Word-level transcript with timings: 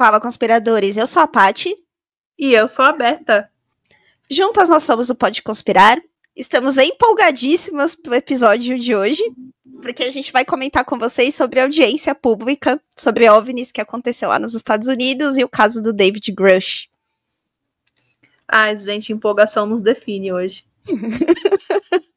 Fala, 0.00 0.18
conspiradores. 0.18 0.96
Eu 0.96 1.06
sou 1.06 1.20
a 1.20 1.26
Pati. 1.26 1.76
E 2.38 2.54
eu 2.54 2.66
sou 2.66 2.86
a 2.86 2.92
Berta. 2.92 3.50
Juntas 4.30 4.70
nós 4.70 4.82
somos 4.82 5.10
o 5.10 5.14
Pode 5.14 5.42
Conspirar. 5.42 6.00
Estamos 6.34 6.78
empolgadíssimas 6.78 7.94
pro 7.94 8.14
episódio 8.14 8.78
de 8.78 8.96
hoje, 8.96 9.22
porque 9.82 10.04
a 10.04 10.10
gente 10.10 10.32
vai 10.32 10.42
comentar 10.42 10.86
com 10.86 10.98
vocês 10.98 11.34
sobre 11.34 11.60
a 11.60 11.64
audiência 11.64 12.14
pública, 12.14 12.80
sobre 12.96 13.28
OVNIs 13.28 13.70
que 13.70 13.80
aconteceu 13.82 14.30
lá 14.30 14.38
nos 14.38 14.54
Estados 14.54 14.88
Unidos 14.88 15.36
e 15.36 15.44
o 15.44 15.48
caso 15.50 15.82
do 15.82 15.92
David 15.92 16.32
Grush. 16.32 16.88
Ai, 18.48 18.74
gente, 18.78 19.12
empolgação 19.12 19.66
nos 19.66 19.82
define 19.82 20.32
hoje. 20.32 20.64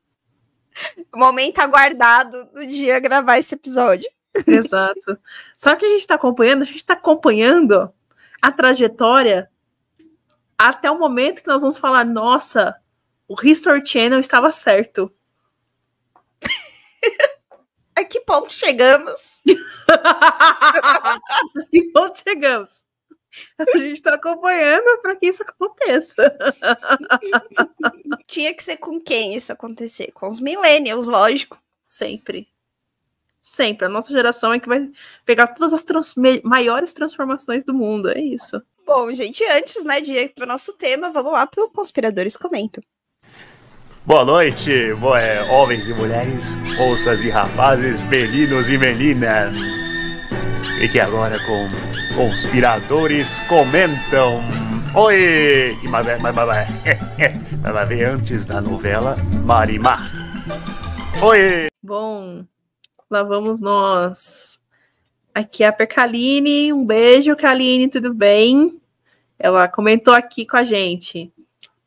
Momento 1.13 1.59
aguardado 1.59 2.45
do 2.54 2.65
dia 2.65 2.98
gravar 3.02 3.40
esse 3.40 3.55
episódio. 3.55 4.09
Exato. 4.47 5.17
Só 5.55 5.75
que 5.75 5.85
a 5.85 5.89
gente 5.89 6.01
está 6.01 6.15
acompanhando, 6.15 6.63
a 6.63 6.65
gente 6.65 6.77
está 6.77 6.93
acompanhando 6.93 7.93
a 8.41 8.51
trajetória 8.51 9.49
até 10.57 10.89
o 10.89 10.97
momento 10.97 11.41
que 11.41 11.47
nós 11.47 11.61
vamos 11.61 11.77
falar, 11.77 12.05
nossa, 12.05 12.75
o 13.27 13.35
History 13.41 13.85
Channel 13.85 14.19
estava 14.19 14.51
certo. 14.51 15.11
a 17.95 18.03
que 18.03 18.19
ponto 18.21 18.51
chegamos? 18.51 19.43
a 19.89 21.20
que 21.71 21.91
ponto 21.91 22.21
chegamos? 22.23 22.84
A 23.57 23.77
gente 23.77 23.95
está 23.95 24.13
acompanhando 24.13 25.01
para 25.01 25.15
que 25.15 25.27
isso 25.27 25.41
aconteça. 25.41 26.37
Tinha 28.27 28.53
que 28.53 28.62
ser 28.63 28.77
com 28.77 29.01
quem 29.01 29.34
isso 29.34 29.51
acontecer? 29.51 30.12
Com 30.12 30.27
os 30.27 30.40
millennials, 30.40 31.07
lógico. 31.07 31.59
Sempre. 31.81 32.52
Sempre. 33.44 33.86
A 33.86 33.90
nossa 33.90 34.10
geração 34.10 34.54
é 34.54 34.60
que 34.60 34.70
vai 34.70 34.90
pegar 35.26 35.48
todas 35.48 35.74
as 35.74 35.84
trans 35.84 36.16
maiores 36.44 36.94
transformações 36.94 37.62
do 37.66 37.74
mundo. 37.74 38.10
É 38.10 38.22
isso. 38.22 38.62
Bom, 38.88 39.12
gente, 39.12 39.44
antes 39.52 39.84
né, 39.84 39.99
de 39.99 40.13
ir 40.13 40.34
para 40.34 40.46
o 40.46 40.48
nosso 40.48 40.74
tema, 40.77 41.12
vamos 41.12 41.34
lá 41.34 41.46
para 41.46 41.64
o 41.64 41.70
Conspiradores 41.70 42.38
Comentam. 42.38 42.82
Boa 44.05 44.26
noite, 44.26 44.94
boa, 44.96 45.20
é, 45.20 45.41
homens 45.44 45.88
e 45.88 45.94
mulheres, 45.94 46.55
moças 46.77 47.21
e 47.21 47.30
rapazes, 47.30 48.04
meninos 48.04 48.70
e 48.70 48.77
meninas. 48.77 49.55
Fique 50.77 50.99
agora 50.99 51.38
com 51.46 51.68
Conspiradores 52.16 53.27
Comentam. 53.48 54.41
Oi! 54.96 55.77
Mas, 55.90 56.05
mas, 56.05 56.21
mas, 56.21 56.36
mas 56.36 56.68
vai 57.74 57.86
ver 57.86 58.05
antes 58.05 58.46
da 58.46 58.62
novela 58.62 59.18
Marimar. 59.46 60.12
Oi! 61.21 61.68
Bom, 61.82 62.46
Lá 63.13 63.21
vamos 63.21 63.61
nós. 63.61 64.59
Aqui 65.35 65.63
é 65.63 65.67
a 65.67 65.72
Percaline. 65.72 66.73
Um 66.73 66.83
beijo, 66.83 67.35
Kaline, 67.35 67.88
tudo 67.88 68.11
bem? 68.11 68.81
Ela 69.38 69.67
comentou 69.67 70.16
aqui 70.16 70.47
com 70.47 70.57
a 70.57 70.63
gente. 70.63 71.31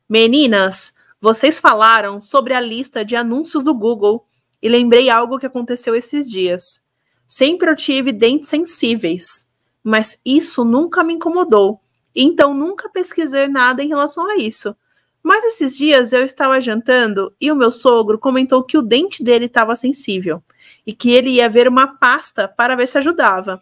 Meninas, 0.08 0.94
vocês 1.20 1.58
falaram 1.58 2.20
sobre 2.20 2.54
a 2.54 2.60
lista 2.60 3.04
de 3.04 3.16
anúncios 3.16 3.64
do 3.64 3.74
Google 3.74 4.24
e 4.62 4.68
lembrei 4.68 5.10
algo 5.10 5.36
que 5.36 5.46
aconteceu 5.46 5.96
esses 5.96 6.30
dias. 6.30 6.84
Sempre 7.26 7.70
eu 7.70 7.74
tive 7.74 8.12
dentes 8.12 8.48
sensíveis, 8.48 9.48
mas 9.82 10.20
isso 10.24 10.64
nunca 10.64 11.02
me 11.02 11.14
incomodou. 11.14 11.80
Então 12.14 12.54
nunca 12.54 12.88
pesquisei 12.88 13.48
nada 13.48 13.82
em 13.82 13.88
relação 13.88 14.30
a 14.30 14.36
isso. 14.36 14.76
Mas 15.24 15.42
esses 15.42 15.76
dias 15.76 16.12
eu 16.12 16.24
estava 16.24 16.60
jantando 16.60 17.34
e 17.40 17.50
o 17.50 17.56
meu 17.56 17.72
sogro 17.72 18.16
comentou 18.16 18.62
que 18.62 18.78
o 18.78 18.82
dente 18.82 19.24
dele 19.24 19.46
estava 19.46 19.74
sensível 19.74 20.40
e 20.86 20.92
que 20.92 21.10
ele 21.10 21.30
ia 21.30 21.48
ver 21.48 21.66
uma 21.66 21.98
pasta 21.98 22.46
para 22.46 22.76
ver 22.76 22.86
se 22.86 22.96
ajudava. 22.98 23.60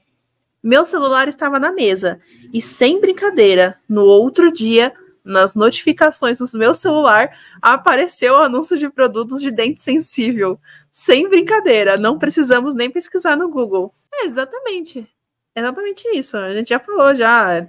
Meu 0.63 0.85
celular 0.85 1.27
estava 1.29 1.59
na 1.59 1.73
mesa 1.73 2.21
e, 2.53 2.61
sem 2.61 3.01
brincadeira, 3.01 3.79
no 3.89 4.05
outro 4.05 4.53
dia, 4.53 4.93
nas 5.25 5.55
notificações 5.55 6.39
do 6.39 6.59
meu 6.59 6.75
celular, 6.75 7.31
apareceu 7.61 8.35
o 8.35 8.43
anúncio 8.43 8.77
de 8.77 8.91
produtos 8.91 9.41
de 9.41 9.51
dente 9.51 9.81
sensível. 9.81 10.59
Sem 10.93 11.29
brincadeira, 11.29 11.97
não 11.97 12.19
precisamos 12.19 12.75
nem 12.75 12.91
pesquisar 12.91 13.37
no 13.37 13.49
Google. 13.49 13.93
É 14.13 14.27
exatamente. 14.27 15.09
Exatamente 15.57 16.09
isso. 16.17 16.37
A 16.37 16.53
gente 16.53 16.69
já 16.69 16.79
falou 16.79 17.15
já. 17.15 17.69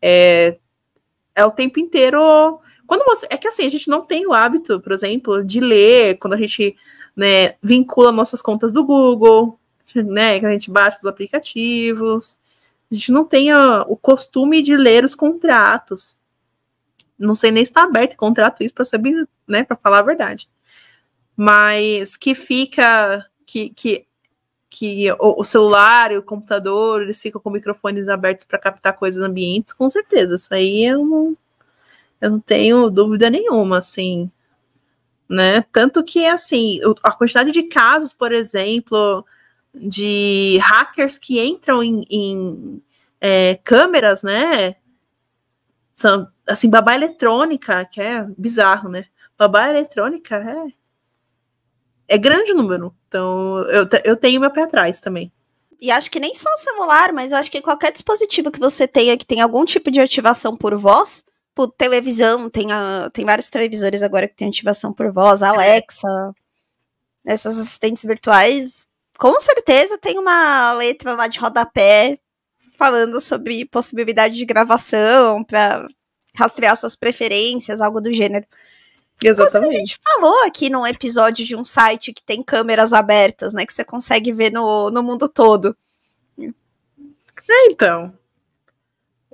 É, 0.00 0.58
é 1.34 1.44
o 1.44 1.50
tempo 1.50 1.80
inteiro. 1.80 2.60
Quando 2.86 3.04
você. 3.04 3.26
É 3.30 3.36
que 3.36 3.48
assim, 3.48 3.64
a 3.64 3.68
gente 3.68 3.88
não 3.88 4.04
tem 4.04 4.26
o 4.26 4.32
hábito, 4.32 4.80
por 4.80 4.92
exemplo, 4.92 5.44
de 5.44 5.60
ler 5.60 6.18
quando 6.18 6.34
a 6.34 6.38
gente 6.38 6.76
né, 7.16 7.54
vincula 7.62 8.12
nossas 8.12 8.40
contas 8.42 8.72
do 8.72 8.84
Google, 8.84 9.58
né, 9.94 10.40
que 10.40 10.46
a 10.46 10.50
gente 10.50 10.70
baixa 10.70 10.98
os 10.98 11.06
aplicativos. 11.06 12.38
A 12.90 12.94
gente 12.94 13.12
não 13.12 13.24
tem 13.24 13.50
a, 13.50 13.82
o 13.82 13.96
costume 13.96 14.62
de 14.62 14.76
ler 14.76 15.04
os 15.04 15.14
contratos. 15.14 16.18
Não 17.18 17.34
sei 17.34 17.50
nem 17.50 17.64
se 17.64 17.70
está 17.70 17.84
aberto 17.84 18.16
contrato 18.16 18.62
isso 18.62 18.74
para 18.74 18.84
saber, 18.84 19.28
né, 19.46 19.64
para 19.64 19.76
falar 19.76 20.00
a 20.00 20.02
verdade. 20.02 20.48
Mas 21.36 22.16
que 22.16 22.34
fica 22.34 23.26
que, 23.46 23.70
que 23.70 24.06
que 24.74 25.06
o, 25.18 25.44
celular 25.44 26.12
e 26.12 26.16
o 26.16 26.22
computador 26.22 27.02
eles 27.02 27.20
ficam 27.20 27.38
com 27.38 27.50
microfones 27.50 28.08
abertos 28.08 28.46
para 28.46 28.58
captar 28.58 28.96
coisas 28.96 29.22
ambientes, 29.22 29.74
com 29.74 29.90
certeza. 29.90 30.36
Isso 30.36 30.54
aí 30.54 30.86
eu 30.86 31.04
não, 31.04 31.36
eu 32.18 32.30
não 32.30 32.40
tenho 32.40 32.88
dúvida 32.88 33.28
nenhuma, 33.28 33.78
assim 33.78 34.30
né? 35.28 35.62
Tanto 35.72 36.02
que, 36.02 36.26
assim, 36.26 36.80
a 37.02 37.12
quantidade 37.12 37.50
de 37.50 37.64
casos, 37.64 38.12
por 38.12 38.32
exemplo, 38.32 39.24
de 39.74 40.58
hackers 40.62 41.18
que 41.18 41.40
entram 41.40 41.82
em, 41.82 42.04
em 42.10 42.82
é, 43.20 43.56
câmeras, 43.64 44.22
né? 44.22 44.76
São, 45.94 46.28
assim, 46.46 46.68
babá 46.68 46.94
eletrônica, 46.94 47.84
que 47.86 48.00
é 48.00 48.26
bizarro, 48.36 48.88
né? 48.88 49.06
Babá 49.38 49.68
eletrônica 49.68 50.36
é, 50.36 52.14
é 52.14 52.18
grande 52.18 52.52
o 52.52 52.56
número. 52.56 52.94
Então, 53.08 53.64
eu, 53.68 53.88
eu 54.04 54.16
tenho 54.16 54.40
meu 54.40 54.50
pé 54.50 54.62
atrás 54.62 55.00
também. 55.00 55.32
E 55.80 55.90
acho 55.90 56.10
que 56.10 56.20
nem 56.20 56.32
só 56.32 56.48
o 56.48 56.56
celular, 56.56 57.12
mas 57.12 57.32
eu 57.32 57.38
acho 57.38 57.50
que 57.50 57.60
qualquer 57.60 57.90
dispositivo 57.90 58.52
que 58.52 58.60
você 58.60 58.86
tenha 58.86 59.16
que 59.16 59.26
tem 59.26 59.40
algum 59.40 59.64
tipo 59.64 59.90
de 59.90 60.00
ativação 60.00 60.56
por 60.56 60.76
voz, 60.76 61.24
por 61.54 61.72
televisão, 61.72 62.48
tem, 62.48 62.72
a, 62.72 63.10
tem 63.12 63.24
vários 63.24 63.50
televisores 63.50 64.02
agora 64.02 64.28
que 64.28 64.34
tem 64.34 64.48
ativação 64.48 64.92
por 64.92 65.12
voz, 65.12 65.42
Alexa, 65.42 66.34
essas 67.24 67.58
assistentes 67.58 68.04
virtuais, 68.04 68.86
com 69.18 69.38
certeza 69.38 69.98
tem 69.98 70.18
uma 70.18 70.72
letra 70.72 71.14
lá 71.14 71.26
de 71.26 71.38
rodapé 71.38 72.18
falando 72.76 73.20
sobre 73.20 73.64
possibilidade 73.66 74.36
de 74.36 74.44
gravação 74.44 75.44
para 75.44 75.86
rastrear 76.34 76.76
suas 76.76 76.96
preferências, 76.96 77.80
algo 77.80 78.00
do 78.00 78.12
gênero. 78.12 78.46
Exatamente. 79.22 79.76
a 79.76 79.78
gente 79.78 79.98
falou 80.02 80.44
aqui 80.44 80.68
num 80.68 80.84
episódio 80.84 81.44
de 81.44 81.54
um 81.54 81.64
site 81.64 82.12
que 82.12 82.22
tem 82.22 82.42
câmeras 82.42 82.92
abertas, 82.92 83.52
né? 83.52 83.64
Que 83.64 83.72
você 83.72 83.84
consegue 83.84 84.32
ver 84.32 84.50
no, 84.50 84.90
no 84.90 85.02
mundo 85.02 85.28
todo. 85.28 85.76
É, 87.48 87.66
então. 87.70 88.12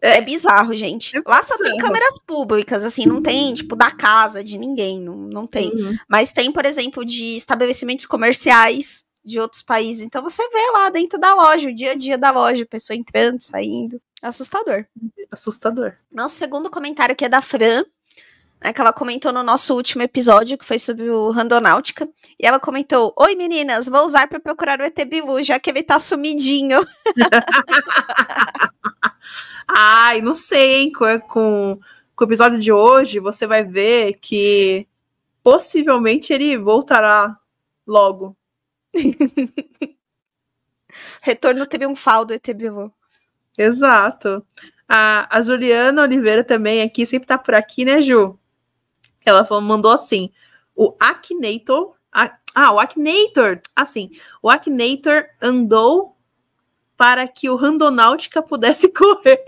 É, 0.03 0.19
é 0.19 0.20
bizarro, 0.20 0.75
gente. 0.75 1.16
É 1.16 1.22
Lá 1.26 1.42
só 1.42 1.56
tem 1.56 1.76
câmeras 1.76 2.19
públicas, 2.19 2.84
assim, 2.84 3.06
não 3.06 3.22
tem, 3.22 3.54
tipo, 3.54 3.76
da 3.76 3.91
casa 3.91 4.42
de 4.42 4.59
ninguém, 4.59 5.00
não, 5.00 5.16
não 5.16 5.47
tem. 5.47 5.70
Uhum. 5.70 5.97
Mas 6.09 6.32
tem, 6.32 6.50
por 6.53 6.64
exemplo, 6.64 7.04
de 7.04 7.36
estabelecimentos 7.36 8.06
comerciais 8.06 9.04
de 9.25 9.38
outros 9.38 9.62
países. 9.62 10.04
Então 10.04 10.22
você 10.22 10.42
vê 10.48 10.70
lá 10.72 10.91
dentro 10.91 11.19
da 11.19 11.34
loja, 11.34 11.69
o 11.69 11.75
dia 11.75 11.92
a 11.92 11.94
dia 11.94 12.16
da 12.16 12.31
loja, 12.31 12.64
pessoa 12.64 12.97
entrando, 12.97 13.43
saindo. 13.43 14.00
Assustador. 14.23 14.87
Assustador. 15.31 15.94
Nosso 16.11 16.37
segundo 16.37 16.70
comentário 16.70 17.12
aqui 17.12 17.25
é 17.25 17.28
da 17.28 17.43
Fran, 17.43 17.84
né, 18.62 18.73
que 18.73 18.81
ela 18.81 18.93
comentou 18.93 19.32
no 19.32 19.43
nosso 19.43 19.75
último 19.75 20.02
episódio, 20.02 20.58
que 20.58 20.64
foi 20.64 20.78
sobre 20.78 21.08
o 21.08 21.31
Randonáutica. 21.31 22.08
E 22.40 22.46
ela 22.46 22.58
comentou: 22.58 23.14
Oi 23.17 23.34
meninas, 23.34 23.87
vou 23.87 24.05
usar 24.05 24.26
para 24.28 24.40
procurar 24.40 24.81
o 24.81 24.82
ET 24.82 24.99
Bilu, 25.06 25.43
já 25.43 25.58
que 25.61 25.70
ele 25.70 25.82
tá 25.82 26.00
sumidinho. 26.00 26.84
Ai, 29.69 30.23
não 30.23 30.35
sei, 30.35 30.75
hein? 30.75 30.93
Com, 30.93 31.20
com, 31.20 31.81
com 32.17 32.25
o 32.25 32.26
episódio 32.26 32.59
de 32.59 32.73
hoje, 32.73 33.20
você 33.20 33.47
vai 33.47 33.62
ver 33.62 34.15
que 34.15 34.88
possivelmente 35.43 36.32
ele 36.32 36.56
voltará 36.56 37.38
logo. 37.87 38.37
Retorno 41.23 41.67
triunfal 41.67 42.25
do 42.25 42.32
ET 42.32 42.55
Bilu. 42.55 42.93
Exato. 43.56 44.44
A, 44.88 45.37
a 45.37 45.43
Juliana 45.43 46.03
Oliveira 46.03 46.43
também 46.43 46.81
aqui, 46.82 47.05
sempre 47.05 47.29
tá 47.29 47.37
por 47.37 47.55
aqui, 47.55 47.85
né, 47.85 48.00
Ju? 48.00 48.38
Ela 49.25 49.44
falou, 49.44 49.62
mandou 49.62 49.93
assim: 49.93 50.32
o 50.75 50.97
Akinator. 50.99 51.94
ah, 52.12 52.73
o 52.73 52.81
Akinator. 52.81 53.61
Assim, 53.76 54.11
o 54.43 54.49
Akinator 54.49 55.26
andou 55.43 56.17
para 56.99 57.29
que 57.29 57.49
o 57.49 57.55
Randonáutica 57.55 58.43
pudesse 58.43 58.89
correr. 58.93 59.45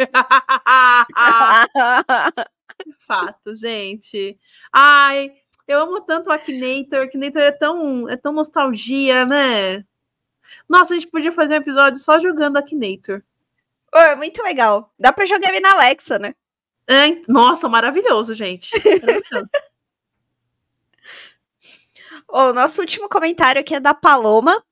Fato, 3.01 3.57
gente. 3.57 4.39
Ai, 4.73 5.33
eu 5.67 5.81
amo 5.81 6.01
tanto 6.01 6.31
o 6.31 6.33
Akinator. 6.33 7.01
O 7.01 7.03
Akinator 7.03 7.43
é 7.43 7.51
tão, 7.51 8.09
é 8.09 8.17
tão 8.17 8.33
nostalgia, 8.33 9.27
né? 9.27 9.85
Nossa, 10.69 10.95
a 10.95 10.97
gente 10.97 11.11
podia 11.11 11.33
fazer 11.33 11.55
um 11.55 11.57
episódio 11.57 11.99
só 11.99 12.21
jogando 12.21 12.57
Akinator. 12.57 13.21
Oh, 13.93 13.99
é 13.99 14.15
muito 14.15 14.41
legal. 14.45 14.93
Dá 14.97 15.13
pra 15.13 15.27
jogar 15.27 15.49
ele 15.49 15.59
na 15.59 15.73
Alexa, 15.73 16.21
né? 16.21 16.33
É, 16.87 17.21
nossa, 17.27 17.69
maravilhoso, 17.69 18.33
gente. 18.33 18.71
Maravilhoso. 18.73 19.51
O 22.33 22.53
nosso 22.53 22.81
último 22.81 23.09
comentário 23.09 23.61
aqui 23.61 23.75
é 23.75 23.81
da 23.81 23.93
Paloma, 23.93 24.63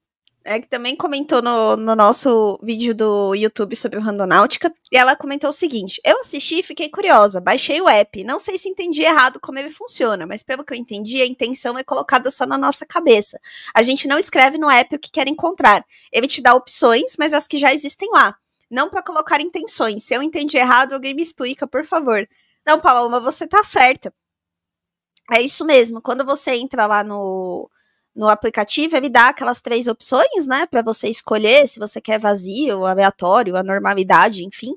é, 0.49 0.59
que 0.59 0.67
também 0.67 0.97
comentou 0.97 1.43
no, 1.43 1.77
no 1.77 1.95
nosso 1.95 2.59
vídeo 2.63 2.95
do 2.95 3.35
YouTube 3.35 3.77
sobre 3.77 3.99
o 3.99 4.03
Randonáutica. 4.03 4.73
E 4.91 4.97
ela 4.97 5.15
comentou 5.15 5.51
o 5.51 5.53
seguinte: 5.53 6.01
Eu 6.03 6.21
assisti 6.21 6.61
e 6.61 6.63
fiquei 6.63 6.89
curiosa, 6.89 7.39
baixei 7.39 7.81
o 7.83 7.89
app. 7.89 8.25
Não 8.25 8.41
sei 8.41 8.57
se 8.57 8.67
entendi 8.67 9.03
errado 9.03 9.39
como 9.39 9.59
ele 9.59 9.69
funciona, 9.69 10.27
mas 10.27 10.43
pelo 10.43 10.65
que 10.65 10.73
eu 10.73 10.79
entendi, 10.79 11.21
a 11.21 11.27
intenção 11.27 11.77
é 11.77 11.85
colocada 11.85 12.31
só 12.31 12.47
na 12.47 12.57
nossa 12.57 12.87
cabeça. 12.87 13.39
A 13.75 13.83
gente 13.83 14.09
não 14.09 14.19
escreve 14.19 14.57
no 14.57 14.71
app 14.71 14.97
o 14.97 14.99
que 14.99 15.13
quer 15.13 15.29
encontrar. 15.29 15.85
Ele 16.11 16.27
te 16.27 16.41
dá 16.41 16.55
opções, 16.55 17.15
mas 17.19 17.35
as 17.35 17.47
que 17.47 17.59
já 17.59 17.75
existem 17.75 18.09
lá. 18.11 18.35
Não 18.71 18.89
para 18.89 19.03
colocar 19.03 19.43
intenções. 19.43 20.05
Se 20.05 20.15
eu 20.15 20.23
entendi 20.23 20.57
errado, 20.57 20.95
alguém 20.95 21.15
me 21.15 21.23
explica, 21.23 21.67
por 21.67 21.85
favor. 21.85 22.27
Não, 22.67 22.81
Paloma, 22.81 23.21
você 23.21 23.47
tá 23.47 23.63
certa. 23.63 24.13
É 25.31 25.43
isso 25.43 25.63
mesmo. 25.65 26.01
Quando 26.01 26.25
você 26.25 26.53
entra 26.53 26.87
lá 26.87 27.05
no, 27.05 27.71
no 28.15 28.29
aplicativo, 28.29 28.97
ele 28.97 29.09
dá 29.09 29.29
aquelas 29.29 29.61
três 29.61 29.87
opções, 29.87 30.47
né, 30.47 30.67
para 30.67 30.83
você 30.83 31.09
escolher 31.09 31.67
se 31.69 31.79
você 31.79 32.01
quer 32.01 32.19
vazio, 32.19 32.85
aleatório, 32.85 33.57
a 33.57 33.63
normalidade, 33.63 34.45
enfim. 34.45 34.75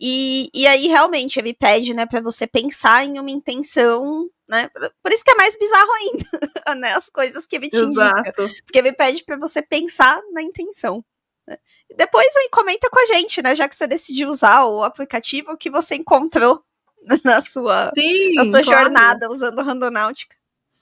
E, 0.00 0.48
e 0.54 0.64
aí 0.66 0.86
realmente 0.86 1.40
ele 1.40 1.52
pede, 1.52 1.92
né, 1.92 2.06
para 2.06 2.20
você 2.20 2.46
pensar 2.46 3.04
em 3.04 3.18
uma 3.18 3.30
intenção, 3.30 4.30
né? 4.48 4.70
Por 5.02 5.12
isso 5.12 5.24
que 5.24 5.30
é 5.32 5.34
mais 5.34 5.58
bizarro 5.58 5.90
ainda, 5.92 6.24
né, 6.78 6.92
as 6.94 7.08
coisas 7.08 7.46
que 7.46 7.56
ele 7.56 7.68
te 7.68 7.76
Exato. 7.76 8.16
indica, 8.16 8.32
porque 8.64 8.78
ele 8.78 8.92
pede 8.92 9.24
para 9.24 9.36
você 9.36 9.60
pensar 9.60 10.22
na 10.32 10.40
intenção. 10.40 11.04
né. 11.48 11.58
Depois 11.96 12.28
aí 12.36 12.48
comenta 12.52 12.88
com 12.90 13.00
a 13.00 13.06
gente, 13.06 13.42
né, 13.42 13.56
já 13.56 13.68
que 13.68 13.74
você 13.74 13.88
decidiu 13.88 14.28
usar 14.28 14.64
o 14.66 14.84
aplicativo, 14.84 15.50
o 15.50 15.56
que 15.56 15.68
você 15.68 15.96
encontrou 15.96 16.62
na 17.24 17.40
sua 17.40 17.90
Sim, 17.92 18.34
na 18.34 18.44
sua 18.44 18.62
claro. 18.62 18.84
jornada 18.84 19.28
usando 19.28 19.58
o 19.58 19.62
Randonáutica. 19.64 20.36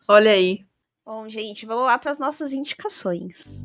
Olha 0.07 0.33
aí. 0.33 0.66
Bom, 1.09 1.29
gente, 1.29 1.65
vamos 1.65 1.85
lá 1.85 1.97
para 1.97 2.11
as 2.11 2.19
nossas 2.19 2.53
indicações. 2.53 3.65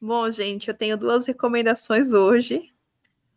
Bom, 0.00 0.30
gente, 0.30 0.68
eu 0.68 0.74
tenho 0.74 0.96
duas 0.96 1.26
recomendações 1.26 2.12
hoje. 2.12 2.72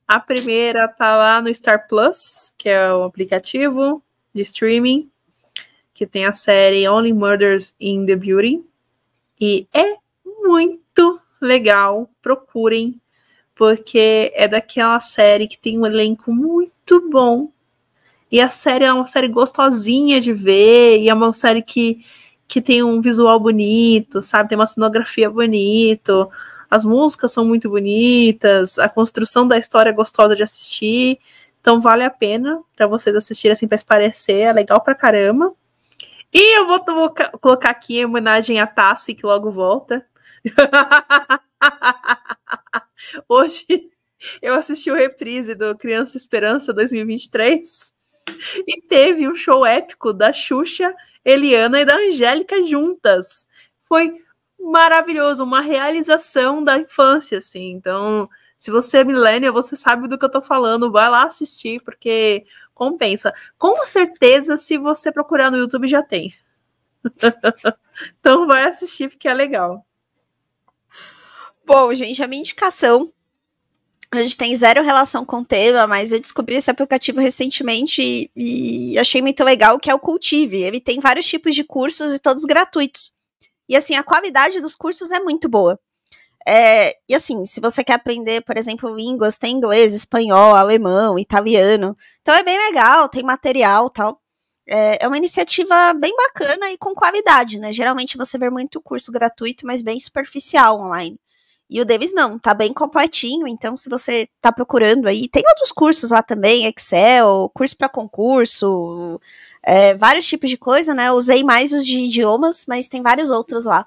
A 0.07 0.19
primeira 0.19 0.87
tá 0.87 1.17
lá 1.17 1.41
no 1.41 1.51
Star 1.51 1.87
Plus, 1.87 2.53
que 2.55 2.69
é 2.69 2.93
o 2.93 3.05
aplicativo 3.05 4.03
de 4.31 4.43
streaming, 4.43 5.09
que 5.95 6.05
tem 6.05 6.27
a 6.27 6.33
série 6.33 6.87
Only 6.87 7.11
Murders 7.11 7.73
in 7.79 8.05
the 8.05 8.15
Beauty. 8.15 8.63
E 9.41 9.67
é 9.73 9.97
muito 10.23 11.19
legal. 11.41 12.07
Procurem, 12.21 13.01
porque 13.55 14.31
é 14.35 14.47
daquela 14.47 14.99
série 14.99 15.47
que 15.47 15.57
tem 15.57 15.79
um 15.79 15.87
elenco 15.87 16.31
muito 16.31 17.09
bom. 17.09 17.51
E 18.31 18.41
a 18.41 18.49
série 18.49 18.85
é 18.85 18.93
uma 18.93 19.07
série 19.07 19.27
gostosinha 19.27 20.19
de 20.19 20.33
ver, 20.33 20.99
e 20.99 21.09
é 21.09 21.13
uma 21.13 21.33
série 21.33 21.61
que, 21.61 22.03
que 22.47 22.61
tem 22.61 22.83
um 22.83 22.99
visual 23.01 23.39
bonito, 23.39 24.21
sabe? 24.21 24.49
Tem 24.49 24.57
uma 24.57 24.65
cenografia 24.65 25.29
bonito, 25.29 26.29
as 26.69 26.83
músicas 26.83 27.31
são 27.31 27.45
muito 27.45 27.69
bonitas, 27.69 28.77
a 28.79 28.89
construção 28.89 29.47
da 29.47 29.57
história 29.57 29.89
é 29.89 29.93
gostosa 29.93 30.35
de 30.35 30.43
assistir. 30.43 31.19
Então 31.61 31.79
vale 31.79 32.03
a 32.03 32.09
pena 32.09 32.61
para 32.75 32.87
vocês 32.87 33.15
assistirem 33.15 33.53
assim 33.53 33.67
para 33.67 33.75
esparecer, 33.75 34.41
é 34.41 34.53
legal 34.53 34.81
pra 34.81 34.95
caramba. 34.95 35.53
E 36.33 36.57
eu 36.59 36.67
vou, 36.67 36.83
vou 36.85 37.09
ca- 37.11 37.31
colocar 37.41 37.69
aqui 37.71 37.99
em 37.99 38.05
homenagem 38.05 38.59
a 38.59 38.67
Tassi, 38.67 39.13
que 39.15 39.25
logo 39.25 39.51
volta. 39.51 40.05
Hoje 43.29 43.65
eu 44.41 44.55
assisti 44.55 44.91
o 44.91 44.95
reprise 44.95 45.55
do 45.55 45.75
Criança 45.77 46.17
Esperança 46.17 46.73
2023 46.73 47.93
e 48.67 48.81
teve 48.81 49.27
um 49.27 49.35
show 49.35 49.65
épico 49.65 50.13
da 50.13 50.31
Xuxa, 50.33 50.93
Eliana 51.23 51.81
e 51.81 51.85
da 51.85 51.95
Angélica 51.95 52.63
juntas. 52.63 53.47
Foi 53.83 54.21
maravilhoso, 54.59 55.43
uma 55.43 55.61
realização 55.61 56.63
da 56.63 56.77
infância, 56.77 57.37
assim. 57.37 57.71
Então, 57.71 58.29
se 58.57 58.71
você 58.71 58.97
é 58.99 59.03
millennial, 59.03 59.53
você 59.53 59.75
sabe 59.75 60.07
do 60.07 60.17
que 60.17 60.25
eu 60.25 60.31
tô 60.31 60.41
falando, 60.41 60.91
vai 60.91 61.09
lá 61.09 61.23
assistir, 61.23 61.81
porque 61.83 62.45
compensa. 62.73 63.33
Com 63.57 63.85
certeza, 63.85 64.57
se 64.57 64.77
você 64.77 65.11
procurar 65.11 65.51
no 65.51 65.57
YouTube, 65.57 65.87
já 65.87 66.03
tem. 66.03 66.33
então, 68.19 68.47
vai 68.47 68.63
assistir, 68.63 69.09
porque 69.09 69.27
é 69.27 69.33
legal. 69.33 69.85
Bom, 71.65 71.93
gente, 71.93 72.23
a 72.23 72.27
minha 72.27 72.39
indicação. 72.39 73.11
A 74.11 74.23
gente 74.23 74.37
tem 74.37 74.55
zero 74.55 74.81
relação 74.83 75.25
com 75.25 75.39
o 75.39 75.45
tema, 75.45 75.85
mas 75.85 76.13
eu 76.13 76.19
descobri 76.19 76.55
esse 76.55 76.71
aplicativo 76.71 77.19
recentemente 77.19 78.31
e, 78.35 78.93
e 78.93 78.97
achei 78.97 79.21
muito 79.21 79.43
legal, 79.43 79.77
que 79.77 79.89
é 79.89 79.93
o 79.93 79.99
Cultive. 79.99 80.63
Ele 80.63 80.79
tem 80.79 80.99
vários 80.99 81.25
tipos 81.25 81.53
de 81.53 81.63
cursos 81.63 82.13
e 82.13 82.19
todos 82.19 82.45
gratuitos. 82.45 83.11
E 83.67 83.75
assim, 83.75 83.95
a 83.95 84.03
qualidade 84.03 84.61
dos 84.61 84.75
cursos 84.75 85.11
é 85.11 85.19
muito 85.19 85.49
boa. 85.49 85.77
É, 86.47 86.95
e 87.09 87.13
assim, 87.13 87.43
se 87.43 87.59
você 87.59 87.83
quer 87.83 87.95
aprender, 87.95 88.41
por 88.41 88.55
exemplo, 88.57 88.95
línguas, 88.95 89.37
tem 89.37 89.57
inglês, 89.57 89.93
espanhol, 89.93 90.55
alemão, 90.55 91.19
italiano. 91.19 91.95
Então 92.21 92.33
é 92.33 92.43
bem 92.43 92.57
legal, 92.57 93.09
tem 93.09 93.23
material 93.23 93.89
tal. 93.89 94.21
É, 94.65 95.03
é 95.03 95.07
uma 95.07 95.17
iniciativa 95.17 95.93
bem 95.93 96.15
bacana 96.15 96.71
e 96.71 96.77
com 96.77 96.95
qualidade, 96.95 97.59
né? 97.59 97.73
Geralmente 97.73 98.17
você 98.17 98.37
vê 98.37 98.49
muito 98.49 98.81
curso 98.81 99.11
gratuito, 99.11 99.65
mas 99.65 99.81
bem 99.81 99.99
superficial 99.99 100.79
online. 100.79 101.19
E 101.69 101.81
o 101.81 101.85
deles 101.85 102.13
não, 102.13 102.39
tá 102.39 102.53
bem 102.53 102.73
completinho, 102.73 103.45
então 103.47 103.75
se 103.75 103.89
você 103.89 104.27
tá 104.41 104.51
procurando 104.51 105.07
aí, 105.07 105.27
tem 105.27 105.43
outros 105.49 105.71
cursos 105.71 106.11
lá 106.11 106.23
também, 106.23 106.65
Excel, 106.65 107.51
curso 107.53 107.75
para 107.75 107.89
concurso, 107.89 109.19
é, 109.61 109.93
vários 109.93 110.25
tipos 110.25 110.49
de 110.49 110.57
coisa, 110.57 110.93
né? 110.93 111.09
Eu 111.09 111.13
usei 111.13 111.43
mais 111.43 111.73
os 111.73 111.85
de 111.85 111.99
idiomas, 111.99 112.65
mas 112.67 112.87
tem 112.87 113.01
vários 113.01 113.29
outros 113.29 113.65
lá, 113.65 113.85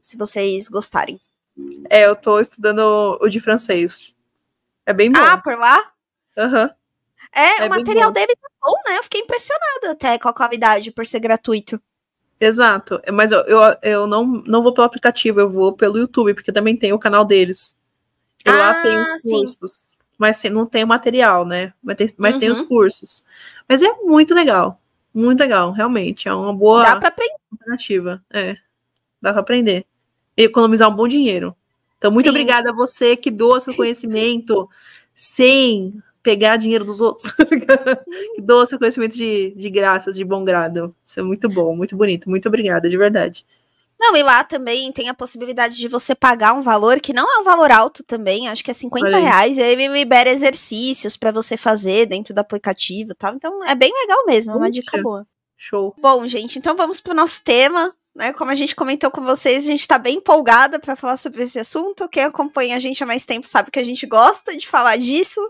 se 0.00 0.16
vocês 0.16 0.68
gostarem. 0.68 1.20
É, 1.88 2.06
eu 2.06 2.16
tô 2.16 2.40
estudando 2.40 3.18
o 3.20 3.28
de 3.28 3.38
francês. 3.38 4.12
É 4.84 4.92
bem 4.92 5.12
bom. 5.12 5.20
Ah, 5.20 5.38
por 5.38 5.56
lá? 5.56 5.92
Aham. 6.36 6.74
É, 7.34 7.62
É 7.62 7.66
o 7.66 7.70
material 7.70 8.10
bom. 8.10 8.14
deles 8.14 8.34
é 8.36 8.48
bom, 8.60 8.74
né? 8.86 8.98
Eu 8.98 9.02
fiquei 9.04 9.20
impressionada 9.20 9.92
até 9.92 10.18
com 10.18 10.28
a 10.28 10.34
qualidade 10.34 10.90
por 10.90 11.06
ser 11.06 11.20
gratuito. 11.20 11.80
Exato. 12.44 13.00
Mas 13.12 13.30
eu, 13.30 13.38
eu, 13.42 13.60
eu 13.82 14.06
não, 14.08 14.26
não 14.26 14.62
vou 14.64 14.74
pelo 14.74 14.84
aplicativo, 14.84 15.38
eu 15.38 15.48
vou 15.48 15.72
pelo 15.74 15.96
YouTube, 15.96 16.34
porque 16.34 16.50
também 16.50 16.76
tem 16.76 16.92
o 16.92 16.98
canal 16.98 17.24
deles. 17.24 17.76
E 18.44 18.50
lá 18.50 18.70
Ah, 18.70 18.74
tem 18.82 19.00
os 19.00 19.10
sim. 19.20 19.30
cursos. 19.30 19.92
Mas 20.18 20.40
tem- 20.40 20.50
não 20.50 20.66
tem 20.66 20.82
o 20.82 20.86
material, 20.88 21.46
né? 21.46 21.72
Mas 21.80 21.96
tem, 21.96 22.10
mas 22.16 22.36
tem 22.36 22.50
os 22.50 22.58
Uhum. 22.60 22.66
cursos. 22.66 23.24
Mas 23.68 23.80
é 23.80 23.92
muito 24.02 24.34
legal. 24.34 24.80
Muito 25.14 25.38
legal, 25.38 25.70
realmente. 25.70 26.28
É 26.28 26.34
uma 26.34 26.52
boa 26.52 26.82
Dá 26.82 26.96
pra 26.96 27.08
aprender. 27.10 27.36
alternativa. 27.52 28.20
É. 28.28 28.56
Dá 29.20 29.30
pra 29.32 29.40
aprender. 29.40 29.86
E 30.36 30.42
economizar 30.42 30.90
um 30.90 30.96
bom 30.96 31.06
dinheiro. 31.06 31.54
Então, 31.96 32.10
muito 32.10 32.24
Sim. 32.24 32.30
obrigada 32.30 32.70
a 32.70 32.74
você 32.74 33.14
que 33.16 33.30
doa 33.30 33.60
seu 33.60 33.72
conhecimento 33.76 34.68
sem 35.14 36.02
pegar 36.22 36.56
dinheiro 36.56 36.84
dos 36.84 37.00
outros. 37.00 37.32
que 38.34 38.40
doa 38.40 38.66
seu 38.66 38.78
conhecimento 38.78 39.16
de, 39.16 39.54
de 39.56 39.70
graças, 39.70 40.16
de 40.16 40.24
bom 40.24 40.44
grado. 40.44 40.94
Isso 41.04 41.20
é 41.20 41.22
muito 41.22 41.48
bom, 41.48 41.74
muito 41.74 41.96
bonito. 41.96 42.30
Muito 42.30 42.48
obrigada, 42.48 42.88
de 42.88 42.96
verdade. 42.96 43.44
Não, 44.00 44.16
e 44.16 44.22
lá 44.22 44.42
também 44.42 44.90
tem 44.90 45.08
a 45.08 45.14
possibilidade 45.14 45.76
de 45.76 45.86
você 45.86 46.12
pagar 46.12 46.54
um 46.54 46.60
valor 46.60 46.98
que 47.00 47.12
não 47.12 47.30
é 47.30 47.40
um 47.40 47.44
valor 47.44 47.70
alto 47.70 48.02
também, 48.02 48.48
acho 48.48 48.64
que 48.64 48.70
é 48.70 48.74
50 48.74 49.06
Olha 49.06 49.16
aí. 49.16 49.22
reais, 49.22 49.56
e 49.58 49.62
aí 49.62 49.72
ele 49.72 49.86
libera 49.86 50.28
exercícios 50.28 51.16
pra 51.16 51.30
você 51.30 51.56
fazer 51.56 52.06
dentro 52.06 52.34
do 52.34 52.40
aplicativo 52.40 53.12
e 53.12 53.14
tal. 53.14 53.34
Então 53.34 53.62
é 53.64 53.76
bem 53.76 53.92
legal 53.92 54.26
mesmo, 54.26 54.54
é 54.54 54.56
uma 54.56 54.70
dica 54.70 55.00
boa. 55.00 55.24
Show. 55.56 55.94
Bom, 55.96 56.26
gente, 56.26 56.58
então 56.58 56.76
vamos 56.76 57.00
pro 57.00 57.14
nosso 57.14 57.42
tema. 57.44 57.94
Né, 58.14 58.32
como 58.32 58.50
a 58.50 58.54
gente 58.54 58.74
comentou 58.74 59.10
com 59.10 59.22
vocês, 59.22 59.64
a 59.64 59.68
gente 59.68 59.88
tá 59.88 59.96
bem 59.96 60.16
empolgada 60.16 60.78
para 60.78 60.96
falar 60.96 61.16
sobre 61.16 61.44
esse 61.44 61.58
assunto. 61.58 62.08
Quem 62.08 62.24
acompanha 62.24 62.76
a 62.76 62.78
gente 62.80 63.02
há 63.02 63.06
mais 63.06 63.24
tempo 63.24 63.48
sabe 63.48 63.70
que 63.70 63.78
a 63.78 63.84
gente 63.84 64.04
gosta 64.04 64.54
de 64.56 64.66
falar 64.66 64.98
disso. 64.98 65.40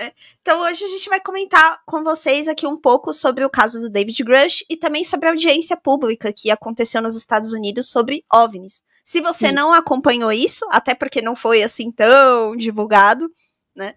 Né? 0.00 0.12
Então 0.40 0.62
hoje 0.62 0.82
a 0.82 0.88
gente 0.88 1.08
vai 1.10 1.20
comentar 1.20 1.82
com 1.84 2.02
vocês 2.02 2.48
aqui 2.48 2.66
um 2.66 2.76
pouco 2.76 3.12
sobre 3.12 3.44
o 3.44 3.50
caso 3.50 3.80
do 3.80 3.90
David 3.90 4.24
Grush 4.24 4.64
e 4.70 4.76
também 4.76 5.04
sobre 5.04 5.28
a 5.28 5.32
audiência 5.32 5.76
pública 5.76 6.32
que 6.32 6.50
aconteceu 6.50 7.02
nos 7.02 7.14
Estados 7.14 7.52
Unidos 7.52 7.90
sobre 7.90 8.24
OVNIs. 8.32 8.82
Se 9.04 9.20
você 9.20 9.48
Sim. 9.48 9.52
não 9.52 9.72
acompanhou 9.72 10.32
isso, 10.32 10.66
até 10.70 10.94
porque 10.94 11.20
não 11.20 11.36
foi 11.36 11.62
assim 11.62 11.92
tão 11.92 12.56
divulgado, 12.56 13.30
né? 13.76 13.94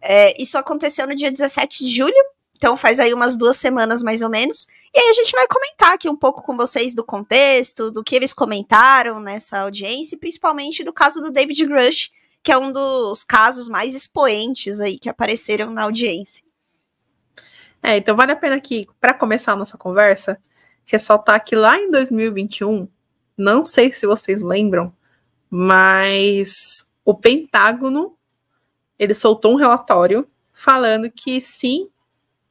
é, 0.00 0.34
isso 0.40 0.56
aconteceu 0.58 1.06
no 1.06 1.14
dia 1.14 1.30
17 1.30 1.84
de 1.84 1.90
julho, 1.90 2.14
então 2.56 2.76
faz 2.76 2.98
aí 3.00 3.12
umas 3.12 3.36
duas 3.36 3.56
semanas 3.56 4.02
mais 4.02 4.22
ou 4.22 4.30
menos. 4.30 4.66
E 4.94 4.98
aí 4.98 5.10
a 5.10 5.12
gente 5.12 5.32
vai 5.32 5.46
comentar 5.46 5.92
aqui 5.92 6.08
um 6.08 6.16
pouco 6.16 6.42
com 6.42 6.56
vocês 6.56 6.94
do 6.94 7.04
contexto, 7.04 7.90
do 7.90 8.02
que 8.02 8.14
eles 8.16 8.32
comentaram 8.32 9.20
nessa 9.20 9.60
audiência, 9.60 10.16
e 10.16 10.18
principalmente 10.18 10.82
do 10.82 10.92
caso 10.92 11.20
do 11.20 11.30
David 11.30 11.66
Grush, 11.66 12.10
que 12.46 12.52
é 12.52 12.56
um 12.56 12.70
dos 12.70 13.24
casos 13.24 13.68
mais 13.68 13.92
expoentes 13.92 14.80
aí 14.80 15.00
que 15.00 15.08
apareceram 15.08 15.72
na 15.72 15.82
audiência. 15.82 16.44
É, 17.82 17.96
então 17.96 18.14
vale 18.14 18.30
a 18.30 18.36
pena 18.36 18.54
aqui, 18.54 18.86
para 19.00 19.12
começar 19.12 19.54
a 19.54 19.56
nossa 19.56 19.76
conversa, 19.76 20.38
ressaltar 20.84 21.44
que 21.44 21.56
lá 21.56 21.76
em 21.76 21.90
2021, 21.90 22.86
não 23.36 23.66
sei 23.66 23.92
se 23.92 24.06
vocês 24.06 24.42
lembram, 24.42 24.94
mas 25.50 26.88
o 27.04 27.12
Pentágono 27.12 28.16
ele 28.96 29.12
soltou 29.12 29.54
um 29.54 29.56
relatório 29.56 30.24
falando 30.52 31.10
que 31.10 31.40
sim, 31.40 31.90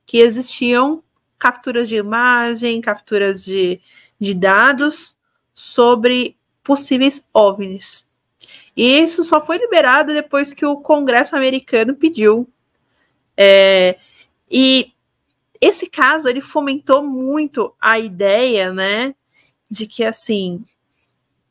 que 0.05 0.17
existiam 0.17 1.01
capturas 1.39 1.87
de 1.87 1.95
imagem, 1.95 2.81
capturas 2.81 3.45
de, 3.45 3.79
de 4.19 4.33
dados 4.33 5.17
sobre 5.53 6.37
possíveis 6.61 7.25
OVNIs. 7.33 8.05
E 8.75 8.99
isso 8.99 9.23
só 9.23 9.39
foi 9.39 9.57
liberado 9.57 10.13
depois 10.13 10.53
que 10.53 10.65
o 10.65 10.77
Congresso 10.77 11.35
americano 11.35 11.95
pediu. 11.95 12.49
É, 13.37 13.97
e 14.49 14.93
esse 15.61 15.89
caso 15.89 16.27
ele 16.27 16.41
fomentou 16.41 17.01
muito 17.03 17.73
a 17.79 17.97
ideia, 17.97 18.73
né, 18.73 19.15
de 19.69 19.87
que 19.87 20.03
assim, 20.03 20.63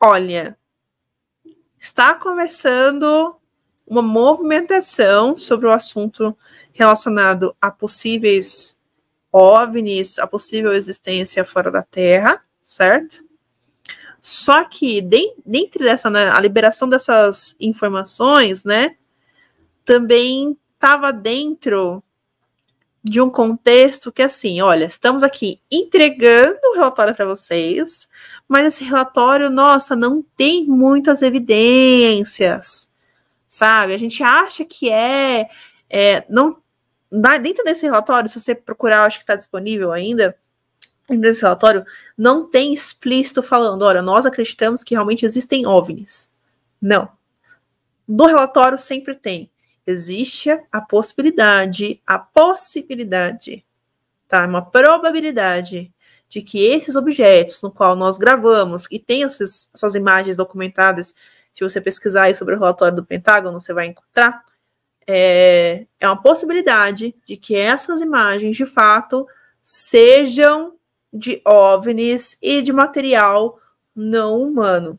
olha, 0.00 0.56
está 1.78 2.14
começando 2.14 3.36
uma 3.86 4.02
movimentação 4.02 5.36
sobre 5.36 5.66
o 5.66 5.72
assunto 5.72 6.36
relacionado 6.72 7.56
a 7.60 7.70
possíveis 7.70 8.78
OVNIs, 9.32 10.18
a 10.18 10.26
possível 10.26 10.72
existência 10.72 11.44
fora 11.44 11.70
da 11.70 11.82
Terra, 11.82 12.42
certo? 12.62 13.23
Só 14.26 14.64
que 14.64 15.02
dentro 15.02 15.84
dessa, 15.84 16.08
né, 16.08 16.30
a 16.30 16.40
liberação 16.40 16.88
dessas 16.88 17.54
informações, 17.60 18.64
né, 18.64 18.96
também 19.84 20.56
estava 20.72 21.12
dentro 21.12 22.02
de 23.02 23.20
um 23.20 23.28
contexto 23.28 24.10
que 24.10 24.22
assim, 24.22 24.62
olha, 24.62 24.86
estamos 24.86 25.22
aqui 25.22 25.60
entregando 25.70 26.58
o 26.72 26.74
relatório 26.74 27.14
para 27.14 27.26
vocês, 27.26 28.08
mas 28.48 28.66
esse 28.66 28.82
relatório, 28.82 29.50
nossa, 29.50 29.94
não 29.94 30.24
tem 30.38 30.64
muitas 30.64 31.20
evidências, 31.20 32.90
sabe? 33.46 33.92
A 33.92 33.98
gente 33.98 34.22
acha 34.22 34.64
que 34.64 34.90
é, 34.90 35.50
é 35.90 36.24
não 36.30 36.62
dentro 37.42 37.62
desse 37.62 37.84
relatório, 37.84 38.30
se 38.30 38.40
você 38.40 38.54
procurar, 38.54 39.04
acho 39.04 39.18
que 39.18 39.24
está 39.24 39.36
disponível 39.36 39.92
ainda. 39.92 40.34
Desse 41.08 41.42
relatório, 41.42 41.84
não 42.16 42.48
tem 42.48 42.72
explícito 42.72 43.42
falando, 43.42 43.82
olha, 43.82 44.00
nós 44.00 44.24
acreditamos 44.24 44.82
que 44.82 44.94
realmente 44.94 45.26
existem 45.26 45.66
OVNIs. 45.66 46.32
Não. 46.80 47.10
No 48.08 48.26
relatório 48.26 48.78
sempre 48.78 49.14
tem 49.14 49.50
existe 49.86 50.50
a 50.72 50.80
possibilidade, 50.80 52.00
a 52.06 52.18
possibilidade, 52.18 53.64
tá? 54.28 54.46
Uma 54.46 54.62
probabilidade 54.62 55.92
de 56.28 56.42
que 56.42 56.64
esses 56.64 56.96
objetos 56.96 57.62
no 57.62 57.70
qual 57.70 57.94
nós 57.94 58.18
gravamos 58.18 58.86
e 58.90 58.98
tem 58.98 59.22
esses, 59.22 59.68
essas 59.74 59.94
imagens 59.94 60.36
documentadas, 60.36 61.14
se 61.52 61.62
você 61.62 61.80
pesquisar 61.80 62.24
aí 62.24 62.34
sobre 62.34 62.54
o 62.54 62.58
relatório 62.58 62.96
do 62.96 63.04
Pentágono, 63.04 63.60
você 63.60 63.72
vai 63.72 63.86
encontrar, 63.86 64.42
é, 65.06 65.86
é 66.00 66.08
uma 66.08 66.20
possibilidade 66.20 67.14
de 67.26 67.36
que 67.36 67.54
essas 67.54 68.00
imagens, 68.00 68.56
de 68.56 68.66
fato, 68.66 69.28
sejam 69.62 70.74
de 71.14 71.40
OVNIs 71.44 72.36
e 72.42 72.60
de 72.60 72.72
material 72.72 73.60
não 73.94 74.42
humano. 74.42 74.98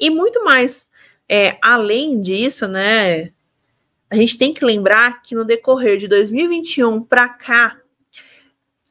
E 0.00 0.08
muito 0.08 0.42
mais, 0.42 0.88
é, 1.28 1.58
além 1.62 2.22
disso, 2.22 2.66
né, 2.66 3.32
a 4.08 4.16
gente 4.16 4.38
tem 4.38 4.54
que 4.54 4.64
lembrar 4.64 5.22
que 5.22 5.34
no 5.34 5.44
decorrer 5.44 5.98
de 5.98 6.08
2021 6.08 7.02
para 7.02 7.28
cá, 7.28 7.78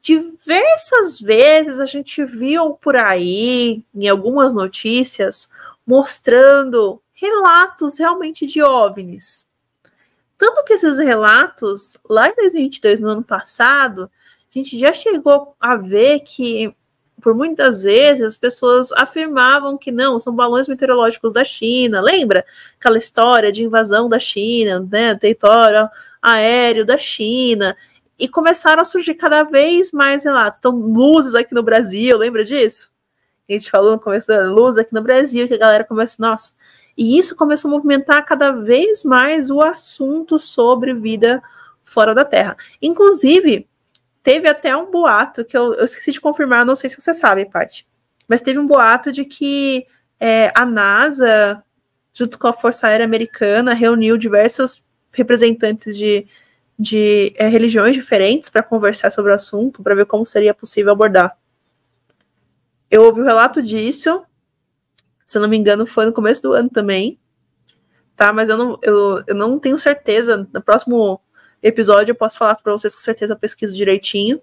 diversas 0.00 1.18
vezes 1.20 1.80
a 1.80 1.86
gente 1.86 2.24
viu 2.24 2.74
por 2.74 2.94
aí, 2.94 3.84
em 3.94 4.08
algumas 4.08 4.54
notícias, 4.54 5.48
mostrando 5.84 7.02
relatos 7.12 7.98
realmente 7.98 8.46
de 8.46 8.62
OVNIs. 8.62 9.48
Tanto 10.36 10.64
que 10.64 10.74
esses 10.74 10.98
relatos, 10.98 11.96
lá 12.08 12.28
em 12.28 12.34
2022, 12.34 13.00
no 13.00 13.08
ano 13.08 13.22
passado, 13.22 14.10
a 14.54 14.58
gente 14.58 14.78
já 14.78 14.92
chegou 14.92 15.54
a 15.60 15.76
ver 15.76 16.20
que 16.20 16.74
por 17.20 17.34
muitas 17.34 17.84
vezes 17.84 18.22
as 18.22 18.36
pessoas 18.36 18.92
afirmavam 18.92 19.78
que 19.78 19.90
não, 19.90 20.20
são 20.20 20.34
balões 20.34 20.68
meteorológicos 20.68 21.32
da 21.32 21.44
China. 21.44 22.00
Lembra 22.00 22.44
aquela 22.78 22.98
história 22.98 23.50
de 23.50 23.64
invasão 23.64 24.08
da 24.08 24.18
China, 24.18 24.86
né, 24.90 25.14
território 25.14 25.88
aéreo 26.20 26.84
da 26.84 26.98
China? 26.98 27.76
E 28.18 28.28
começaram 28.28 28.82
a 28.82 28.84
surgir 28.84 29.14
cada 29.14 29.42
vez 29.42 29.90
mais 29.90 30.24
relatos. 30.24 30.58
Então, 30.58 30.72
luzes 30.72 31.34
aqui 31.34 31.54
no 31.54 31.62
Brasil, 31.62 32.16
lembra 32.18 32.44
disso? 32.44 32.92
A 33.48 33.52
gente 33.52 33.70
falou 33.70 33.98
começando, 33.98 34.54
luz 34.54 34.78
aqui 34.78 34.94
no 34.94 35.02
Brasil, 35.02 35.48
que 35.48 35.54
a 35.54 35.58
galera 35.58 35.84
começou, 35.84 36.26
nossa. 36.26 36.52
E 36.96 37.18
isso 37.18 37.34
começou 37.34 37.68
a 37.70 37.72
movimentar 37.72 38.24
cada 38.24 38.52
vez 38.52 39.02
mais 39.02 39.50
o 39.50 39.60
assunto 39.60 40.38
sobre 40.38 40.94
vida 40.94 41.42
fora 41.82 42.14
da 42.14 42.24
Terra. 42.24 42.56
Inclusive, 42.80 43.66
Teve 44.24 44.48
até 44.48 44.74
um 44.74 44.90
boato 44.90 45.44
que 45.44 45.54
eu, 45.54 45.74
eu 45.74 45.84
esqueci 45.84 46.10
de 46.10 46.20
confirmar, 46.20 46.64
não 46.64 46.74
sei 46.74 46.88
se 46.88 46.98
você 46.98 47.12
sabe, 47.12 47.44
Paty. 47.44 47.86
Mas 48.26 48.40
teve 48.40 48.58
um 48.58 48.66
boato 48.66 49.12
de 49.12 49.22
que 49.26 49.86
é, 50.18 50.50
a 50.54 50.64
NASA, 50.64 51.62
junto 52.10 52.38
com 52.38 52.46
a 52.46 52.52
Força 52.54 52.86
Aérea 52.86 53.04
Americana, 53.04 53.74
reuniu 53.74 54.16
diversos 54.16 54.82
representantes 55.12 55.94
de, 55.94 56.26
de 56.78 57.34
é, 57.36 57.46
religiões 57.48 57.94
diferentes 57.94 58.48
para 58.48 58.62
conversar 58.62 59.10
sobre 59.10 59.30
o 59.30 59.34
assunto, 59.34 59.82
para 59.82 59.94
ver 59.94 60.06
como 60.06 60.24
seria 60.24 60.54
possível 60.54 60.92
abordar. 60.92 61.36
Eu 62.90 63.04
ouvi 63.04 63.20
o 63.20 63.24
relato 63.24 63.60
disso, 63.60 64.24
se 65.22 65.36
eu 65.36 65.42
não 65.42 65.50
me 65.50 65.58
engano, 65.58 65.86
foi 65.86 66.06
no 66.06 66.14
começo 66.14 66.40
do 66.40 66.54
ano 66.54 66.70
também, 66.70 67.18
tá? 68.16 68.32
Mas 68.32 68.48
eu 68.48 68.56
não, 68.56 68.78
eu, 68.80 69.22
eu 69.26 69.34
não 69.34 69.58
tenho 69.58 69.78
certeza. 69.78 70.48
No 70.50 70.62
próximo 70.62 71.20
episódio 71.64 72.12
eu 72.12 72.16
posso 72.16 72.36
falar 72.36 72.54
para 72.56 72.72
vocês 72.72 72.94
com 72.94 73.00
certeza, 73.00 73.34
pesquiso 73.34 73.74
direitinho. 73.74 74.40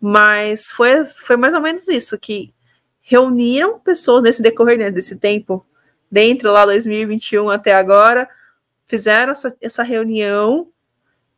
Mas 0.00 0.68
foi, 0.68 1.04
foi 1.04 1.36
mais 1.36 1.54
ou 1.54 1.60
menos 1.60 1.88
isso, 1.88 2.18
que 2.18 2.54
reuniram 3.02 3.80
pessoas 3.80 4.22
nesse 4.22 4.42
decorrer 4.42 4.78
né, 4.78 4.90
desse 4.90 5.16
tempo, 5.16 5.66
dentro 6.10 6.52
lá 6.52 6.64
2021 6.66 7.50
até 7.50 7.72
agora, 7.72 8.28
fizeram 8.86 9.32
essa, 9.32 9.56
essa 9.60 9.82
reunião 9.82 10.68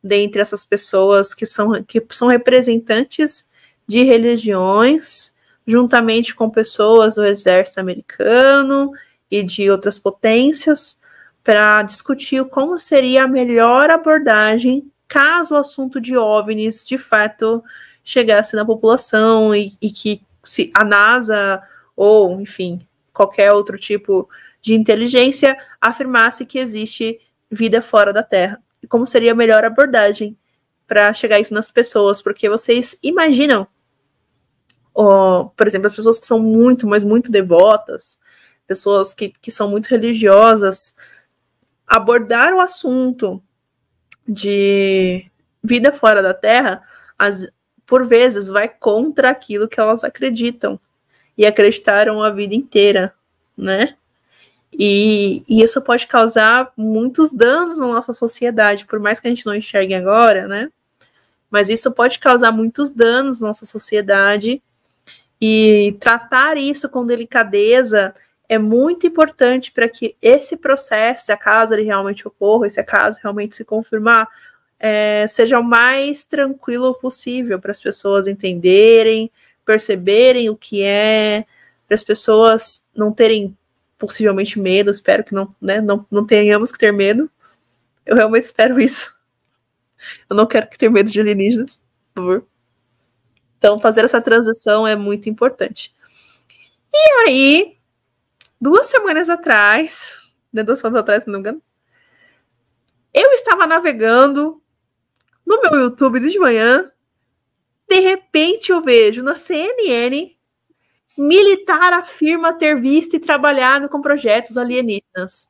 dentre 0.03 0.41
essas 0.41 0.65
pessoas 0.65 1.35
que 1.35 1.47
são, 1.47 1.83
que 1.83 2.05
são 2.11 2.29
representantes 2.29 3.49
de 3.87 4.03
religiões, 4.03 5.35
juntamente 5.67 6.35
com 6.35 6.51
pessoas 6.51 7.15
do 7.15 7.25
exército 7.25 7.81
americano 7.81 8.93
e 9.31 9.43
de 9.43 9.71
outras 9.71 9.99
potências, 9.99 10.99
para 11.45 11.83
discutir 11.83 12.45
como 12.47 12.79
seria 12.79 13.25
a 13.25 13.29
melhor 13.29 13.91
abordagem 13.91 14.91
caso 15.09 15.55
o 15.55 15.59
assunto 15.59 16.01
de 16.01 16.17
OVNIs 16.17 16.87
de 16.87 16.99
fato 16.99 17.65
chegasse 18.05 18.55
na 18.55 18.65
população 18.65 19.55
e, 19.55 19.73
e 19.81 19.91
que 19.91 20.23
se 20.45 20.71
a 20.75 20.85
NASA 20.85 21.63
ou, 21.97 22.41
enfim, 22.41 22.87
qualquer 23.13 23.53
outro 23.53 23.77
tipo 23.77 24.29
de 24.63 24.75
inteligência 24.75 25.59
afirmasse 25.81 26.47
que 26.47 26.59
existe 26.59 27.19
vida 27.51 27.83
fora 27.83 28.13
da 28.13 28.23
Terra. 28.23 28.63
E 28.83 28.87
como 28.87 29.07
seria 29.07 29.33
a 29.33 29.35
melhor 29.35 29.65
abordagem 29.65 30.37
para 30.87 31.13
chegar 31.13 31.41
isso 31.41 31.53
nas 31.53 31.71
pessoas? 31.71 32.23
Porque 32.23 32.49
vocês 32.49 32.99
imaginam, 33.03 33.67
oh, 34.95 35.51
por 35.57 35.67
exemplo, 35.67 35.87
as 35.87 35.95
pessoas 35.95 36.19
que 36.19 36.27
são 36.27 36.39
muito, 36.39 36.87
mas 36.87 37.03
muito 37.03 37.31
devotas, 37.31 38.19
pessoas 38.67 39.13
que, 39.13 39.31
que 39.31 39.51
são 39.51 39.69
muito 39.69 39.87
religiosas, 39.87 40.95
abordar 41.87 42.55
o 42.55 42.61
assunto 42.61 43.43
de 44.29 45.31
vida 45.65 45.91
fora 45.91 46.23
da 46.23 46.35
Terra, 46.35 46.83
as, 47.19 47.49
por 47.87 48.07
vezes 48.07 48.49
vai 48.49 48.69
contra 48.69 49.31
aquilo 49.31 49.67
que 49.67 49.81
elas 49.81 50.05
acreditam 50.05 50.79
e 51.37 51.47
acreditaram 51.47 52.23
a 52.23 52.31
vida 52.31 52.55
inteira, 52.55 53.15
né? 53.57 53.95
E, 54.71 55.43
e, 55.49 55.63
isso 55.63 55.81
pode 55.81 56.07
causar 56.07 56.71
muitos 56.77 57.33
danos 57.33 57.79
na 57.79 57.87
nossa 57.87 58.13
sociedade, 58.13 58.85
por 58.85 59.01
mais 59.01 59.19
que 59.19 59.27
a 59.27 59.31
gente 59.31 59.47
não 59.47 59.55
enxergue 59.55 59.95
agora, 59.95 60.47
né? 60.47 60.71
Mas 61.51 61.71
isso 61.71 61.91
pode 61.91 62.19
causar 62.19 62.53
muitos 62.53 62.91
danos 62.91 63.41
na 63.41 63.49
nossa 63.49 63.65
sociedade 63.65 64.63
e 65.41 65.97
tratar 65.99 66.59
isso 66.59 66.89
com 66.91 67.07
delicadeza 67.07 68.15
é 68.49 68.59
muito 68.59 69.07
importante 69.07 69.71
para 69.71 69.89
que 69.89 70.17
esse 70.23 70.57
processo, 70.57 71.27
se 71.27 71.33
acaso 71.33 71.75
ele 71.75 71.83
realmente 71.83 72.27
ocorra, 72.27 72.69
se 72.69 72.81
acaso 72.81 73.21
realmente 73.23 73.55
se 73.55 73.65
confirmar, 73.65 74.27
é, 74.81 75.27
seja 75.29 75.59
o 75.59 75.65
mais 75.65 76.25
tranquilo 76.25 76.95
possível 76.95 77.61
para 77.61 77.73
as 77.73 77.83
pessoas 77.83 78.27
entenderem, 78.27 79.31
perceberem 79.67 80.49
o 80.49 80.57
que 80.57 80.83
é, 80.83 81.45
para 81.87 81.95
as 81.95 82.03
pessoas 82.03 82.87
não 82.95 83.13
terem 83.13 83.57
possivelmente 83.99 84.59
medo, 84.59 84.91
espero 84.91 85.25
que 85.25 85.35
não, 85.35 85.55
né, 85.61 85.81
não, 85.81 86.07
não 86.11 86.25
tenhamos 86.25 86.73
que 86.73 86.79
ter 86.79 86.93
medo. 86.93 87.31
Eu 88.07 88.17
realmente 88.17 88.45
espero 88.45 88.81
isso. 88.81 89.19
Eu 90.31 90.37
não 90.37 90.47
quero 90.47 90.69
que 90.69 90.79
ter 90.79 90.89
medo 90.89 91.11
de 91.11 91.21
alienígenas, 91.21 91.83
por 92.15 92.23
favor. 92.23 92.47
Então, 93.59 93.79
fazer 93.79 94.05
essa 94.05 94.21
transição 94.21 94.87
é 94.87 94.95
muito 94.95 95.29
importante. 95.29 95.93
E 96.95 97.27
aí, 97.27 97.78
duas 98.61 98.87
semanas 98.89 99.29
atrás, 99.29 100.35
né, 100.53 100.63
duas 100.63 100.79
semanas 100.79 101.01
atrás, 101.01 101.23
se 101.23 101.29
não 101.29 101.35
me 101.35 101.41
engano. 101.41 101.63
Eu 103.13 103.33
estava 103.33 103.67
navegando 103.67 104.63
no 105.45 105.61
meu 105.63 105.81
YouTube 105.81 106.21
de 106.21 106.39
manhã, 106.39 106.91
de 107.89 108.01
repente 108.01 108.71
eu 108.71 108.81
vejo 108.81 109.23
na 109.23 109.35
CNN 109.35 110.37
militar 111.19 111.93
afirma 111.93 112.53
ter 112.53 112.81
visto 112.81 113.17
e 113.17 113.21
trabalhado 113.21 113.89
com 113.89 114.01
projetos 114.01 114.57
alienígenas. 114.57 115.49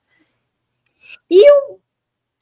E, 1.28 1.46
eu, 1.46 1.80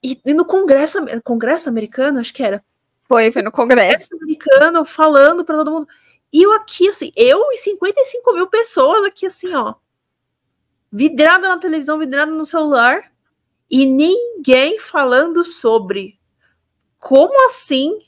e, 0.02 0.20
e 0.24 0.32
no 0.32 0.44
Congresso, 0.44 0.98
Congresso 1.24 1.68
americano, 1.68 2.20
acho 2.20 2.32
que 2.32 2.42
era. 2.42 2.64
Foi, 3.02 3.32
foi 3.32 3.42
no 3.42 3.50
Congresso. 3.50 4.08
Congresso 4.10 4.16
americano, 4.22 4.84
falando 4.84 5.44
para 5.44 5.56
todo 5.56 5.72
mundo. 5.72 5.88
E 6.32 6.42
eu 6.42 6.52
aqui, 6.52 6.88
assim, 6.88 7.10
eu 7.16 7.50
e 7.50 7.58
55 7.58 8.32
mil 8.32 8.46
pessoas 8.46 9.04
aqui, 9.04 9.26
assim, 9.26 9.52
ó. 9.54 9.74
Vidrada 10.96 11.46
na 11.46 11.58
televisão, 11.58 11.98
vidrada 11.98 12.30
no 12.30 12.46
celular. 12.46 13.12
E 13.70 13.84
ninguém 13.84 14.78
falando 14.78 15.44
sobre. 15.44 16.18
Como 16.96 17.48
assim? 17.48 17.98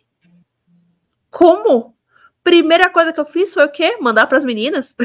Como? 1.30 1.94
Primeira 2.42 2.88
coisa 2.88 3.12
que 3.12 3.20
eu 3.20 3.26
fiz 3.26 3.52
foi 3.52 3.66
o 3.66 3.70
quê? 3.70 3.98
Mandar 4.00 4.26
para 4.26 4.38
as 4.38 4.44
meninas. 4.46 4.96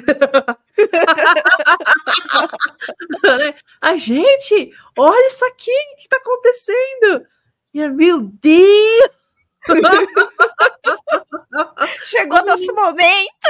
A 3.82 3.98
gente, 3.98 4.72
olha 4.98 5.28
isso 5.28 5.44
aqui, 5.44 5.70
o 5.70 5.96
que 5.98 6.04
está 6.04 6.16
acontecendo? 6.16 7.28
Meu 7.74 8.22
Deus! 8.22 9.23
Chegou 12.04 12.46
nosso 12.46 12.74
momento. 12.74 13.48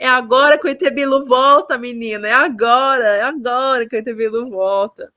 É 0.00 0.08
agora 0.08 0.58
que 0.58 0.66
o 0.66 0.70
Etebilu 0.70 1.24
volta, 1.26 1.78
menina. 1.78 2.28
É 2.28 2.32
agora, 2.32 3.04
é 3.04 3.22
agora 3.22 3.88
que 3.88 3.96
o 3.96 3.98
Etebilu 3.98 4.50
volta. 4.50 5.12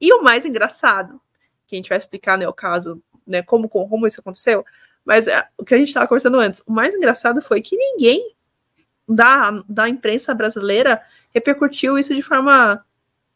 E 0.00 0.12
o 0.12 0.22
mais 0.22 0.44
engraçado, 0.44 1.20
que 1.66 1.74
a 1.74 1.78
gente 1.78 1.88
vai 1.88 1.98
explicar, 1.98 2.38
né, 2.38 2.48
o 2.48 2.52
caso 2.52 3.02
né, 3.26 3.42
como, 3.42 3.68
como 3.68 4.06
isso 4.06 4.20
aconteceu, 4.20 4.64
mas 5.04 5.28
é, 5.28 5.48
o 5.58 5.64
que 5.64 5.74
a 5.74 5.78
gente 5.78 5.88
estava 5.88 6.06
conversando 6.06 6.38
antes, 6.38 6.62
o 6.66 6.72
mais 6.72 6.94
engraçado 6.94 7.40
foi 7.40 7.60
que 7.60 7.76
ninguém 7.76 8.34
da, 9.08 9.62
da 9.68 9.88
imprensa 9.88 10.34
brasileira 10.34 11.00
repercutiu 11.32 11.98
isso 11.98 12.14
de 12.14 12.22
forma, 12.22 12.84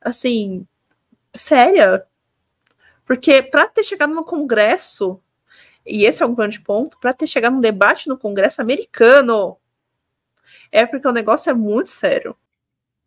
assim, 0.00 0.66
séria. 1.34 2.04
Porque 3.10 3.42
para 3.42 3.66
ter 3.66 3.82
chegado 3.82 4.14
no 4.14 4.22
Congresso, 4.22 5.20
e 5.84 6.04
esse 6.04 6.22
é 6.22 6.26
um 6.26 6.32
grande 6.32 6.60
ponto, 6.60 6.96
para 7.00 7.12
ter 7.12 7.26
chegado 7.26 7.54
num 7.54 7.60
debate 7.60 8.08
no 8.08 8.16
Congresso 8.16 8.62
americano, 8.62 9.58
é 10.70 10.86
porque 10.86 11.08
o 11.08 11.12
negócio 11.12 11.50
é 11.50 11.52
muito 11.52 11.88
sério. 11.88 12.36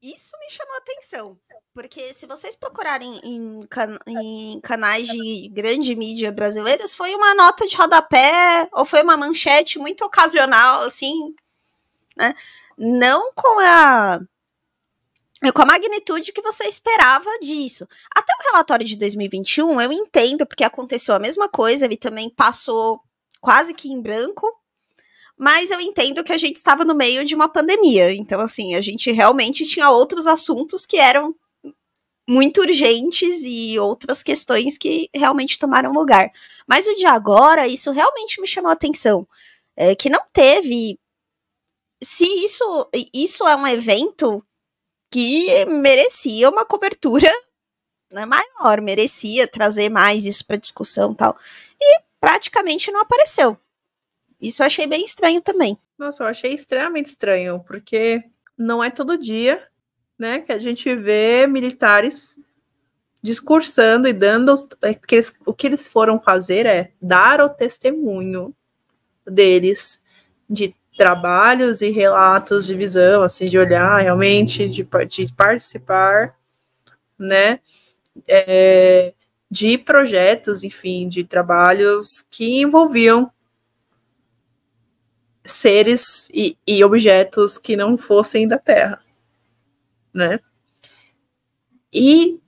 Isso 0.02 0.38
me 0.42 0.50
chamou 0.50 0.74
a 0.74 0.80
atenção. 0.80 1.38
Porque 1.74 2.14
se 2.14 2.28
vocês 2.28 2.54
procurarem 2.54 3.18
em, 3.24 3.66
can 3.68 3.98
em, 4.06 4.60
canais 4.60 5.08
de 5.08 5.48
grande 5.48 5.96
mídia 5.96 6.34
brasileiros, 6.34 6.94
foi 6.94 7.16
uma 7.16 7.34
nota 7.34 7.66
de 7.66 7.78
rodapé 7.78 8.68
ou 8.74 8.84
foi 8.84 9.04
uma 9.04 9.16
manchete 9.16 9.80
muito 9.80 10.04
ocasional, 10.04 10.82
assim, 10.82 11.34
né? 12.18 12.36
Não 12.78 13.32
com 13.34 13.58
a 13.62 14.20
com 15.52 15.62
a 15.62 15.66
magnitude 15.66 16.32
que 16.32 16.42
você 16.42 16.66
esperava 16.66 17.30
disso. 17.42 17.88
Até 18.16 18.32
o 18.34 18.52
relatório 18.52 18.86
de 18.86 18.96
2021, 18.96 19.82
eu 19.82 19.92
entendo, 19.92 20.46
porque 20.46 20.64
aconteceu 20.64 21.14
a 21.14 21.20
mesma 21.20 21.50
coisa, 21.50 21.86
ele 21.86 21.98
também 21.98 22.30
passou 22.30 23.02
quase 23.42 23.74
que 23.74 23.92
em 23.92 24.02
branco, 24.02 24.48
mas 25.38 25.72
eu 25.72 25.82
entendo 25.82 26.24
que 26.24 26.32
a 26.32 26.38
gente 26.38 26.56
estava 26.56 26.86
no 26.86 26.96
meio 26.96 27.26
de 27.26 27.36
uma 27.36 27.50
pandemia. 27.50 28.14
Então, 28.14 28.40
assim, 28.40 28.76
a 28.76 28.82
gente 28.82 29.12
realmente 29.12 29.66
tinha 29.66 29.90
outros 29.90 30.28
assuntos 30.28 30.86
que 30.86 30.98
eram 30.98 31.36
muito 32.28 32.62
urgentes 32.62 33.44
e 33.44 33.78
outras 33.78 34.24
questões 34.24 34.78
que 34.78 35.10
realmente 35.14 35.60
tomaram 35.60 35.92
lugar. 35.92 36.32
Mas 36.66 36.88
o 36.88 36.96
de 36.96 37.06
agora, 37.06 37.68
isso 37.68 37.92
realmente 37.92 38.40
me 38.40 38.48
chamou 38.48 38.70
a 38.70 38.74
atenção. 38.74 39.28
É, 39.76 39.96
que 39.96 40.10
não 40.10 40.22
teve. 40.32 40.98
Se 42.02 42.26
isso, 42.46 42.90
isso 43.14 43.48
é 43.48 43.56
um 43.56 43.68
evento 43.68 44.46
que 45.14 45.64
merecia 45.66 46.50
uma 46.50 46.66
cobertura 46.66 47.30
né, 48.12 48.26
maior, 48.26 48.82
merecia 48.82 49.48
trazer 49.48 49.88
mais 49.88 50.26
isso 50.26 50.44
para 50.44 50.58
discussão 50.58 51.14
tal. 51.14 51.38
E 51.80 52.02
praticamente 52.20 52.92
não 52.92 53.02
apareceu. 53.02 53.56
Isso 54.42 54.64
eu 54.64 54.66
achei 54.66 54.88
bem 54.88 55.06
estranho 55.06 55.40
também. 55.40 55.78
Nossa, 56.00 56.24
eu 56.24 56.28
achei 56.28 56.56
extremamente 56.56 57.10
estranho, 57.10 57.64
porque 57.68 58.24
não 58.58 58.84
é 58.84 58.90
todo 58.90 59.16
dia 59.16 59.62
né, 60.18 60.40
que 60.40 60.52
a 60.52 60.58
gente 60.58 60.96
vê 60.96 61.46
militares 61.46 62.40
discursando 63.22 64.08
e 64.08 64.14
dando 64.14 64.56
é, 64.82 64.96
que 64.96 65.14
eles, 65.14 65.32
o 65.46 65.54
que 65.54 65.68
eles 65.68 65.88
foram 65.88 66.20
fazer 66.20 66.66
é 66.66 66.92
dar 67.00 67.40
o 67.40 67.50
testemunho 67.50 68.52
deles 69.28 70.02
de 70.50 70.76
trabalhos 70.98 71.82
e 71.82 71.90
relatos 71.90 72.66
de 72.66 72.76
visão, 72.76 73.22
assim, 73.22 73.46
de 73.46 73.58
olhar 73.58 74.00
realmente, 74.02 74.68
de, 74.68 74.88
de 75.08 75.34
participar, 75.34 76.36
né, 77.18 77.60
é, 78.28 79.14
de 79.50 79.78
projetos, 79.78 80.64
enfim, 80.64 81.08
de 81.08 81.24
trabalhos 81.24 82.24
que 82.30 82.62
envolviam 82.62 83.32
seres 85.44 86.30
e, 86.34 86.58
e 86.66 86.84
objetos 86.84 87.58
que 87.58 87.76
não 87.76 87.98
fossem 87.98 88.48
da 88.48 88.58
Terra 88.58 89.04
né? 90.14 90.40
E 91.92 92.40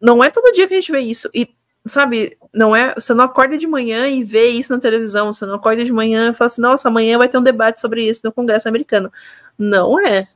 não 0.00 0.22
é 0.24 0.30
todo 0.30 0.52
dia 0.52 0.66
que 0.66 0.74
a 0.74 0.80
gente 0.80 0.92
vê 0.92 1.00
isso. 1.00 1.28
E, 1.34 1.54
sabe, 1.88 2.36
não 2.52 2.74
é. 2.74 2.94
Você 2.94 3.14
não 3.14 3.24
acorda 3.24 3.56
de 3.56 3.66
manhã 3.66 4.08
e 4.08 4.24
vê 4.24 4.48
isso 4.48 4.72
na 4.72 4.80
televisão. 4.80 5.32
Você 5.32 5.46
não 5.46 5.54
acorda 5.54 5.84
de 5.84 5.92
manhã 5.92 6.30
e 6.30 6.34
fala 6.34 6.46
assim, 6.46 6.60
nossa, 6.60 6.88
amanhã 6.88 7.18
vai 7.18 7.28
ter 7.28 7.38
um 7.38 7.42
debate 7.42 7.80
sobre 7.80 8.08
isso 8.08 8.22
no 8.24 8.32
Congresso 8.32 8.68
americano. 8.68 9.10
Não 9.58 9.98
é. 10.00 10.28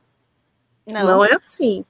Não, 0.85 1.05
não 1.05 1.25
é 1.25 1.33
assim. 1.35 1.85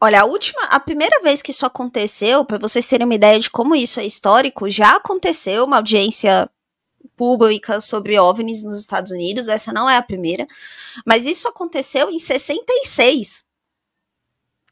Olha, 0.00 0.20
a 0.20 0.24
última, 0.24 0.62
a 0.64 0.78
primeira 0.78 1.20
vez 1.22 1.40
que 1.40 1.50
isso 1.50 1.64
aconteceu, 1.64 2.44
para 2.44 2.58
vocês 2.58 2.86
terem 2.86 3.06
uma 3.06 3.14
ideia 3.14 3.40
de 3.40 3.50
como 3.50 3.74
isso 3.74 3.98
é 3.98 4.04
histórico, 4.04 4.68
já 4.68 4.96
aconteceu 4.96 5.64
uma 5.64 5.76
audiência 5.76 6.48
pública 7.16 7.80
sobre 7.80 8.18
OVNIs 8.18 8.62
nos 8.62 8.78
Estados 8.78 9.10
Unidos, 9.10 9.48
essa 9.48 9.72
não 9.72 9.88
é 9.88 9.96
a 9.96 10.02
primeira, 10.02 10.46
mas 11.04 11.26
isso 11.26 11.48
aconteceu 11.48 12.10
em 12.10 12.18
66. 12.18 13.44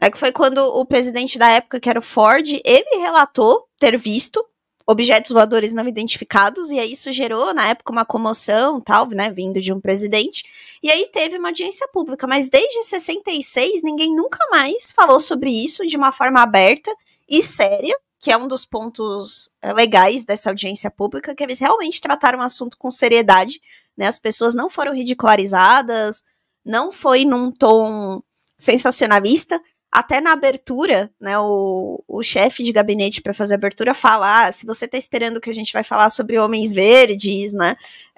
É 0.00 0.10
que 0.10 0.18
foi 0.18 0.30
quando 0.32 0.58
o 0.58 0.84
presidente 0.84 1.38
da 1.38 1.50
época, 1.50 1.80
que 1.80 1.88
era 1.88 1.98
o 1.98 2.02
Ford, 2.02 2.46
ele 2.64 2.98
relatou 2.98 3.66
ter 3.84 3.98
visto 3.98 4.42
objetos 4.86 5.30
voadores 5.30 5.74
não 5.74 5.86
identificados, 5.86 6.70
e 6.70 6.78
aí 6.78 6.92
isso 6.92 7.12
gerou, 7.12 7.52
na 7.54 7.68
época, 7.68 7.92
uma 7.92 8.04
comoção, 8.04 8.80
tal, 8.80 9.06
né, 9.08 9.30
vindo 9.30 9.60
de 9.60 9.72
um 9.72 9.80
presidente, 9.80 10.44
e 10.82 10.90
aí 10.90 11.08
teve 11.10 11.38
uma 11.38 11.48
audiência 11.48 11.86
pública, 11.88 12.26
mas 12.26 12.48
desde 12.48 12.82
66 12.82 13.82
ninguém 13.82 14.14
nunca 14.14 14.38
mais 14.50 14.92
falou 14.92 15.20
sobre 15.20 15.50
isso 15.50 15.86
de 15.86 15.96
uma 15.96 16.12
forma 16.12 16.42
aberta 16.42 16.94
e 17.28 17.42
séria, 17.42 17.96
que 18.18 18.30
é 18.30 18.36
um 18.36 18.48
dos 18.48 18.64
pontos 18.64 19.50
eh, 19.60 19.72
legais 19.72 20.24
dessa 20.24 20.50
audiência 20.50 20.90
pública, 20.90 21.34
que 21.34 21.42
eles 21.42 21.58
realmente 21.58 22.00
trataram 22.00 22.38
o 22.38 22.42
assunto 22.42 22.76
com 22.78 22.90
seriedade, 22.90 23.60
né? 23.96 24.06
As 24.06 24.18
pessoas 24.18 24.54
não 24.54 24.70
foram 24.70 24.94
ridicularizadas, 24.94 26.22
não 26.64 26.90
foi 26.90 27.26
num 27.26 27.50
tom 27.50 28.22
sensacionalista. 28.56 29.60
Até 29.94 30.20
na 30.20 30.32
abertura, 30.32 31.08
né, 31.20 31.38
o, 31.38 32.02
o 32.08 32.20
chefe 32.20 32.64
de 32.64 32.72
gabinete 32.72 33.22
para 33.22 33.32
fazer 33.32 33.54
a 33.54 33.56
abertura 33.56 33.94
fala: 33.94 34.46
ah, 34.46 34.50
se 34.50 34.66
você 34.66 34.86
está 34.86 34.98
esperando 34.98 35.40
que 35.40 35.48
a 35.48 35.54
gente 35.54 35.72
vai 35.72 35.84
falar 35.84 36.10
sobre 36.10 36.36
homens 36.36 36.72
verdes, 36.72 37.52
né? 37.52 37.76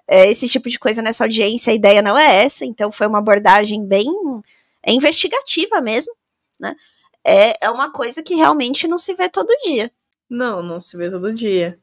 É, 0.08 0.30
esse 0.30 0.48
tipo 0.48 0.70
de 0.70 0.78
coisa 0.78 1.02
nessa 1.02 1.24
audiência, 1.24 1.70
a 1.70 1.76
ideia 1.76 2.00
não 2.00 2.16
é 2.16 2.44
essa, 2.44 2.64
então 2.64 2.90
foi 2.90 3.06
uma 3.06 3.18
abordagem 3.18 3.84
bem 3.84 4.06
investigativa 4.86 5.82
mesmo, 5.82 6.14
né? 6.58 6.74
É, 7.22 7.66
é 7.66 7.70
uma 7.70 7.92
coisa 7.92 8.22
que 8.22 8.34
realmente 8.34 8.88
não 8.88 8.96
se 8.96 9.12
vê 9.12 9.28
todo 9.28 9.48
dia. 9.66 9.92
Não, 10.30 10.62
não 10.62 10.80
se 10.80 10.96
vê 10.96 11.10
todo 11.10 11.30
dia. 11.30 11.78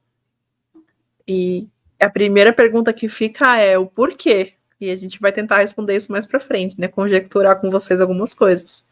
E 1.28 1.68
a 2.00 2.10
primeira 2.10 2.52
pergunta 2.52 2.92
que 2.92 3.08
fica 3.08 3.60
é 3.60 3.78
o 3.78 3.86
porquê. 3.86 4.54
E 4.82 4.90
a 4.90 4.96
gente 4.96 5.20
vai 5.20 5.32
tentar 5.32 5.60
responder 5.60 5.96
isso 5.96 6.12
mais 6.12 6.26
para 6.26 6.40
frente, 6.40 6.80
né? 6.80 6.88
Conjecturar 6.88 7.62
com 7.62 7.70
vocês 7.70 8.02
algumas 8.02 8.34
coisas. 8.34 8.92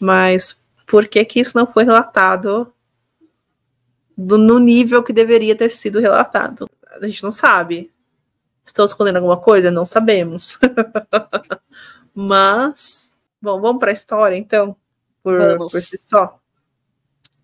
Mas 0.00 0.66
por 0.86 1.06
que 1.06 1.24
que 1.24 1.40
isso 1.40 1.56
não 1.56 1.66
foi 1.66 1.84
relatado 1.84 2.72
do, 4.16 4.38
no 4.38 4.58
nível 4.58 5.02
que 5.02 5.12
deveria 5.12 5.54
ter 5.54 5.70
sido 5.70 6.00
relatado? 6.00 6.68
A 7.00 7.06
gente 7.06 7.22
não 7.22 7.30
sabe. 7.30 7.92
Estou 8.64 8.84
escondendo 8.84 9.16
alguma 9.16 9.36
coisa? 9.36 9.70
Não 9.70 9.84
sabemos. 9.84 10.58
Mas, 12.14 13.12
bom, 13.40 13.60
vamos 13.60 13.78
para 13.78 13.90
a 13.90 13.94
história 13.94 14.36
então, 14.36 14.74
por, 15.22 15.56
por 15.56 15.68
si 15.68 15.98
só. 15.98 16.40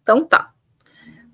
Então 0.02 0.24
tá. 0.24 0.52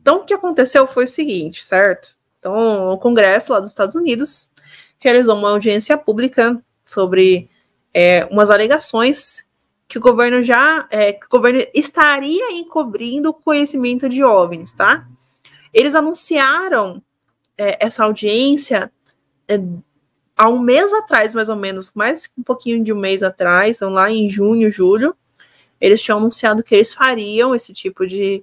Então, 0.00 0.18
o 0.18 0.24
que 0.24 0.34
aconteceu 0.34 0.86
foi 0.86 1.04
o 1.04 1.08
seguinte, 1.08 1.64
certo? 1.64 2.16
Então, 2.38 2.88
o 2.88 2.98
Congresso 2.98 3.52
lá 3.52 3.60
dos 3.60 3.68
Estados 3.68 3.94
Unidos 3.94 4.52
realizou 4.98 5.36
uma 5.36 5.50
audiência 5.50 5.96
pública 5.96 6.60
sobre 6.84 7.48
é, 7.94 8.24
umas 8.30 8.50
alegações 8.50 9.46
que 9.92 9.98
o 9.98 10.00
governo 10.00 10.42
já, 10.42 10.86
é, 10.88 11.12
que 11.12 11.26
o 11.26 11.28
governo 11.28 11.60
estaria 11.74 12.50
encobrindo 12.52 13.28
o 13.28 13.34
conhecimento 13.34 14.08
de 14.08 14.24
OVNIs, 14.24 14.72
tá? 14.72 15.06
Eles 15.70 15.94
anunciaram 15.94 17.02
é, 17.58 17.76
essa 17.78 18.02
audiência 18.02 18.90
é, 19.46 19.60
há 20.34 20.48
um 20.48 20.58
mês 20.58 20.94
atrás, 20.94 21.34
mais 21.34 21.50
ou 21.50 21.56
menos, 21.56 21.92
mais 21.94 22.26
um 22.38 22.42
pouquinho 22.42 22.82
de 22.82 22.90
um 22.90 22.96
mês 22.96 23.22
atrás, 23.22 23.76
então 23.76 23.90
lá 23.90 24.10
em 24.10 24.30
junho, 24.30 24.70
julho, 24.70 25.14
eles 25.78 26.00
tinham 26.00 26.16
anunciado 26.16 26.62
que 26.62 26.74
eles 26.74 26.94
fariam 26.94 27.54
esse 27.54 27.74
tipo 27.74 28.06
de, 28.06 28.42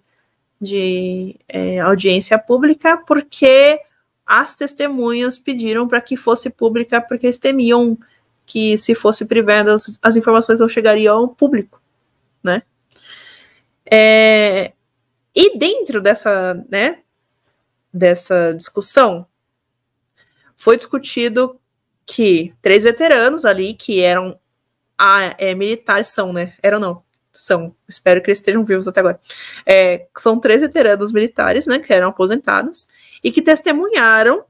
de 0.62 1.36
é, 1.48 1.80
audiência 1.80 2.38
pública, 2.38 2.96
porque 3.08 3.80
as 4.24 4.54
testemunhas 4.54 5.40
pediram 5.40 5.88
para 5.88 6.00
que 6.00 6.16
fosse 6.16 6.52
pública, 6.52 7.02
porque 7.02 7.26
eles 7.26 7.40
temiam 7.40 7.98
que 8.50 8.80
se 8.80 8.96
fosse 8.96 9.26
privada 9.26 9.76
as, 9.76 10.00
as 10.02 10.16
informações 10.16 10.60
não 10.60 10.68
chegariam 10.68 11.16
ao 11.16 11.28
público, 11.28 11.80
né? 12.44 12.64
É, 13.86 14.74
e 15.36 15.56
dentro 15.56 16.02
dessa, 16.02 16.56
né, 16.68 17.00
dessa 17.94 18.52
discussão, 18.54 19.28
foi 20.58 20.78
discutido 20.78 21.60
que 22.08 22.52
três 22.60 22.84
veteranos 22.84 23.46
ali, 23.46 23.76
que 23.76 24.02
eram 24.02 24.38
a, 24.98 25.36
é, 25.38 25.54
militares, 25.54 26.08
são, 26.08 26.34
né? 26.34 26.56
Eram 26.64 26.80
não, 26.80 27.04
são. 27.32 27.76
Espero 27.88 28.20
que 28.20 28.32
eles 28.32 28.40
estejam 28.40 28.64
vivos 28.64 28.88
até 28.88 29.00
agora. 29.00 29.20
É, 29.64 30.08
são 30.18 30.40
três 30.40 30.62
veteranos 30.62 31.12
militares, 31.12 31.68
né? 31.68 31.78
Que 31.78 31.94
eram 31.94 32.10
aposentados 32.10 32.88
e 33.24 33.32
que 33.32 33.44
testemunharam 33.44 34.44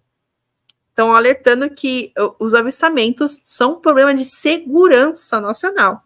estão 0.99 1.13
alertando 1.13 1.69
que 1.69 2.11
os 2.37 2.53
avistamentos 2.53 3.39
são 3.45 3.73
um 3.73 3.79
problema 3.79 4.13
de 4.13 4.25
segurança 4.25 5.39
nacional 5.39 6.03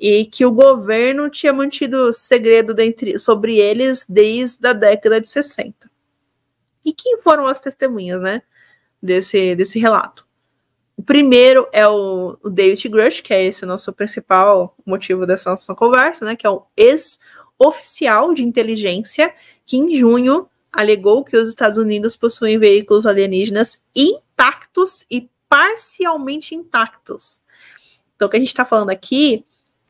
e 0.00 0.24
que 0.24 0.44
o 0.46 0.50
governo 0.50 1.28
tinha 1.28 1.52
mantido 1.52 2.10
segredo 2.14 2.72
dentre, 2.72 3.18
sobre 3.18 3.58
eles 3.58 4.06
desde 4.08 4.66
a 4.66 4.72
década 4.72 5.20
de 5.20 5.28
60. 5.28 5.90
E 6.82 6.94
quem 6.94 7.18
foram 7.18 7.46
as 7.46 7.60
testemunhas, 7.60 8.22
né, 8.22 8.42
desse, 9.02 9.54
desse 9.54 9.78
relato? 9.78 10.26
O 10.96 11.02
primeiro 11.02 11.68
é 11.70 11.86
o, 11.86 12.38
o 12.42 12.48
David 12.48 12.88
Grush, 12.88 13.20
que 13.20 13.34
é 13.34 13.44
esse 13.44 13.66
nosso 13.66 13.92
principal 13.92 14.74
motivo 14.86 15.26
dessa 15.26 15.50
nossa 15.50 15.74
conversa, 15.74 16.24
né, 16.24 16.36
que 16.36 16.46
é 16.46 16.50
o 16.50 16.64
ex-oficial 16.74 18.32
de 18.32 18.42
inteligência 18.42 19.34
que 19.66 19.76
em 19.76 19.94
junho 19.94 20.48
alegou 20.72 21.24
que 21.24 21.36
os 21.36 21.48
Estados 21.48 21.78
Unidos 21.78 22.16
possuem 22.16 22.58
veículos 22.58 23.06
alienígenas 23.06 23.80
intactos 23.94 25.06
e 25.10 25.30
parcialmente 25.48 26.54
intactos. 26.54 27.42
Então, 28.14 28.28
o 28.28 28.30
que 28.30 28.36
a 28.36 28.40
gente 28.40 28.48
está 28.48 28.64
falando 28.64 28.90
aqui 28.90 29.44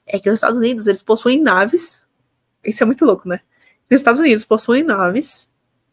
é 0.07 0.19
que 0.19 0.29
os 0.29 0.37
Estados 0.37 0.57
Unidos 0.57 0.87
eles 0.87 1.03
possuem 1.03 1.41
naves. 1.41 2.07
Isso 2.65 2.83
é 2.83 2.87
muito 2.87 3.05
louco, 3.05 3.29
né? 3.29 3.41
Os 3.91 3.97
Estados 3.99 4.21
Unidos 4.21 4.45
possuem 4.45 4.83
naves 4.83 5.51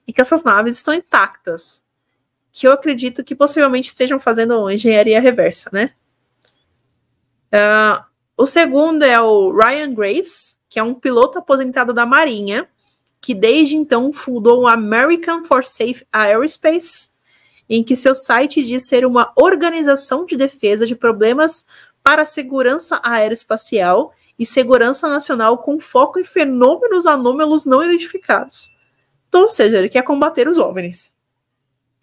e 0.08 0.14
que 0.14 0.22
essas 0.22 0.44
naves 0.44 0.78
estão 0.78 0.94
intactas. 0.94 1.84
Que 2.52 2.68
eu 2.68 2.72
acredito 2.72 3.24
que 3.24 3.36
possivelmente 3.36 3.88
estejam 3.88 4.20
fazendo 4.20 4.70
engenharia 4.70 5.20
reversa, 5.20 5.70
né? 5.74 5.92
Uh, 7.54 8.04
o 8.38 8.48
segundo 8.48 9.04
é 9.04 9.20
o 9.22 9.52
Ryan 9.52 9.94
Graves, 9.94 10.60
que 10.68 10.80
é 10.80 10.84
um 10.84 10.94
piloto 10.94 11.38
aposentado 11.38 11.94
da 11.94 12.06
Marinha, 12.06 12.68
que 13.24 13.34
desde 13.34 13.78
então 13.78 14.12
fundou 14.12 14.64
o 14.64 14.68
American 14.68 15.46
for 15.46 15.64
Safe 15.64 16.06
Aerospace, 16.12 17.10
em 17.70 17.82
que 17.82 17.96
seu 17.96 18.14
site 18.14 18.62
diz 18.62 18.86
ser 18.86 19.06
uma 19.06 19.32
organização 19.38 20.26
de 20.26 20.36
defesa 20.36 20.86
de 20.86 20.94
problemas 20.94 21.66
para 22.04 22.24
a 22.24 22.26
segurança 22.26 23.00
aeroespacial 23.02 24.14
e 24.38 24.46
segurança 24.46 25.08
nacional 25.08 25.60
com 25.60 25.80
foco 25.80 26.20
em 26.20 26.26
fenômenos 26.26 27.08
anômalos 27.08 27.66
não 27.66 27.82
identificados. 27.82 28.76
Então, 29.30 29.44
ou 29.44 29.50
seja, 29.50 29.78
ele 29.78 29.88
quer 29.88 30.04
combater 30.04 30.50
os 30.50 30.58
OVNIs, 30.58 31.14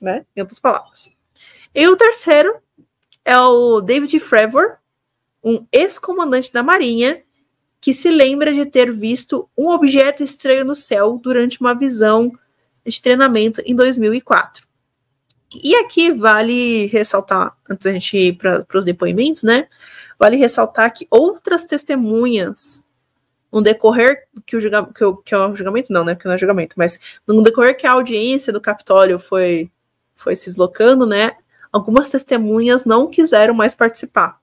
né? 0.00 0.24
Em 0.34 0.40
outras 0.40 0.58
palavras. 0.58 1.10
E 1.74 1.86
o 1.86 1.96
terceiro 1.98 2.56
é 3.26 3.38
o 3.38 3.82
David 3.82 4.18
Fravor, 4.20 4.78
um 5.44 5.66
ex-comandante 5.70 6.50
da 6.50 6.62
Marinha 6.62 7.22
que 7.80 7.94
se 7.94 8.10
lembra 8.10 8.52
de 8.52 8.66
ter 8.66 8.92
visto 8.92 9.48
um 9.56 9.70
objeto 9.70 10.22
estranho 10.22 10.64
no 10.64 10.74
céu 10.74 11.18
durante 11.22 11.60
uma 11.60 11.74
visão 11.74 12.32
de 12.84 13.00
treinamento 13.00 13.62
em 13.64 13.74
2004. 13.74 14.68
E 15.62 15.74
aqui 15.76 16.12
vale 16.12 16.86
ressaltar, 16.86 17.56
antes 17.68 17.84
da 17.84 17.92
gente 17.92 18.16
ir 18.16 18.36
para 18.36 18.64
os 18.74 18.84
depoimentos, 18.84 19.42
né? 19.42 19.68
Vale 20.18 20.36
ressaltar 20.36 20.92
que 20.92 21.08
outras 21.10 21.64
testemunhas, 21.64 22.84
no 23.50 23.60
decorrer 23.60 24.28
que 24.46 24.56
o, 24.56 24.60
julga, 24.60 24.86
que, 24.94 25.04
o, 25.04 25.16
que 25.16 25.34
é 25.34 25.38
o 25.38 25.54
julgamento, 25.56 25.92
não, 25.92 26.04
né? 26.04 26.14
Que 26.14 26.26
não 26.26 26.34
é 26.34 26.38
julgamento, 26.38 26.76
mas 26.76 27.00
no 27.26 27.42
decorrer 27.42 27.76
que 27.76 27.86
a 27.86 27.92
audiência 27.92 28.52
do 28.52 28.60
Capitólio 28.60 29.18
foi, 29.18 29.70
foi 30.14 30.36
se 30.36 30.50
deslocando, 30.50 31.04
né? 31.04 31.32
Algumas 31.72 32.10
testemunhas 32.10 32.84
não 32.84 33.08
quiseram 33.08 33.54
mais 33.54 33.74
participar. 33.74 34.38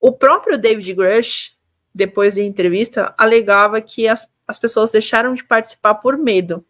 O 0.00 0.12
próprio 0.12 0.56
David 0.56 0.92
Grush, 0.94 1.53
depois 1.94 2.34
de 2.34 2.42
entrevista, 2.42 3.14
alegava 3.16 3.80
que 3.80 4.08
as, 4.08 4.28
as 4.48 4.58
pessoas 4.58 4.90
deixaram 4.90 5.34
de 5.34 5.44
participar 5.44 5.94
por 5.94 6.18
medo, 6.18 6.64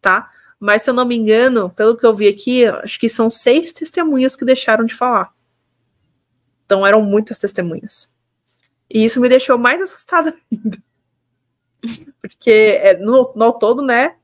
tá? 0.00 0.30
Mas, 0.60 0.82
se 0.82 0.90
eu 0.90 0.94
não 0.94 1.04
me 1.04 1.16
engano, 1.16 1.70
pelo 1.70 1.96
que 1.96 2.06
eu 2.06 2.14
vi 2.14 2.28
aqui, 2.28 2.64
acho 2.66 3.00
que 3.00 3.08
são 3.08 3.28
seis 3.28 3.72
testemunhas 3.72 4.36
que 4.36 4.44
deixaram 4.44 4.84
de 4.84 4.94
falar. 4.94 5.32
Então, 6.64 6.86
eram 6.86 7.02
muitas 7.02 7.36
testemunhas. 7.36 8.14
E 8.88 9.04
isso 9.04 9.20
me 9.20 9.28
deixou 9.28 9.58
mais 9.58 9.80
assustada 9.80 10.36
ainda. 10.52 10.78
Porque, 12.20 12.78
é, 12.80 12.96
no, 12.96 13.32
no 13.34 13.52
todo, 13.52 13.82
né? 13.82 14.16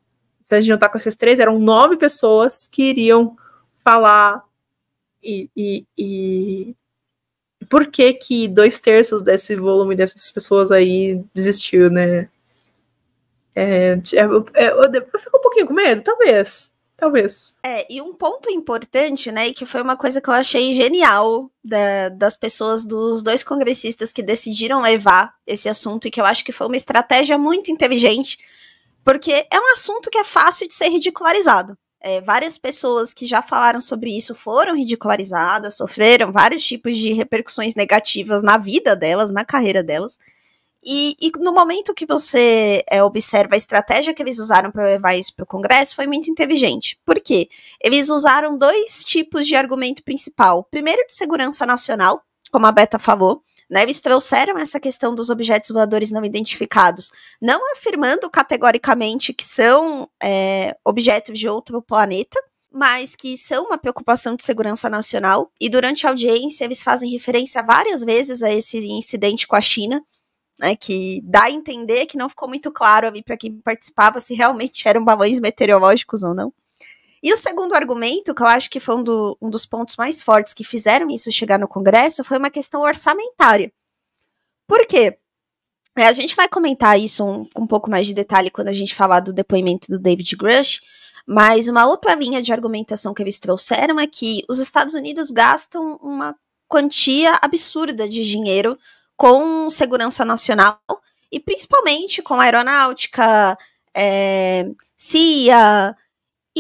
Se 0.43 0.55
a 0.55 0.61
gente 0.61 0.69
juntar 0.69 0.91
com 0.91 0.99
esses 0.99 1.17
três, 1.17 1.41
eram 1.41 1.59
nove 1.59 1.97
pessoas 1.97 2.69
que 2.71 2.85
iriam 2.85 3.37
falar 3.83 4.45
e, 5.21 5.51
e, 5.57 5.87
e 5.97 6.77
por 7.69 7.87
que 7.87 8.13
que 8.15 8.49
dois 8.49 8.79
terços 8.79 9.23
desse 9.23 9.55
volume 9.57 9.95
dessas 9.95 10.31
pessoas 10.31 10.71
aí 10.71 11.23
desistiu, 11.35 11.91
né? 11.91 12.29
É, 13.55 13.93
é, 13.93 14.21
é, 14.55 14.71
eu 14.71 15.21
fico 15.21 15.37
um 15.37 15.43
pouquinho 15.43 15.67
com 15.67 15.75
medo, 15.75 16.03
talvez. 16.03 16.71
Talvez. 16.97 17.55
É, 17.65 17.87
e 17.89 18.03
um 18.03 18.13
ponto 18.13 18.51
importante, 18.51 19.31
né, 19.31 19.53
que 19.53 19.65
foi 19.65 19.81
uma 19.81 19.97
coisa 19.97 20.21
que 20.21 20.29
eu 20.29 20.35
achei 20.35 20.75
genial 20.75 21.49
da, 21.65 22.09
das 22.09 22.37
pessoas, 22.37 22.85
dos 22.85 23.23
dois 23.23 23.45
congressistas 23.45 24.13
que 24.13 24.21
decidiram 24.21 24.81
levar 24.81 25.33
esse 25.47 25.69
assunto, 25.69 26.09
e 26.09 26.11
que 26.11 26.21
eu 26.21 26.25
acho 26.25 26.45
que 26.45 26.51
foi 26.51 26.67
uma 26.67 26.77
estratégia 26.77 27.39
muito 27.39 27.71
inteligente, 27.71 28.37
porque 29.05 29.31
é 29.31 29.61
um 29.61 29.73
assunto 29.73 30.11
que 30.11 30.19
é 30.19 30.25
fácil 30.25 30.67
de 30.67 30.75
ser 30.75 30.89
ridicularizado. 30.89 31.79
É, 32.01 32.21
várias 32.21 32.57
pessoas 32.57 33.13
que 33.13 33.27
já 33.27 33.43
falaram 33.43 33.81
sobre 33.81 34.17
isso 34.17 34.35
foram 34.35 34.77
ridicularizadas, 34.77 35.77
sofreram 35.77 36.31
vários 36.31 36.65
tipos 36.65 36.97
de 36.97 37.13
repercussões 37.13 37.75
negativas 37.75 38.43
na 38.43 38.57
vida 38.57 38.95
delas, 38.95 39.31
na 39.31 39.45
carreira 39.45 39.83
delas. 39.83 40.19
E, 40.85 41.17
e 41.21 41.33
no 41.39 41.53
momento 41.53 41.93
que 41.93 42.07
você 42.07 42.85
é, 42.89 43.03
observa 43.03 43.55
a 43.55 43.59
estratégia 43.59 44.15
que 44.15 44.23
eles 44.23 44.39
usaram 44.39 44.71
para 44.71 44.85
levar 44.85 45.17
isso 45.17 45.35
para 45.35 45.43
o 45.43 45.47
Congresso, 45.47 45.97
foi 45.97 46.07
muito 46.07 46.31
inteligente. 46.31 46.99
Por 47.05 47.21
quê? 47.21 47.49
Eles 47.83 48.09
usaram 48.09 48.57
dois 48.57 49.03
tipos 49.05 49.47
de 49.47 49.57
argumento 49.57 50.03
principal. 50.05 50.65
Primeiro, 50.71 51.05
de 51.05 51.13
segurança 51.13 51.67
nacional, 51.67 52.23
como 52.53 52.67
a 52.67 52.73
Beta 52.73 52.99
falou, 52.99 53.43
né, 53.71 53.83
eles 53.83 54.01
trouxeram 54.01 54.57
essa 54.57 54.81
questão 54.81 55.15
dos 55.15 55.29
objetos 55.29 55.71
voadores 55.71 56.11
não 56.11 56.25
identificados, 56.25 57.13
não 57.41 57.61
afirmando 57.73 58.31
categoricamente 58.31 59.33
que 59.33 59.45
são 59.45 60.09
é, 60.23 60.77
objetos 60.85 61.39
de 61.39 61.49
outro 61.49 61.83
planeta, 61.83 62.39
mas 62.71 63.15
que 63.15 63.37
são 63.37 63.67
uma 63.67 63.79
preocupação 63.79 64.37
de 64.37 64.45
segurança 64.45 64.89
nacional. 64.89 65.51
E 65.61 65.69
durante 65.69 66.07
a 66.07 66.11
audiência, 66.11 66.65
eles 66.65 66.83
fazem 66.83 67.11
referência 67.11 67.63
várias 67.63 68.03
vezes 68.03 68.43
a 68.43 68.53
esse 68.53 68.79
incidente 68.89 69.47
com 69.47 69.57
a 69.57 69.61
China, 69.61 70.03
né, 70.59 70.75
que 70.75 71.21
dá 71.25 71.45
a 71.45 71.51
entender 71.51 72.07
que 72.07 72.17
não 72.17 72.29
ficou 72.29 72.49
muito 72.49 72.71
claro 72.73 73.11
para 73.25 73.37
quem 73.37 73.61
participava 73.61 74.19
se 74.19 74.35
realmente 74.35 74.89
eram 74.89 75.05
balões 75.05 75.39
meteorológicos 75.39 76.23
ou 76.23 76.35
não. 76.35 76.53
E 77.23 77.33
o 77.33 77.37
segundo 77.37 77.75
argumento, 77.75 78.35
que 78.35 78.43
eu 78.43 78.47
acho 78.47 78.71
que 78.71 78.81
foi 78.81 78.97
um, 78.97 79.03
do, 79.03 79.37
um 79.41 79.51
dos 79.51 79.67
pontos 79.67 79.97
mais 79.97 80.23
fortes 80.23 80.55
que 80.55 80.65
fizeram 80.65 81.11
isso 81.11 81.33
chegar 81.33 81.59
no 81.59 81.69
Congresso, 81.69 82.23
foi 82.23 82.39
uma 82.39 82.51
questão 82.51 82.83
orçamentária. 82.83 83.73
Por 84.67 84.87
quê? 84.87 85.19
É, 85.97 86.07
a 86.07 86.13
gente 86.13 86.37
vai 86.37 86.49
comentar 86.49 86.99
isso 86.99 87.25
um, 87.25 87.45
com 87.47 87.63
um 87.63 87.67
pouco 87.67 87.91
mais 87.91 88.07
de 88.07 88.15
detalhe 88.15 88.51
quando 88.51 88.69
a 88.69 88.73
gente 88.73 88.95
falar 88.95 89.21
do 89.21 89.33
depoimento 89.33 89.91
do 89.91 89.99
David 89.99 90.37
Grush, 90.37 90.81
mas 91.27 91.69
uma 91.69 91.87
outra 91.87 92.15
linha 92.15 92.41
de 92.41 92.53
argumentação 92.53 93.13
que 93.13 93.23
eles 93.23 93.41
trouxeram 93.41 93.99
é 93.99 94.07
que 94.07 94.45
os 94.49 94.59
Estados 94.59 94.95
Unidos 94.95 95.31
gastam 95.31 95.99
uma 96.03 96.37
quantia 96.69 97.37
absurda 97.43 98.09
de 98.09 98.25
dinheiro 98.25 98.79
com 99.17 99.69
segurança 99.69 100.25
nacional 100.25 100.81
e 101.33 101.41
principalmente 101.41 102.23
com 102.23 102.41
aeronáutica, 102.41 103.59
é, 103.93 104.71
CIA, 104.97 105.97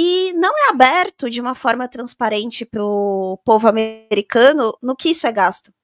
e 0.00 0.32
não 0.34 0.52
é 0.56 0.70
aberto 0.70 1.28
de 1.28 1.40
uma 1.40 1.56
forma 1.56 1.88
transparente 1.88 2.64
para 2.64 2.84
o 2.84 3.36
povo 3.44 3.66
americano 3.66 4.72
no 4.80 4.94
que 4.94 5.08
isso 5.08 5.26
é 5.26 5.32
gasto. 5.32 5.74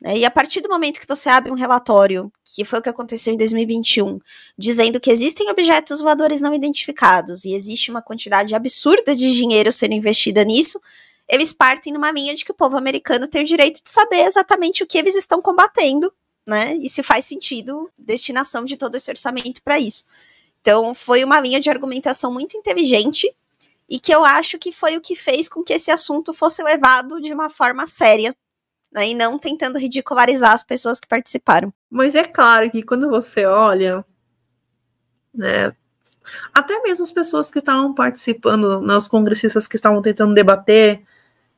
Né? 0.00 0.18
E 0.18 0.24
a 0.24 0.30
partir 0.30 0.60
do 0.60 0.68
momento 0.68 1.00
que 1.00 1.08
você 1.08 1.28
abre 1.28 1.50
um 1.50 1.56
relatório, 1.56 2.32
que 2.44 2.64
foi 2.64 2.78
o 2.78 2.82
que 2.82 2.88
aconteceu 2.88 3.34
em 3.34 3.36
2021, 3.36 4.20
dizendo 4.56 5.00
que 5.00 5.10
existem 5.10 5.50
objetos 5.50 6.00
voadores 6.00 6.40
não 6.40 6.54
identificados 6.54 7.44
e 7.44 7.52
existe 7.52 7.90
uma 7.90 8.00
quantidade 8.00 8.54
absurda 8.54 9.16
de 9.16 9.32
dinheiro 9.32 9.72
sendo 9.72 9.94
investida 9.94 10.44
nisso, 10.44 10.80
eles 11.28 11.52
partem 11.52 11.92
numa 11.92 12.12
linha 12.12 12.36
de 12.36 12.44
que 12.44 12.52
o 12.52 12.54
povo 12.54 12.76
americano 12.76 13.26
tem 13.26 13.42
o 13.42 13.46
direito 13.46 13.82
de 13.82 13.90
saber 13.90 14.24
exatamente 14.24 14.84
o 14.84 14.86
que 14.86 14.98
eles 14.98 15.16
estão 15.16 15.42
combatendo, 15.42 16.12
né? 16.46 16.76
E 16.76 16.88
se 16.88 17.02
faz 17.02 17.24
sentido 17.24 17.90
destinação 17.98 18.64
de 18.64 18.76
todo 18.76 18.94
esse 18.94 19.10
orçamento 19.10 19.60
para 19.64 19.80
isso. 19.80 20.04
Então, 20.60 20.94
foi 20.94 21.24
uma 21.24 21.40
linha 21.40 21.58
de 21.58 21.68
argumentação 21.68 22.32
muito 22.32 22.56
inteligente 22.56 23.34
e 23.88 23.98
que 23.98 24.14
eu 24.14 24.24
acho 24.24 24.58
que 24.58 24.70
foi 24.70 24.96
o 24.96 25.00
que 25.00 25.16
fez 25.16 25.48
com 25.48 25.62
que 25.62 25.72
esse 25.72 25.90
assunto 25.90 26.32
fosse 26.32 26.62
levado 26.62 27.20
de 27.20 27.32
uma 27.32 27.48
forma 27.48 27.86
séria 27.86 28.34
né, 28.92 29.08
e 29.08 29.14
não 29.14 29.38
tentando 29.38 29.78
ridicularizar 29.78 30.52
as 30.52 30.62
pessoas 30.62 31.00
que 31.00 31.08
participaram. 31.08 31.72
Mas 31.90 32.14
é 32.14 32.24
claro 32.24 32.70
que 32.70 32.82
quando 32.82 33.08
você 33.08 33.44
olha, 33.44 34.04
né, 35.34 35.72
até 36.52 36.80
mesmo 36.82 37.04
as 37.04 37.12
pessoas 37.12 37.50
que 37.50 37.58
estavam 37.58 37.94
participando, 37.94 38.80
né, 38.80 38.96
os 38.96 39.08
congressistas 39.08 39.66
que 39.66 39.76
estavam 39.76 40.02
tentando 40.02 40.34
debater 40.34 41.02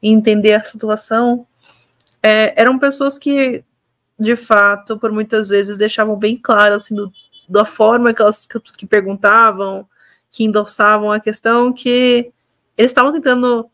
e 0.03 0.11
entender 0.11 0.55
a 0.55 0.65
situação, 0.65 1.47
é, 2.23 2.55
eram 2.61 2.79
pessoas 2.79 3.19
que, 3.19 3.65
de 4.19 4.37
fato, 4.37 4.99
por 4.99 5.11
muitas 5.13 5.49
vezes 5.49 5.79
deixavam 5.79 6.17
bem 6.17 6.37
claro, 6.37 6.75
assim, 6.75 6.95
do, 6.95 7.13
da 7.49 7.65
forma 7.65 8.13
que 8.15 8.23
elas 8.23 8.47
que, 8.77 8.87
perguntavam, 8.87 9.89
que 10.31 10.45
endossavam 10.45 11.11
a 11.11 11.21
questão, 11.21 11.73
que 11.73 12.33
eles 12.77 12.91
estavam 12.91 13.13
tentando 13.13 13.69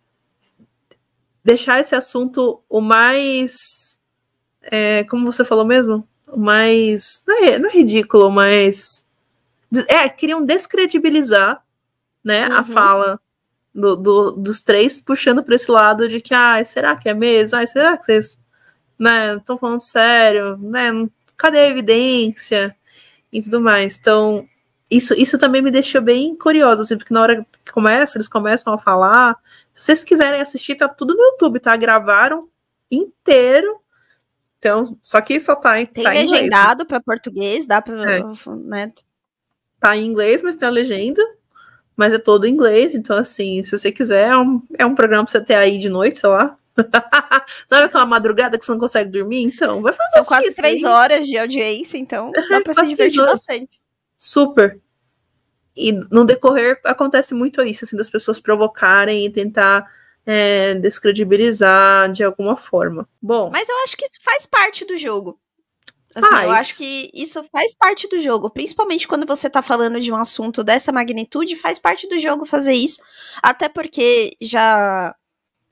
deixar 1.44 1.78
esse 1.78 1.94
assunto 1.94 2.60
o 2.68 2.80
mais. 2.80 4.00
É, 4.62 5.04
como 5.04 5.30
você 5.30 5.44
falou 5.44 5.64
mesmo? 5.64 6.06
O 6.26 6.38
mais. 6.38 7.22
Não 7.26 7.44
é, 7.44 7.58
não 7.58 7.68
é 7.68 7.72
ridículo, 7.72 8.30
mas. 8.30 9.06
É, 9.88 10.08
queriam 10.08 10.44
descredibilizar 10.44 11.62
né, 12.24 12.48
uhum. 12.48 12.56
a 12.56 12.64
fala 12.64 13.20
do, 13.74 13.94
do, 13.94 14.30
dos 14.32 14.62
três, 14.62 15.00
puxando 15.00 15.42
para 15.42 15.54
esse 15.54 15.70
lado 15.70 16.08
de 16.08 16.20
que, 16.20 16.34
ah, 16.34 16.64
será 16.64 16.96
que 16.96 17.08
é 17.08 17.14
mesmo? 17.14 17.58
Ah, 17.58 17.66
será 17.66 17.96
que 17.96 18.06
vocês 18.06 18.38
né, 18.98 19.36
estão 19.36 19.58
falando 19.58 19.80
sério? 19.80 20.56
Né, 20.56 20.90
cadê 21.36 21.58
a 21.58 21.68
evidência? 21.68 22.74
E 23.32 23.42
tudo 23.42 23.60
mais. 23.60 23.96
Então, 23.96 24.48
isso, 24.90 25.14
isso 25.14 25.38
também 25.38 25.60
me 25.60 25.70
deixou 25.70 26.00
bem 26.00 26.36
curiosa, 26.36 26.82
assim, 26.82 26.96
porque 26.96 27.12
na 27.12 27.20
hora 27.20 27.46
que 27.64 27.72
começa, 27.72 28.16
eles 28.16 28.28
começam 28.28 28.72
a 28.72 28.78
falar. 28.78 29.36
Se 29.74 29.84
vocês 29.84 30.04
quiserem 30.04 30.40
assistir, 30.40 30.76
tá 30.76 30.88
tudo 30.88 31.14
no 31.14 31.22
YouTube, 31.22 31.58
tá? 31.58 31.76
Gravaram 31.76 32.48
inteiro. 32.90 33.80
Então, 34.58 34.96
só 35.02 35.20
que 35.20 35.40
só 35.40 35.56
tá 35.56 35.80
em. 35.80 35.86
Tem 35.86 36.04
tá 36.04 36.10
legendado 36.10 36.86
para 36.86 37.00
português, 37.00 37.66
dá 37.66 37.82
pra. 37.82 38.16
É. 38.16 38.22
Né? 38.64 38.92
Tá 39.80 39.96
em 39.96 40.06
inglês, 40.06 40.42
mas 40.42 40.54
tem 40.54 40.68
a 40.68 40.70
legenda. 40.70 41.22
Mas 41.96 42.12
é 42.12 42.18
todo 42.18 42.46
em 42.46 42.52
inglês, 42.52 42.94
então 42.94 43.16
assim, 43.16 43.62
se 43.62 43.76
você 43.76 43.90
quiser, 43.90 44.28
é 44.28 44.36
um, 44.36 44.62
é 44.78 44.84
um 44.84 44.94
programa 44.94 45.24
pra 45.24 45.32
você 45.32 45.40
ter 45.40 45.54
aí 45.54 45.78
de 45.78 45.88
noite, 45.88 46.18
sei 46.18 46.28
lá. 46.28 46.56
não 47.70 47.78
é 47.78 47.84
aquela 47.84 48.04
madrugada 48.04 48.58
que 48.58 48.66
você 48.66 48.72
não 48.72 48.78
consegue 48.78 49.10
dormir? 49.10 49.42
Então, 49.42 49.80
vai 49.80 49.94
fazer 49.94 50.18
São 50.18 50.24
quase 50.24 50.54
três 50.54 50.84
horas 50.84 51.26
de 51.26 51.38
audiência, 51.38 51.96
então 51.96 52.30
dá 52.50 52.60
pra 52.60 52.74
se 52.74 52.84
divertir 52.86 53.24
bastante. 53.24 53.80
Super. 54.18 54.80
E 55.76 55.92
no 56.10 56.24
decorrer 56.24 56.80
acontece 56.84 57.34
muito 57.34 57.62
isso, 57.62 57.84
assim, 57.84 57.96
das 57.96 58.08
pessoas 58.08 58.40
provocarem 58.40 59.26
e 59.26 59.30
tentar 59.30 59.86
é, 60.24 60.74
descredibilizar 60.74 62.10
de 62.10 62.24
alguma 62.24 62.56
forma. 62.56 63.08
Bom. 63.20 63.50
Mas 63.52 63.68
eu 63.68 63.76
acho 63.84 63.96
que 63.96 64.04
isso 64.04 64.18
faz 64.22 64.46
parte 64.46 64.84
do 64.84 64.96
jogo. 64.96 65.38
Assim, 66.14 66.28
faz. 66.28 66.44
eu 66.44 66.50
acho 66.50 66.76
que 66.78 67.10
isso 67.12 67.44
faz 67.52 67.74
parte 67.74 68.08
do 68.08 68.18
jogo, 68.18 68.48
principalmente 68.48 69.06
quando 69.06 69.26
você 69.26 69.50
tá 69.50 69.60
falando 69.60 70.00
de 70.00 70.10
um 70.10 70.16
assunto 70.16 70.64
dessa 70.64 70.90
magnitude, 70.90 71.56
faz 71.56 71.78
parte 71.78 72.08
do 72.08 72.18
jogo 72.18 72.46
fazer 72.46 72.72
isso. 72.72 73.02
Até 73.42 73.68
porque 73.68 74.30
já 74.40 75.14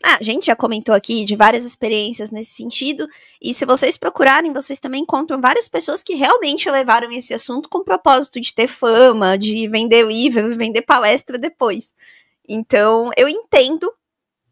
ah, 0.07 0.19
a 0.21 0.23
gente 0.23 0.47
já 0.47 0.55
comentou 0.55 0.95
aqui 0.95 1.25
de 1.25 1.35
várias 1.35 1.65
experiências 1.65 2.31
nesse 2.31 2.51
sentido, 2.51 3.09
e 3.41 3.55
se 3.55 3.65
vocês 3.65 3.97
procurarem, 3.97 4.53
vocês 4.53 4.79
também 4.79 5.01
encontram 5.01 5.41
várias 5.41 5.67
pessoas 5.67 6.03
que 6.03 6.15
realmente 6.15 6.71
levaram 6.71 7.11
esse 7.11 7.33
assunto 7.33 7.71
com 7.71 7.79
o 7.79 7.85
propósito 7.85 8.39
de 8.39 8.53
ter 8.53 8.69
fama, 8.69 9.39
de 9.39 9.67
vender 9.67 10.07
livro, 10.07 10.55
vender 10.55 10.83
palestra 10.83 11.39
depois. 11.39 11.95
Então, 12.47 13.11
eu 13.17 13.27
entendo 13.27 13.91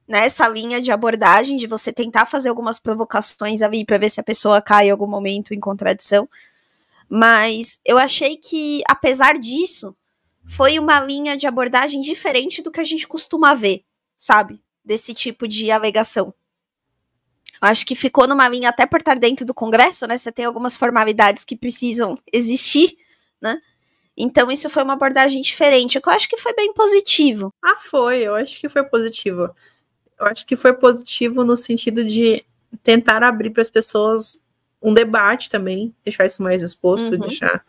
né, 0.08 0.24
essa 0.24 0.48
linha 0.48 0.80
de 0.80 0.90
abordagem 0.90 1.58
de 1.58 1.66
você 1.66 1.92
tentar 1.92 2.24
fazer 2.24 2.48
algumas 2.48 2.78
provocações 2.78 3.60
ali 3.60 3.84
para 3.84 3.98
ver 3.98 4.08
se 4.08 4.20
a 4.20 4.24
pessoa 4.24 4.62
cai 4.62 4.88
em 4.88 4.90
algum 4.90 5.06
momento 5.06 5.52
em 5.52 5.60
contradição. 5.60 6.26
Mas 7.10 7.78
eu 7.84 7.98
achei 7.98 8.36
que, 8.36 8.82
apesar 8.88 9.38
disso, 9.38 9.94
foi 10.46 10.78
uma 10.78 10.98
linha 11.00 11.36
de 11.36 11.46
abordagem 11.46 12.00
diferente 12.00 12.62
do 12.62 12.70
que 12.70 12.80
a 12.80 12.84
gente 12.84 13.06
costuma 13.06 13.52
ver, 13.52 13.84
sabe? 14.16 14.62
Desse 14.84 15.14
tipo 15.14 15.46
de 15.46 15.70
alegação. 15.70 16.34
Eu 17.60 17.68
acho 17.68 17.86
que 17.86 17.94
ficou 17.94 18.26
numa 18.26 18.48
linha 18.48 18.70
até 18.70 18.86
por 18.86 18.98
estar 18.98 19.16
dentro 19.18 19.46
do 19.46 19.54
Congresso, 19.54 20.06
né? 20.06 20.16
Você 20.16 20.32
tem 20.32 20.44
algumas 20.44 20.76
formalidades 20.76 21.44
que 21.44 21.56
precisam 21.56 22.18
existir, 22.32 22.96
né? 23.40 23.60
Então 24.16 24.50
isso 24.50 24.68
foi 24.68 24.82
uma 24.82 24.94
abordagem 24.94 25.40
diferente, 25.40 26.00
que 26.00 26.08
eu 26.08 26.12
acho 26.12 26.28
que 26.28 26.36
foi 26.36 26.52
bem 26.54 26.72
positivo. 26.74 27.52
Ah, 27.62 27.78
foi, 27.80 28.18
eu 28.18 28.34
acho 28.34 28.60
que 28.60 28.68
foi 28.68 28.82
positivo. 28.82 29.54
Eu 30.18 30.26
acho 30.26 30.44
que 30.44 30.56
foi 30.56 30.72
positivo 30.72 31.44
no 31.44 31.56
sentido 31.56 32.04
de 32.04 32.44
tentar 32.82 33.22
abrir 33.22 33.50
para 33.50 33.62
as 33.62 33.70
pessoas 33.70 34.42
um 34.82 34.92
debate 34.92 35.48
também, 35.48 35.94
deixar 36.04 36.26
isso 36.26 36.42
mais 36.42 36.62
exposto, 36.62 37.12
uhum. 37.12 37.20
deixar 37.20 37.64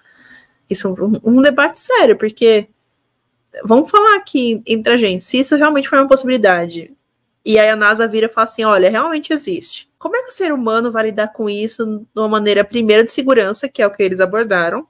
isso 0.70 0.90
um, 0.90 1.38
um 1.38 1.42
debate 1.42 1.80
sério, 1.80 2.18
porque 2.18 2.68
vamos 3.64 3.90
falar 3.90 4.16
aqui 4.16 4.62
entre 4.66 4.94
a 4.94 4.98
gente, 4.98 5.24
se 5.24 5.38
isso 5.40 5.56
realmente 5.56 5.88
for 5.88 6.00
uma 6.00 6.08
possibilidade, 6.08 6.92
e 7.46 7.60
aí 7.60 7.70
a 7.70 7.76
NASA 7.76 8.08
vira 8.08 8.28
e 8.28 8.30
fala 8.30 8.46
assim: 8.46 8.64
olha, 8.64 8.90
realmente 8.90 9.34
existe. 9.34 9.90
Como 10.00 10.16
é 10.16 10.24
que 10.24 10.30
o 10.30 10.34
ser 10.34 10.54
humano 10.54 10.92
vai 10.92 11.06
lidar 11.06 11.30
com 11.30 11.50
isso 11.50 11.86
de 11.86 12.20
uma 12.20 12.28
maneira, 12.28 12.64
primeiro, 12.64 13.06
de 13.06 13.12
segurança, 13.12 13.68
que 13.70 13.82
é 13.82 13.88
o 13.88 13.92
que 13.92 14.04
eles 14.04 14.20
abordaram? 14.20 14.88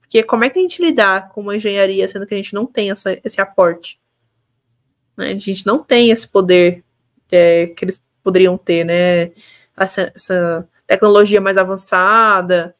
Porque 0.00 0.22
como 0.22 0.44
é 0.44 0.50
que 0.50 0.58
a 0.58 0.62
gente 0.62 0.82
lidar 0.82 1.28
com 1.30 1.40
uma 1.40 1.56
engenharia, 1.56 2.06
sendo 2.08 2.26
que 2.26 2.34
a 2.34 2.36
gente 2.36 2.52
não 2.52 2.66
tem 2.66 2.90
essa, 2.90 3.18
esse 3.24 3.40
aporte? 3.40 4.00
Né? 5.16 5.30
A 5.32 5.38
gente 5.38 5.66
não 5.66 5.82
tem 5.82 6.10
esse 6.10 6.26
poder 6.26 6.84
é, 7.30 7.68
que 7.68 7.84
eles 7.84 8.02
poderiam 8.22 8.58
ter, 8.58 8.84
né? 8.84 9.30
Essa, 9.76 10.12
essa 10.14 10.68
tecnologia 10.86 11.40
mais 11.40 11.56
avançada 11.56 12.72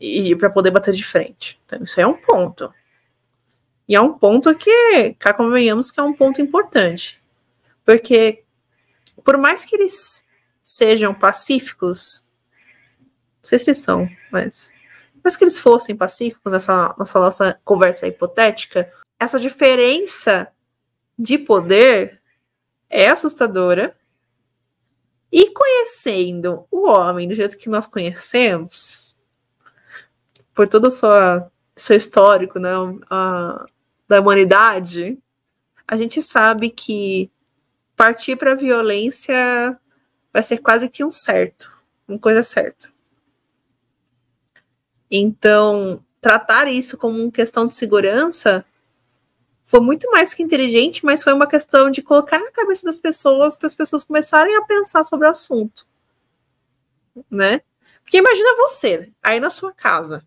e 0.00 0.34
para 0.34 0.50
poder 0.50 0.70
bater 0.70 0.94
de 0.94 1.04
frente. 1.04 1.60
Então, 1.66 1.82
isso 1.82 2.00
é 2.00 2.06
um 2.06 2.14
ponto. 2.14 2.72
E 3.86 3.94
é 3.94 4.00
um 4.00 4.12
ponto 4.14 4.54
que, 4.54 5.14
cá 5.18 5.34
convenhamos 5.34 5.90
que 5.90 6.00
é 6.00 6.02
um 6.02 6.14
ponto 6.14 6.40
importante. 6.40 7.19
Porque, 7.90 8.44
por 9.24 9.36
mais 9.36 9.64
que 9.64 9.74
eles 9.74 10.24
sejam 10.62 11.12
pacíficos, 11.12 12.30
não 13.00 13.42
sei 13.42 13.58
se 13.58 13.64
eles 13.64 13.78
são, 13.78 14.08
mas. 14.30 14.72
Mas 15.24 15.34
que 15.34 15.42
eles 15.42 15.58
fossem 15.58 15.96
pacíficos 15.96 16.52
nessa 16.52 16.94
nossa, 16.96 17.18
nossa 17.18 17.60
conversa 17.64 18.06
hipotética, 18.06 18.88
essa 19.18 19.40
diferença 19.40 20.52
de 21.18 21.36
poder 21.36 22.22
é 22.88 23.08
assustadora. 23.08 23.96
E 25.32 25.50
conhecendo 25.50 26.64
o 26.70 26.88
homem 26.88 27.26
do 27.26 27.34
jeito 27.34 27.58
que 27.58 27.68
nós 27.68 27.88
conhecemos, 27.88 29.18
por 30.54 30.68
todo 30.68 30.86
o 30.86 30.90
seu, 30.92 31.10
seu 31.74 31.96
histórico 31.96 32.60
né, 32.60 32.70
a, 33.10 33.66
da 34.06 34.20
humanidade, 34.20 35.18
a 35.88 35.96
gente 35.96 36.22
sabe 36.22 36.70
que 36.70 37.32
partir 38.00 38.34
para 38.34 38.52
a 38.52 38.54
violência 38.54 39.78
vai 40.32 40.42
ser 40.42 40.56
quase 40.56 40.88
que 40.88 41.04
um 41.04 41.12
certo, 41.12 41.70
uma 42.08 42.18
coisa 42.18 42.42
certa. 42.42 42.90
Então, 45.10 46.02
tratar 46.18 46.66
isso 46.66 46.96
como 46.96 47.20
uma 47.20 47.30
questão 47.30 47.66
de 47.66 47.74
segurança 47.74 48.64
foi 49.62 49.80
muito 49.80 50.10
mais 50.10 50.32
que 50.32 50.42
inteligente, 50.42 51.04
mas 51.04 51.22
foi 51.22 51.34
uma 51.34 51.46
questão 51.46 51.90
de 51.90 52.00
colocar 52.00 52.38
na 52.38 52.50
cabeça 52.50 52.86
das 52.86 52.98
pessoas 52.98 53.54
para 53.54 53.66
as 53.66 53.74
pessoas 53.74 54.02
começarem 54.02 54.56
a 54.56 54.62
pensar 54.62 55.04
sobre 55.04 55.26
o 55.26 55.30
assunto, 55.30 55.86
né? 57.30 57.60
Porque 58.02 58.16
imagina 58.16 58.56
você 58.56 59.12
aí 59.22 59.38
na 59.38 59.50
sua 59.50 59.74
casa, 59.74 60.26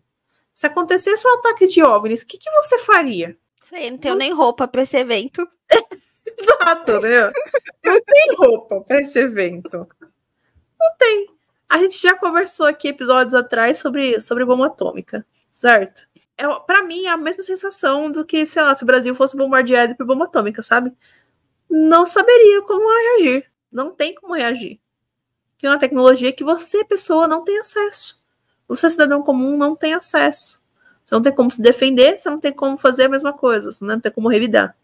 se 0.52 0.64
acontecesse 0.64 1.26
um 1.26 1.34
ataque 1.40 1.66
de 1.66 1.82
OVNIs, 1.82 2.22
o 2.22 2.26
que, 2.26 2.38
que 2.38 2.50
você 2.52 2.78
faria? 2.78 3.36
Sei, 3.60 3.90
não 3.90 3.98
tenho 3.98 4.14
nem 4.14 4.32
roupa 4.32 4.68
para 4.68 4.82
esse 4.82 4.96
evento. 4.96 5.44
Exato, 6.38 7.00
né? 7.00 7.32
Não 7.84 8.00
tem 8.04 8.34
roupa 8.36 8.80
para 8.80 9.00
esse 9.00 9.18
evento. 9.18 9.86
Não 10.80 10.96
tem. 10.98 11.28
A 11.68 11.78
gente 11.78 12.00
já 12.00 12.16
conversou 12.16 12.66
aqui 12.66 12.88
episódios 12.88 13.34
atrás 13.34 13.78
sobre, 13.78 14.20
sobre 14.20 14.44
bomba 14.44 14.66
atômica, 14.66 15.26
certo? 15.52 16.06
É, 16.36 16.46
para 16.66 16.82
mim 16.82 17.04
é 17.04 17.10
a 17.10 17.16
mesma 17.16 17.42
sensação 17.42 18.10
do 18.10 18.24
que, 18.24 18.44
sei 18.46 18.62
lá, 18.62 18.74
se 18.74 18.82
o 18.82 18.86
Brasil 18.86 19.14
fosse 19.14 19.36
bombardeado 19.36 19.96
por 19.96 20.06
bomba 20.06 20.24
atômica, 20.26 20.62
sabe? 20.62 20.92
Não 21.68 22.06
saberia 22.06 22.62
como 22.62 22.86
reagir. 22.88 23.50
Não 23.72 23.90
tem 23.94 24.14
como 24.14 24.34
reagir. 24.34 24.80
que 25.58 25.66
é 25.66 25.70
uma 25.70 25.78
tecnologia 25.78 26.32
que 26.32 26.44
você, 26.44 26.84
pessoa, 26.84 27.26
não 27.26 27.44
tem 27.44 27.58
acesso. 27.58 28.20
Você, 28.68 28.90
cidadão 28.90 29.22
comum, 29.22 29.56
não 29.56 29.76
tem 29.76 29.94
acesso. 29.94 30.62
Você 31.04 31.14
não 31.14 31.22
tem 31.22 31.34
como 31.34 31.50
se 31.50 31.60
defender, 31.62 32.18
você 32.18 32.30
não 32.30 32.40
tem 32.40 32.52
como 32.52 32.78
fazer 32.78 33.04
a 33.04 33.08
mesma 33.08 33.32
coisa, 33.32 33.70
você 33.70 33.84
não 33.84 34.00
tem 34.00 34.12
como 34.12 34.28
revidar. 34.28 34.76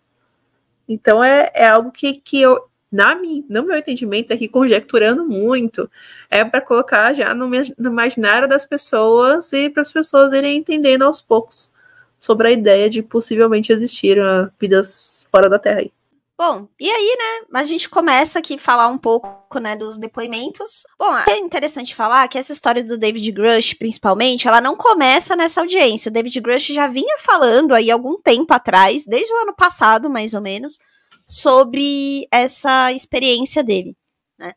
Então 0.89 1.23
é, 1.23 1.51
é 1.55 1.69
algo 1.69 1.91
que, 1.91 2.15
que 2.15 2.41
eu, 2.41 2.69
na 2.91 3.15
minha, 3.15 3.45
no 3.49 3.65
meu 3.65 3.79
entendimento, 3.79 4.33
aqui 4.33 4.49
conjecturando 4.49 5.25
muito, 5.27 5.91
é 6.31 6.45
para 6.45 6.61
colocar 6.61 7.13
já 7.15 7.35
no, 7.35 7.49
no 7.49 7.91
imaginário 7.91 8.49
das 8.49 8.67
pessoas 8.67 9.53
e 9.53 9.71
para 9.71 9.83
as 9.83 9.93
pessoas 9.93 10.33
irem 10.33 10.59
entendendo 10.59 11.03
aos 11.03 11.21
poucos 11.23 11.73
sobre 12.19 12.49
a 12.49 12.51
ideia 12.53 12.91
de 12.91 13.03
possivelmente 13.03 13.73
existir 13.73 14.19
uh, 14.19 14.51
vidas 14.61 15.27
fora 15.31 15.49
da 15.49 15.59
Terra 15.59 15.81
aí. 15.81 15.93
Bom, 16.41 16.67
e 16.81 16.91
aí, 16.91 17.17
né, 17.19 17.61
a 17.61 17.65
gente 17.65 17.87
começa 17.87 18.39
aqui 18.39 18.55
a 18.55 18.59
falar 18.59 18.89
um 18.89 18.97
pouco, 18.97 19.61
né, 19.61 19.77
dos 19.77 19.99
depoimentos. 19.99 20.85
Bom, 20.99 21.15
é 21.29 21.37
interessante 21.37 21.95
falar 21.95 22.27
que 22.29 22.39
essa 22.39 22.51
história 22.51 22.83
do 22.83 22.97
David 22.97 23.31
Grush, 23.31 23.75
principalmente, 23.75 24.49
ela 24.49 24.59
não 24.59 24.75
começa 24.75 25.37
nessa 25.37 25.61
audiência. 25.61 26.09
O 26.09 26.13
David 26.13 26.41
Grush 26.41 26.69
já 26.69 26.87
vinha 26.87 27.19
falando 27.19 27.75
aí 27.75 27.91
algum 27.91 28.19
tempo 28.19 28.55
atrás, 28.55 29.05
desde 29.05 29.31
o 29.31 29.37
ano 29.43 29.55
passado, 29.55 30.09
mais 30.09 30.33
ou 30.33 30.41
menos, 30.41 30.79
sobre 31.27 32.27
essa 32.33 32.91
experiência 32.91 33.63
dele, 33.63 33.95
né. 34.39 34.55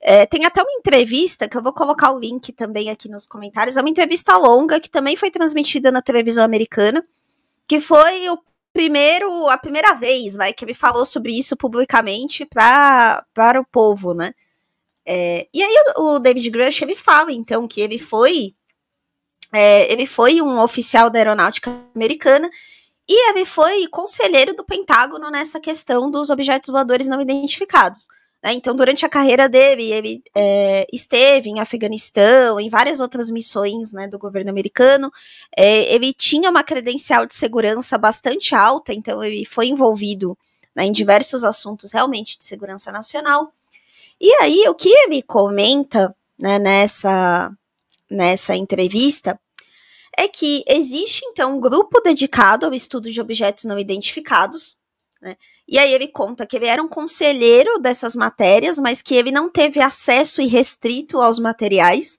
É, 0.00 0.26
tem 0.26 0.44
até 0.44 0.62
uma 0.62 0.72
entrevista, 0.78 1.48
que 1.48 1.56
eu 1.56 1.62
vou 1.64 1.72
colocar 1.72 2.12
o 2.12 2.18
link 2.20 2.52
também 2.52 2.90
aqui 2.90 3.08
nos 3.08 3.26
comentários, 3.26 3.76
é 3.76 3.80
uma 3.80 3.90
entrevista 3.90 4.36
longa, 4.36 4.78
que 4.78 4.88
também 4.88 5.16
foi 5.16 5.32
transmitida 5.32 5.90
na 5.90 6.00
televisão 6.00 6.44
americana, 6.44 7.04
que 7.66 7.80
foi 7.80 8.30
o 8.30 8.38
primeiro, 8.74 9.48
a 9.48 9.56
primeira 9.56 9.94
vez, 9.94 10.34
vai, 10.34 10.52
que 10.52 10.64
ele 10.64 10.74
falou 10.74 11.06
sobre 11.06 11.32
isso 11.32 11.56
publicamente 11.56 12.44
pra, 12.44 13.24
para 13.32 13.60
o 13.60 13.64
povo, 13.64 14.12
né? 14.12 14.34
É, 15.06 15.46
e 15.54 15.62
aí 15.62 15.74
o, 15.96 16.16
o, 16.16 16.18
David 16.18 16.50
Grush, 16.50 16.82
ele 16.82 16.96
fala, 16.96 17.32
então, 17.32 17.68
que 17.68 17.80
ele 17.80 17.98
foi, 17.98 18.54
é, 19.52 19.90
ele 19.92 20.06
foi 20.06 20.42
um 20.42 20.58
oficial 20.58 21.08
da 21.08 21.18
aeronáutica 21.18 21.70
americana 21.94 22.50
e 23.08 23.30
ele 23.30 23.46
foi 23.46 23.86
conselheiro 23.88 24.54
do 24.54 24.64
Pentágono 24.64 25.30
nessa 25.30 25.60
questão 25.60 26.10
dos 26.10 26.30
objetos 26.30 26.70
voadores 26.70 27.06
não 27.06 27.20
identificados. 27.20 28.08
Né? 28.44 28.52
Então, 28.52 28.76
durante 28.76 29.06
a 29.06 29.08
carreira 29.08 29.48
dele, 29.48 29.90
ele 29.90 30.22
é, 30.36 30.86
esteve 30.92 31.48
em 31.48 31.60
Afeganistão, 31.60 32.60
em 32.60 32.68
várias 32.68 33.00
outras 33.00 33.30
missões 33.30 33.90
né, 33.90 34.06
do 34.06 34.18
governo 34.18 34.50
americano. 34.50 35.10
É, 35.56 35.94
ele 35.94 36.12
tinha 36.12 36.50
uma 36.50 36.62
credencial 36.62 37.24
de 37.24 37.34
segurança 37.34 37.96
bastante 37.96 38.54
alta, 38.54 38.92
então 38.92 39.24
ele 39.24 39.46
foi 39.46 39.68
envolvido 39.68 40.36
né, 40.76 40.84
em 40.84 40.92
diversos 40.92 41.42
assuntos 41.42 41.92
realmente 41.92 42.36
de 42.36 42.44
segurança 42.44 42.92
nacional. 42.92 43.50
E 44.20 44.30
aí, 44.42 44.68
o 44.68 44.74
que 44.74 44.90
ele 44.90 45.22
comenta 45.22 46.14
né, 46.38 46.58
nessa, 46.58 47.50
nessa 48.10 48.54
entrevista 48.54 49.40
é 50.18 50.28
que 50.28 50.62
existe, 50.68 51.24
então, 51.24 51.56
um 51.56 51.60
grupo 51.60 51.98
dedicado 52.02 52.66
ao 52.66 52.74
estudo 52.74 53.10
de 53.10 53.20
objetos 53.22 53.64
não 53.64 53.78
identificados, 53.78 54.76
né? 55.24 55.36
E 55.66 55.78
aí 55.78 55.94
ele 55.94 56.08
conta 56.08 56.44
que 56.44 56.54
ele 56.54 56.66
era 56.66 56.82
um 56.82 56.88
conselheiro 56.88 57.78
dessas 57.78 58.14
matérias, 58.14 58.78
mas 58.78 59.00
que 59.00 59.14
ele 59.14 59.32
não 59.32 59.48
teve 59.48 59.80
acesso 59.80 60.42
irrestrito 60.42 61.18
aos 61.18 61.38
materiais. 61.38 62.18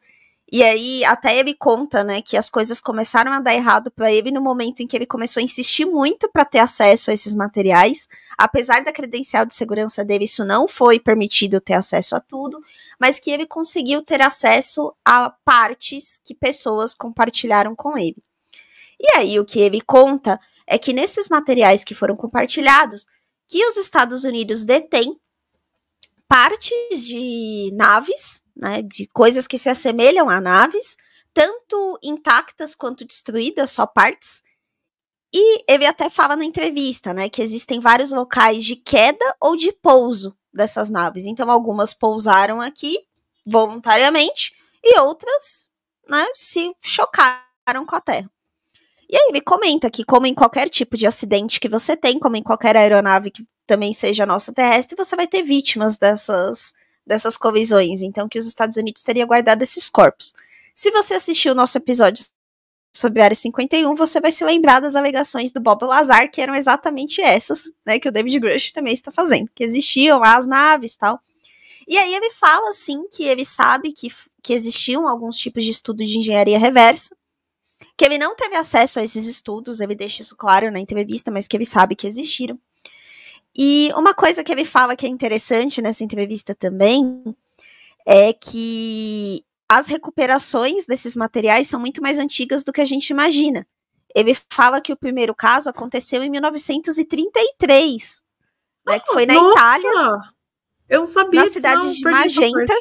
E 0.51 0.63
aí 0.63 1.05
até 1.05 1.37
ele 1.37 1.53
conta, 1.53 2.03
né, 2.03 2.21
que 2.21 2.35
as 2.35 2.49
coisas 2.49 2.79
começaram 2.79 3.31
a 3.31 3.39
dar 3.39 3.53
errado 3.53 3.91
para 3.91 4.11
ele 4.11 4.31
no 4.31 4.41
momento 4.41 4.81
em 4.81 4.87
que 4.87 4.95
ele 4.95 5.05
começou 5.05 5.39
a 5.39 5.43
insistir 5.43 5.85
muito 5.85 6.27
para 6.31 6.45
ter 6.45 6.59
acesso 6.59 7.11
a 7.11 7.13
esses 7.13 7.35
materiais. 7.35 8.07
Apesar 8.37 8.83
da 8.83 8.91
credencial 8.91 9.45
de 9.45 9.53
segurança 9.53 10.03
dele, 10.03 10.25
isso 10.25 10.43
não 10.43 10.67
foi 10.67 10.99
permitido 10.99 11.61
ter 11.61 11.75
acesso 11.75 12.15
a 12.15 12.19
tudo, 12.19 12.59
mas 12.99 13.19
que 13.19 13.29
ele 13.29 13.45
conseguiu 13.45 14.01
ter 14.01 14.21
acesso 14.21 14.93
a 15.05 15.29
partes 15.29 16.19
que 16.23 16.33
pessoas 16.33 16.95
compartilharam 16.95 17.75
com 17.75 17.95
ele. 17.95 18.17
E 18.99 19.17
aí 19.17 19.39
o 19.39 19.45
que 19.45 19.59
ele 19.59 19.81
conta 19.81 20.39
é 20.67 20.77
que 20.77 20.93
nesses 20.93 21.29
materiais 21.29 21.83
que 21.83 21.93
foram 21.93 22.15
compartilhados, 22.15 23.05
que 23.47 23.63
os 23.65 23.77
Estados 23.77 24.23
Unidos 24.23 24.65
detêm 24.65 25.19
partes 26.27 27.05
de 27.05 27.71
naves, 27.73 28.41
né, 28.55 28.81
de 28.81 29.07
coisas 29.07 29.47
que 29.47 29.57
se 29.57 29.69
assemelham 29.69 30.29
a 30.29 30.41
naves, 30.41 30.97
tanto 31.33 31.99
intactas 32.01 32.73
quanto 32.73 33.05
destruídas, 33.05 33.71
só 33.71 33.85
partes. 33.85 34.41
E 35.33 35.63
ele 35.67 35.85
até 35.85 36.09
fala 36.09 36.35
na 36.35 36.45
entrevista, 36.45 37.13
né, 37.13 37.29
que 37.29 37.41
existem 37.41 37.79
vários 37.79 38.11
locais 38.11 38.63
de 38.63 38.75
queda 38.75 39.35
ou 39.41 39.55
de 39.55 39.71
pouso 39.71 40.35
dessas 40.53 40.89
naves. 40.89 41.25
Então, 41.25 41.51
algumas 41.51 41.93
pousaram 41.93 42.61
aqui 42.61 42.97
voluntariamente 43.45 44.55
e 44.83 44.99
outras, 44.99 45.69
né, 46.09 46.25
se 46.33 46.73
chocaram 46.81 47.85
com 47.85 47.95
a 47.95 48.01
Terra. 48.01 48.31
E 49.15 49.17
aí 49.17 49.27
ele 49.29 49.39
comenta 49.39 49.89
que, 49.89 50.03
como 50.03 50.27
em 50.27 50.33
qualquer 50.33 50.67
tipo 50.67 50.97
de 50.97 51.07
acidente 51.07 51.57
que 51.57 51.69
você 51.69 51.95
tem, 51.95 52.19
como 52.19 52.35
em 52.35 52.43
qualquer 52.43 52.75
aeronave 52.75 53.31
que 53.31 53.47
também 53.65 53.93
seja 53.93 54.25
nossa 54.25 54.51
terrestre, 54.51 54.93
você 54.97 55.15
vai 55.15 55.25
ter 55.25 55.41
vítimas 55.41 55.97
dessas, 55.97 56.73
dessas 57.07 57.37
colisões. 57.37 58.01
Então, 58.01 58.27
que 58.27 58.37
os 58.37 58.45
Estados 58.45 58.75
Unidos 58.75 59.03
teria 59.03 59.25
guardado 59.25 59.61
esses 59.61 59.89
corpos. 59.89 60.33
Se 60.75 60.91
você 60.91 61.13
assistiu 61.13 61.53
o 61.53 61.55
nosso 61.55 61.77
episódio 61.77 62.25
sobre 62.93 63.21
a 63.21 63.23
Área 63.23 63.35
51, 63.37 63.95
você 63.95 64.19
vai 64.19 64.33
se 64.33 64.43
lembrar 64.43 64.81
das 64.81 64.97
alegações 64.97 65.53
do 65.53 65.61
Bob 65.61 65.85
Lazar, 65.85 66.29
que 66.29 66.41
eram 66.41 66.53
exatamente 66.53 67.21
essas, 67.21 67.71
né, 67.85 67.97
que 67.97 68.09
o 68.09 68.11
David 68.11 68.37
Grush 68.37 68.71
também 68.71 68.93
está 68.93 69.13
fazendo, 69.13 69.49
que 69.55 69.63
existiam 69.63 70.19
lá 70.19 70.35
as 70.35 70.45
naves 70.45 70.97
tal. 70.97 71.21
E 71.87 71.97
aí 71.97 72.13
ele 72.13 72.31
fala, 72.31 72.73
sim, 72.73 73.07
que 73.07 73.23
ele 73.23 73.45
sabe 73.45 73.93
que, 73.93 74.09
que 74.43 74.51
existiam 74.51 75.07
alguns 75.07 75.37
tipos 75.37 75.63
de 75.63 75.69
estudo 75.69 76.03
de 76.03 76.19
engenharia 76.19 76.59
reversa, 76.59 77.15
que 77.97 78.03
ele 78.03 78.17
não 78.17 78.35
teve 78.35 78.55
acesso 78.55 78.99
a 78.99 79.03
esses 79.03 79.25
estudos, 79.25 79.79
ele 79.79 79.95
deixa 79.95 80.21
isso 80.21 80.35
claro 80.35 80.71
na 80.71 80.79
entrevista, 80.79 81.31
mas 81.31 81.47
que 81.47 81.55
ele 81.55 81.65
sabe 81.65 81.95
que 81.95 82.07
existiram. 82.07 82.59
E 83.57 83.89
uma 83.95 84.13
coisa 84.13 84.43
que 84.43 84.51
ele 84.51 84.65
fala 84.65 84.95
que 84.95 85.05
é 85.05 85.09
interessante 85.09 85.81
nessa 85.81 86.03
entrevista 86.03 86.53
também 86.53 87.23
é 88.05 88.33
que 88.33 89.43
as 89.67 89.87
recuperações 89.87 90.85
desses 90.85 91.15
materiais 91.15 91.67
são 91.67 91.79
muito 91.79 92.01
mais 92.01 92.19
antigas 92.19 92.63
do 92.63 92.73
que 92.73 92.81
a 92.81 92.85
gente 92.85 93.09
imagina. 93.09 93.65
Ele 94.13 94.37
fala 94.49 94.81
que 94.81 94.93
o 94.93 94.97
primeiro 94.97 95.33
caso 95.33 95.69
aconteceu 95.69 96.21
em 96.21 96.29
1933, 96.29 98.21
né, 98.87 98.99
que 98.99 99.11
foi 99.11 99.25
na 99.25 99.33
Nossa! 99.33 99.51
Itália. 99.51 100.35
Eu 100.87 100.99
não 100.99 101.05
sabia 101.05 101.43
Na 101.43 101.49
cidade 101.49 101.93
de 101.93 102.01
Magenta. 102.03 102.73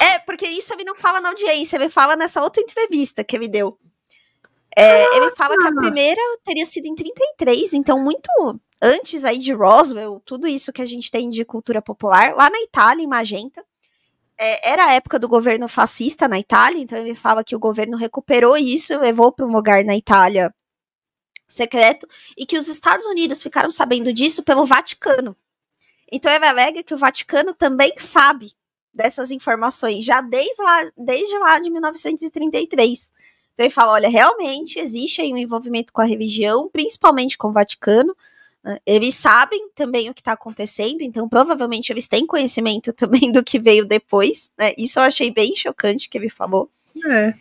É, 0.00 0.18
porque 0.20 0.46
isso 0.46 0.72
ele 0.72 0.84
não 0.84 0.94
fala 0.94 1.20
na 1.20 1.28
audiência, 1.30 1.76
ele 1.76 1.90
fala 1.90 2.16
nessa 2.16 2.42
outra 2.42 2.62
entrevista 2.62 3.24
que 3.24 3.36
ele 3.36 3.48
deu. 3.48 3.78
É, 4.76 5.16
ele 5.16 5.30
fala 5.32 5.56
que 5.56 5.68
a 5.68 5.72
primeira 5.72 6.20
teria 6.42 6.66
sido 6.66 6.86
em 6.86 6.94
33, 6.94 7.74
então 7.74 8.02
muito 8.02 8.28
antes 8.82 9.24
aí 9.24 9.38
de 9.38 9.52
Roswell, 9.52 10.20
tudo 10.24 10.46
isso 10.46 10.72
que 10.72 10.82
a 10.82 10.86
gente 10.86 11.10
tem 11.10 11.30
de 11.30 11.44
cultura 11.44 11.80
popular, 11.80 12.34
lá 12.34 12.50
na 12.50 12.60
Itália, 12.60 13.02
em 13.02 13.06
Magenta. 13.06 13.64
É, 14.36 14.70
era 14.70 14.86
a 14.86 14.92
época 14.92 15.18
do 15.18 15.28
governo 15.28 15.68
fascista 15.68 16.26
na 16.26 16.38
Itália, 16.38 16.82
então 16.82 16.98
ele 16.98 17.14
fala 17.14 17.44
que 17.44 17.54
o 17.54 17.58
governo 17.58 17.96
recuperou 17.96 18.56
isso, 18.56 18.98
levou 18.98 19.32
para 19.32 19.46
um 19.46 19.52
lugar 19.52 19.84
na 19.84 19.96
Itália 19.96 20.52
secreto, 21.46 22.06
e 22.36 22.44
que 22.44 22.56
os 22.56 22.66
Estados 22.66 23.06
Unidos 23.06 23.42
ficaram 23.42 23.70
sabendo 23.70 24.12
disso 24.12 24.42
pelo 24.42 24.66
Vaticano. 24.66 25.36
Então 26.10 26.32
ele 26.32 26.46
alega 26.46 26.82
que 26.82 26.94
o 26.94 26.98
Vaticano 26.98 27.54
também 27.54 27.92
sabe 27.96 28.52
dessas 28.92 29.30
informações, 29.30 30.04
já 30.04 30.20
desde 30.20 30.62
lá, 30.62 30.90
desde 30.96 31.38
lá 31.38 31.58
de 31.58 31.70
1933. 31.70 33.12
Então 33.54 33.64
ele 33.64 33.72
fala: 33.72 33.92
olha, 33.92 34.08
realmente 34.08 34.78
existe 34.78 35.22
aí 35.22 35.32
um 35.32 35.38
envolvimento 35.38 35.92
com 35.92 36.02
a 36.02 36.04
religião, 36.04 36.68
principalmente 36.70 37.38
com 37.38 37.48
o 37.48 37.52
Vaticano. 37.52 38.14
Né? 38.62 38.78
Eles 38.84 39.14
sabem 39.14 39.70
também 39.74 40.10
o 40.10 40.14
que 40.14 40.20
está 40.20 40.32
acontecendo, 40.32 41.02
então 41.02 41.28
provavelmente 41.28 41.90
eles 41.90 42.06
têm 42.06 42.26
conhecimento 42.26 42.92
também 42.94 43.32
do 43.32 43.42
que 43.42 43.58
veio 43.58 43.86
depois. 43.86 44.50
Né? 44.58 44.72
Isso 44.76 44.98
eu 44.98 45.04
achei 45.04 45.30
bem 45.30 45.54
chocante 45.56 46.08
que 46.08 46.18
ele 46.18 46.28
falou. 46.28 46.68
É. 47.06 47.34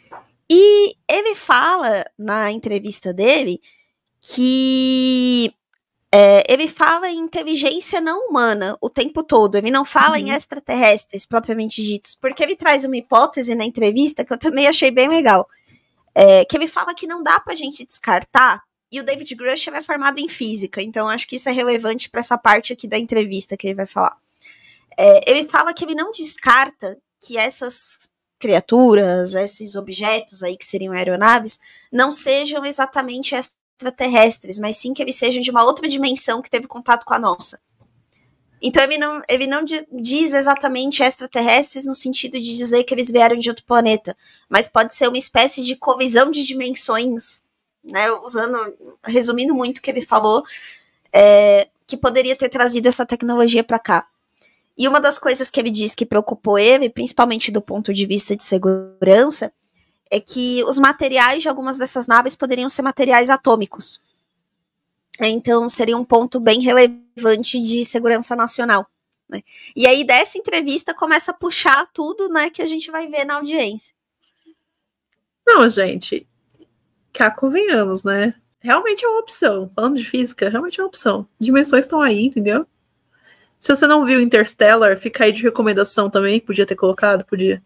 E 0.50 0.96
ele 1.10 1.36
fala 1.36 2.06
na 2.18 2.52
entrevista 2.52 3.12
dele 3.12 3.60
que 4.22 5.54
é, 6.14 6.44
ele 6.48 6.68
fala 6.68 7.10
em 7.10 7.18
inteligência 7.18 8.00
não 8.00 8.28
humana 8.28 8.78
o 8.80 8.88
tempo 8.88 9.24
todo, 9.24 9.56
ele 9.56 9.72
não 9.72 9.84
fala 9.84 10.16
uhum. 10.18 10.28
em 10.28 10.30
extraterrestres 10.30 11.26
propriamente 11.26 11.82
ditos, 11.82 12.14
porque 12.14 12.44
ele 12.44 12.56
traz 12.56 12.86
uma 12.86 12.96
hipótese 12.96 13.56
na 13.56 13.66
entrevista 13.66 14.24
que 14.24 14.32
eu 14.32 14.38
também 14.38 14.68
achei 14.68 14.92
bem 14.92 15.10
legal, 15.10 15.50
é, 16.16 16.46
que 16.46 16.56
ele 16.56 16.68
fala 16.68 16.94
que 16.94 17.08
não 17.08 17.24
dá 17.24 17.40
pra 17.40 17.56
gente 17.56 17.86
descartar, 17.86 18.62
e 18.92 19.00
o 19.00 19.04
David 19.04 19.34
Grush 19.36 19.68
é 19.68 19.82
formado 19.82 20.20
em 20.20 20.30
física, 20.30 20.82
então 20.82 21.08
acho 21.08 21.28
que 21.28 21.38
isso 21.38 21.50
é 21.50 21.52
relevante 21.52 22.10
para 22.10 22.20
essa 22.20 22.38
parte 22.38 22.72
aqui 22.72 22.88
da 22.88 22.98
entrevista 22.98 23.58
que 23.58 23.68
ele 23.68 23.74
vai 23.76 23.88
falar. 23.88 24.16
É, 24.96 25.30
ele 25.30 25.50
fala 25.50 25.74
que 25.74 25.84
ele 25.84 25.96
não 25.96 26.12
descarta 26.12 26.98
que 27.20 27.38
essas 27.38 28.08
criaturas, 28.38 29.34
esses 29.34 29.76
objetos 29.76 30.44
aí 30.44 30.56
que 30.56 30.66
seriam 30.66 30.94
aeronaves, 30.94 31.60
não 31.92 32.12
sejam 32.12 32.64
exatamente 32.66 33.34
extraterrestres, 33.34 34.60
mas 34.60 34.76
sim 34.76 34.94
que 34.94 35.02
eles 35.02 35.16
sejam 35.16 35.42
de 35.42 35.50
uma 35.50 35.64
outra 35.64 35.88
dimensão 35.88 36.42
que 36.42 36.50
teve 36.50 36.68
contato 36.68 37.06
com 37.06 37.14
a 37.14 37.20
nossa. 37.20 37.60
Então 38.66 38.82
ele 38.82 38.98
não, 38.98 39.22
ele 39.28 39.46
não 39.46 39.66
diz 39.92 40.34
exatamente 40.34 41.04
extraterrestres 41.04 41.86
no 41.86 41.94
sentido 41.94 42.40
de 42.40 42.56
dizer 42.56 42.86
que 42.86 42.94
eles 42.94 43.12
vieram 43.12 43.38
de 43.38 43.50
outro 43.50 43.66
planeta, 43.66 44.16
mas 44.48 44.70
pode 44.70 44.96
ser 44.96 45.10
uma 45.10 45.18
espécie 45.18 45.62
de 45.62 45.76
covisão 45.76 46.32
de 46.32 46.46
dimensões, 46.46 47.44
né? 47.84 48.10
Usando, 48.24 48.58
resumindo 49.04 49.54
muito 49.54 49.80
o 49.80 49.82
que 49.82 49.92
ele 49.92 50.02
falou, 50.02 50.46
é, 51.12 51.68
que 51.86 51.98
poderia 51.98 52.38
ter 52.38 52.48
trazido 52.48 52.88
essa 52.88 53.06
tecnologia 53.06 53.66
para 53.66 53.78
cá. 53.78 54.08
E 54.78 54.88
uma 54.88 55.02
das 55.02 55.20
coisas 55.20 55.50
que 55.50 55.60
ele 55.60 55.70
diz 55.70 55.94
que 55.94 56.06
preocupou 56.06 56.58
ele, 56.58 56.90
principalmente 56.90 57.52
do 57.52 57.62
ponto 57.62 57.94
de 57.94 58.06
vista 58.06 58.34
de 58.34 58.46
segurança, 58.46 59.52
é 60.10 60.22
que 60.22 60.64
os 60.64 60.80
materiais 60.80 61.42
de 61.42 61.50
algumas 61.50 61.78
dessas 61.78 62.08
naves 62.08 62.34
poderiam 62.34 62.70
ser 62.70 62.82
materiais 62.82 63.30
atômicos. 63.30 64.00
Então, 65.20 65.70
seria 65.70 65.98
um 65.98 66.04
ponto 66.04 66.40
bem 66.40 66.62
relevante 66.62 67.60
de 67.60 67.86
segurança 67.86 68.36
nacional. 68.36 68.88
Né? 69.30 69.42
E 69.76 69.86
aí, 69.86 70.04
dessa 70.04 70.38
entrevista, 70.38 70.94
começa 70.94 71.32
a 71.32 71.36
puxar 71.36 71.88
tudo 71.94 72.30
né, 72.30 72.50
que 72.50 72.62
a 72.62 72.66
gente 72.66 72.90
vai 72.92 73.08
ver 73.08 73.26
na 73.26 73.36
audiência. 73.36 73.94
Não, 75.46 75.68
gente, 75.70 76.28
cá 77.12 77.30
convenhamos, 77.30 78.04
né? 78.04 78.34
Realmente 78.60 79.04
é 79.04 79.08
uma 79.08 79.20
opção. 79.20 79.70
Falando 79.76 79.98
de 79.98 80.06
física, 80.06 80.50
realmente 80.50 80.80
é 80.80 80.84
uma 80.84 80.88
opção. 80.88 81.28
Dimensões 81.40 81.86
estão 81.86 82.02
aí, 82.02 82.26
entendeu? 82.26 82.66
Se 83.60 83.76
você 83.76 83.86
não 83.86 84.06
viu 84.06 84.20
Interstellar, 84.22 84.98
fica 84.98 85.26
aí 85.26 85.32
de 85.32 85.44
recomendação 85.44 86.10
também. 86.10 86.40
Podia 86.40 86.66
ter 86.66 86.76
colocado, 86.76 87.26
podia. 87.26 87.62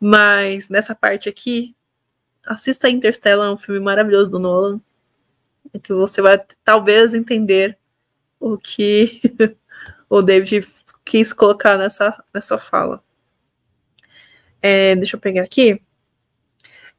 Mas 0.00 0.68
nessa 0.68 0.94
parte 0.94 1.28
aqui, 1.28 1.74
assista 2.44 2.88
Interstellar, 2.88 3.48
é 3.48 3.52
um 3.52 3.56
filme 3.56 3.80
maravilhoso 3.80 4.30
do 4.30 4.38
Nolan 4.38 4.80
que 5.80 5.92
você 5.92 6.20
vai 6.20 6.42
talvez 6.64 7.14
entender 7.14 7.78
o 8.38 8.58
que 8.58 9.20
o 10.08 10.20
David 10.20 10.66
quis 11.04 11.32
colocar 11.32 11.78
nessa, 11.78 12.22
nessa 12.32 12.58
fala. 12.58 13.02
É, 14.60 14.94
deixa 14.96 15.16
eu 15.16 15.20
pegar 15.20 15.42
aqui. 15.42 15.80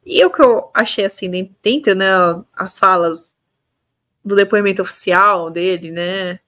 E 0.06 0.24
o 0.26 0.30
que 0.32 0.42
eu 0.42 0.70
achei 0.74 1.06
assim, 1.06 1.30
dentro, 1.64 1.96
né, 1.96 2.08
as 2.54 2.78
falas 2.78 3.34
do 4.24 4.36
depoimento 4.36 4.82
oficial 4.82 5.50
dele, 5.50 5.92
né, 5.92 6.40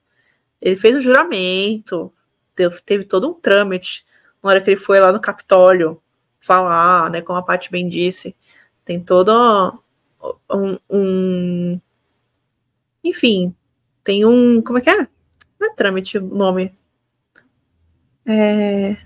ele 0.60 0.76
fez 0.76 0.96
o 0.96 1.00
juramento, 1.00 2.12
teve, 2.54 3.04
todo 3.04 3.30
um 3.30 3.34
trâmite 3.34 4.04
na 4.42 4.50
hora 4.50 4.60
que 4.60 4.70
ele 4.70 4.76
foi 4.76 5.00
lá 5.00 5.12
no 5.12 5.20
Capitólio 5.20 6.02
falar, 6.40 7.10
né, 7.10 7.22
como 7.22 7.38
a 7.38 7.42
Paty 7.42 7.70
bem 7.70 7.88
disse, 7.88 8.36
tem 8.84 9.00
todo 9.02 9.32
um, 10.50 10.78
um, 10.88 11.80
enfim, 13.08 13.54
tem 14.04 14.24
um. 14.24 14.62
Como 14.62 14.78
é 14.78 14.80
que 14.80 14.90
é? 14.90 15.08
Não 15.58 15.68
é 15.68 15.74
trâmite 15.74 16.18
o 16.18 16.22
nome. 16.22 16.72
É... 18.26 18.96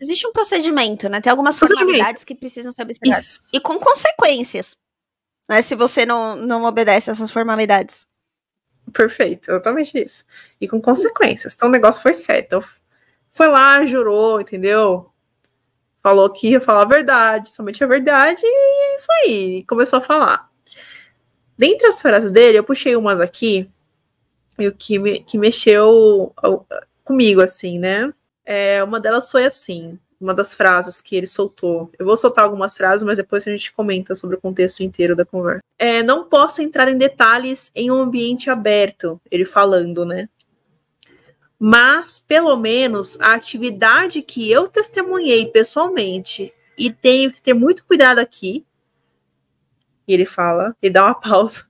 Existe 0.00 0.26
um 0.26 0.32
procedimento, 0.32 1.08
né? 1.08 1.20
Tem 1.20 1.30
algumas 1.30 1.58
formalidades 1.58 2.24
que 2.24 2.34
precisam 2.34 2.72
ser 2.72 2.82
observadas. 2.82 3.48
E 3.52 3.60
com 3.60 3.78
consequências. 3.78 4.76
Né, 5.48 5.60
se 5.60 5.74
você 5.74 6.06
não, 6.06 6.36
não 6.36 6.64
obedece 6.64 7.10
essas 7.10 7.30
formalidades. 7.30 8.06
Perfeito, 8.92 9.50
exatamente 9.50 9.98
isso. 9.98 10.24
E 10.60 10.66
com 10.66 10.80
consequências. 10.80 11.54
Então 11.54 11.68
o 11.68 11.72
negócio 11.72 12.02
foi 12.02 12.14
certo. 12.14 12.64
Foi 13.30 13.48
lá, 13.48 13.84
jurou, 13.84 14.40
entendeu? 14.40 15.10
Falou 15.98 16.30
que 16.30 16.50
ia 16.50 16.60
falar 16.60 16.82
a 16.82 16.88
verdade, 16.88 17.50
somente 17.50 17.82
a 17.82 17.86
verdade, 17.86 18.42
e 18.42 18.92
é 18.92 18.94
isso 18.94 19.12
aí. 19.12 19.64
Começou 19.66 19.98
a 19.98 20.02
falar. 20.02 20.50
Dentre 21.56 21.86
as 21.86 22.00
frases 22.00 22.32
dele, 22.32 22.58
eu 22.58 22.64
puxei 22.64 22.96
umas 22.96 23.20
aqui 23.20 23.68
e 24.58 24.66
o 24.66 24.72
que, 24.72 24.98
me, 24.98 25.20
que 25.20 25.38
mexeu 25.38 26.32
comigo, 27.04 27.40
assim, 27.40 27.78
né? 27.78 28.12
É, 28.44 28.82
uma 28.84 29.00
delas 29.00 29.30
foi 29.30 29.44
assim, 29.46 29.98
uma 30.20 30.34
das 30.34 30.54
frases 30.54 31.00
que 31.00 31.16
ele 31.16 31.26
soltou. 31.26 31.90
Eu 31.98 32.06
vou 32.06 32.16
soltar 32.16 32.44
algumas 32.44 32.76
frases, 32.76 33.04
mas 33.04 33.16
depois 33.16 33.46
a 33.46 33.50
gente 33.50 33.72
comenta 33.72 34.14
sobre 34.14 34.36
o 34.36 34.40
contexto 34.40 34.82
inteiro 34.82 35.16
da 35.16 35.24
conversa. 35.24 35.62
É, 35.78 36.02
não 36.02 36.24
posso 36.24 36.62
entrar 36.62 36.88
em 36.88 36.98
detalhes 36.98 37.70
em 37.74 37.90
um 37.90 38.00
ambiente 38.00 38.50
aberto, 38.50 39.20
ele 39.30 39.44
falando, 39.44 40.04
né? 40.04 40.28
Mas, 41.58 42.18
pelo 42.18 42.56
menos, 42.56 43.18
a 43.20 43.34
atividade 43.34 44.22
que 44.22 44.50
eu 44.50 44.68
testemunhei 44.68 45.46
pessoalmente, 45.46 46.52
e 46.76 46.92
tenho 46.92 47.32
que 47.32 47.40
ter 47.40 47.54
muito 47.54 47.84
cuidado 47.84 48.18
aqui, 48.18 48.64
e 50.06 50.14
ele 50.14 50.26
fala, 50.26 50.76
ele 50.82 50.92
dá 50.92 51.06
uma 51.06 51.14
pausa. 51.20 51.64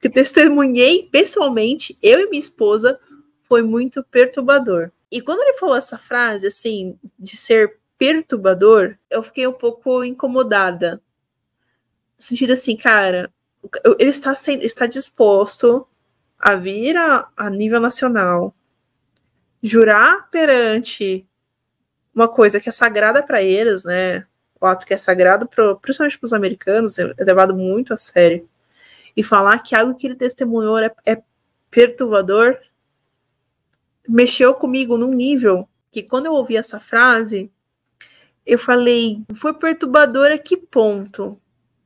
Que 0.00 0.08
testemunhei 0.08 1.08
pessoalmente, 1.10 1.98
eu 2.02 2.20
e 2.20 2.28
minha 2.28 2.38
esposa, 2.38 2.98
foi 3.42 3.62
muito 3.62 4.04
perturbador. 4.04 4.92
E 5.10 5.20
quando 5.20 5.40
ele 5.40 5.54
falou 5.54 5.76
essa 5.76 5.98
frase, 5.98 6.46
assim, 6.46 6.98
de 7.18 7.36
ser 7.36 7.78
perturbador, 7.96 8.96
eu 9.10 9.22
fiquei 9.22 9.46
um 9.46 9.52
pouco 9.52 10.04
incomodada. 10.04 11.02
No 12.16 12.22
sentido 12.22 12.52
assim, 12.52 12.76
cara, 12.76 13.32
ele 13.98 14.10
está, 14.10 14.34
sendo, 14.34 14.64
está 14.64 14.86
disposto 14.86 15.86
a 16.38 16.54
vir 16.54 16.96
a, 16.96 17.28
a 17.36 17.50
nível 17.50 17.80
nacional, 17.80 18.54
jurar 19.62 20.30
perante 20.30 21.26
uma 22.14 22.28
coisa 22.28 22.60
que 22.60 22.68
é 22.68 22.72
sagrada 22.72 23.22
para 23.22 23.42
eles, 23.42 23.84
né? 23.84 24.26
O 24.60 24.66
ato 24.66 24.86
que 24.86 24.94
é 24.94 24.98
sagrado, 24.98 25.46
pro, 25.46 25.76
principalmente 25.76 26.18
para 26.18 26.26
os 26.26 26.32
americanos, 26.32 26.98
é 26.98 27.24
levado 27.24 27.54
muito 27.54 27.94
a 27.94 27.96
sério. 27.96 28.48
E 29.16 29.22
falar 29.22 29.58
que 29.60 29.74
algo 29.74 29.94
que 29.94 30.06
ele 30.06 30.16
testemunhou 30.16 30.78
é, 30.78 30.92
é 31.04 31.22
perturbador 31.70 32.58
mexeu 34.08 34.54
comigo 34.54 34.96
num 34.96 35.12
nível 35.12 35.68
que 35.90 36.02
quando 36.02 36.26
eu 36.26 36.32
ouvi 36.32 36.56
essa 36.56 36.80
frase, 36.80 37.50
eu 38.46 38.58
falei, 38.58 39.22
foi 39.34 39.52
perturbador 39.52 40.30
a 40.30 40.38
que 40.38 40.56
ponto? 40.56 41.38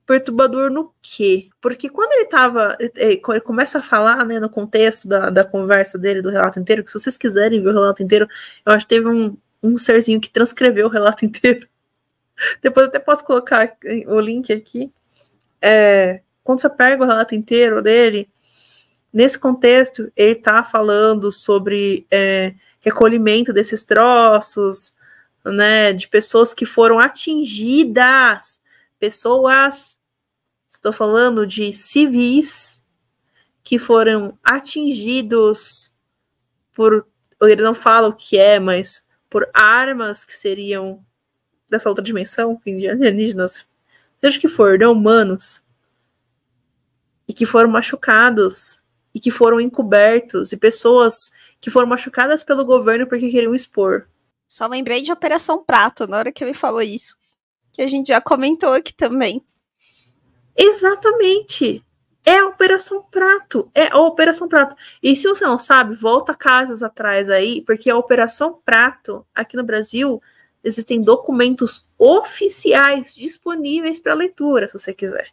Perturbador 0.06 0.70
no 0.70 0.92
quê? 1.00 1.48
Porque 1.60 1.88
quando 1.88 2.12
ele 2.12 2.26
tava. 2.26 2.76
Ele, 2.78 2.92
ele 2.96 3.40
começa 3.40 3.78
a 3.78 3.82
falar, 3.82 4.24
né, 4.24 4.38
no 4.38 4.50
contexto 4.50 5.08
da, 5.08 5.30
da 5.30 5.44
conversa 5.44 5.98
dele, 5.98 6.22
do 6.22 6.30
relato 6.30 6.60
inteiro, 6.60 6.84
que 6.84 6.90
se 6.90 6.98
vocês 6.98 7.16
quiserem 7.16 7.62
ver 7.62 7.70
o 7.70 7.72
relato 7.72 8.02
inteiro, 8.02 8.28
eu 8.66 8.72
acho 8.72 8.86
que 8.86 8.94
teve 8.94 9.08
um, 9.08 9.36
um 9.62 9.78
serzinho 9.78 10.20
que 10.20 10.30
transcreveu 10.30 10.86
o 10.86 10.90
relato 10.90 11.24
inteiro. 11.26 11.66
Depois 12.60 12.86
até 12.86 12.98
posso 12.98 13.24
colocar 13.24 13.76
o 14.06 14.20
link 14.20 14.52
aqui. 14.52 14.92
É, 15.60 16.22
quando 16.42 16.60
você 16.60 16.68
pega 16.68 17.02
o 17.02 17.06
relato 17.06 17.34
inteiro 17.34 17.82
dele, 17.82 18.28
nesse 19.12 19.38
contexto, 19.38 20.10
ele 20.16 20.32
está 20.38 20.64
falando 20.64 21.30
sobre 21.30 22.06
é, 22.10 22.54
recolhimento 22.80 23.52
desses 23.52 23.84
troços, 23.84 24.94
né, 25.44 25.92
de 25.92 26.08
pessoas 26.08 26.54
que 26.54 26.64
foram 26.64 26.98
atingidas, 26.98 28.60
pessoas, 28.98 29.98
estou 30.68 30.92
falando 30.92 31.46
de 31.46 31.72
civis 31.72 32.80
que 33.62 33.78
foram 33.78 34.38
atingidos 34.42 35.96
por, 36.72 37.06
ele 37.42 37.62
não 37.62 37.74
fala 37.74 38.08
o 38.08 38.14
que 38.14 38.38
é, 38.38 38.58
mas 38.58 39.08
por 39.28 39.48
armas 39.52 40.24
que 40.24 40.34
seriam 40.34 41.04
dessa 41.72 41.88
outra 41.88 42.04
dimensão, 42.04 42.52
enfim, 42.52 42.76
de 42.76 42.88
alienígenas, 42.88 43.64
seja 44.20 44.38
o 44.38 44.40
que 44.40 44.48
for, 44.48 44.78
não 44.78 44.92
humanos, 44.92 45.62
e 47.26 47.32
que 47.32 47.46
foram 47.46 47.70
machucados, 47.70 48.82
e 49.14 49.18
que 49.18 49.30
foram 49.30 49.58
encobertos, 49.58 50.52
e 50.52 50.56
pessoas 50.56 51.32
que 51.60 51.70
foram 51.70 51.88
machucadas 51.88 52.44
pelo 52.44 52.64
governo 52.64 53.06
porque 53.06 53.30
queriam 53.30 53.54
expor. 53.54 54.06
Só 54.46 54.66
lembrei 54.66 55.00
de 55.00 55.10
Operação 55.10 55.64
Prato 55.64 56.06
na 56.06 56.18
hora 56.18 56.30
que 56.30 56.44
ele 56.44 56.52
falou 56.52 56.82
isso, 56.82 57.16
que 57.72 57.80
a 57.80 57.88
gente 57.88 58.08
já 58.08 58.20
comentou 58.20 58.74
aqui 58.74 58.92
também. 58.92 59.42
Exatamente. 60.54 61.82
É 62.24 62.38
a 62.38 62.46
Operação 62.48 63.02
Prato. 63.10 63.70
É 63.74 63.88
a 63.90 63.98
Operação 63.98 64.46
Prato. 64.46 64.76
E 65.02 65.16
se 65.16 65.26
você 65.26 65.44
não 65.44 65.58
sabe, 65.58 65.94
volta 65.94 66.34
casas 66.34 66.82
atrás 66.82 67.30
aí, 67.30 67.62
porque 67.62 67.88
a 67.88 67.96
Operação 67.96 68.60
Prato, 68.62 69.26
aqui 69.34 69.56
no 69.56 69.64
Brasil, 69.64 70.20
existem 70.62 71.02
documentos 71.02 71.86
oficiais 71.98 73.14
disponíveis 73.14 74.00
para 74.00 74.14
leitura, 74.14 74.66
se 74.68 74.74
você 74.74 74.94
quiser, 74.94 75.28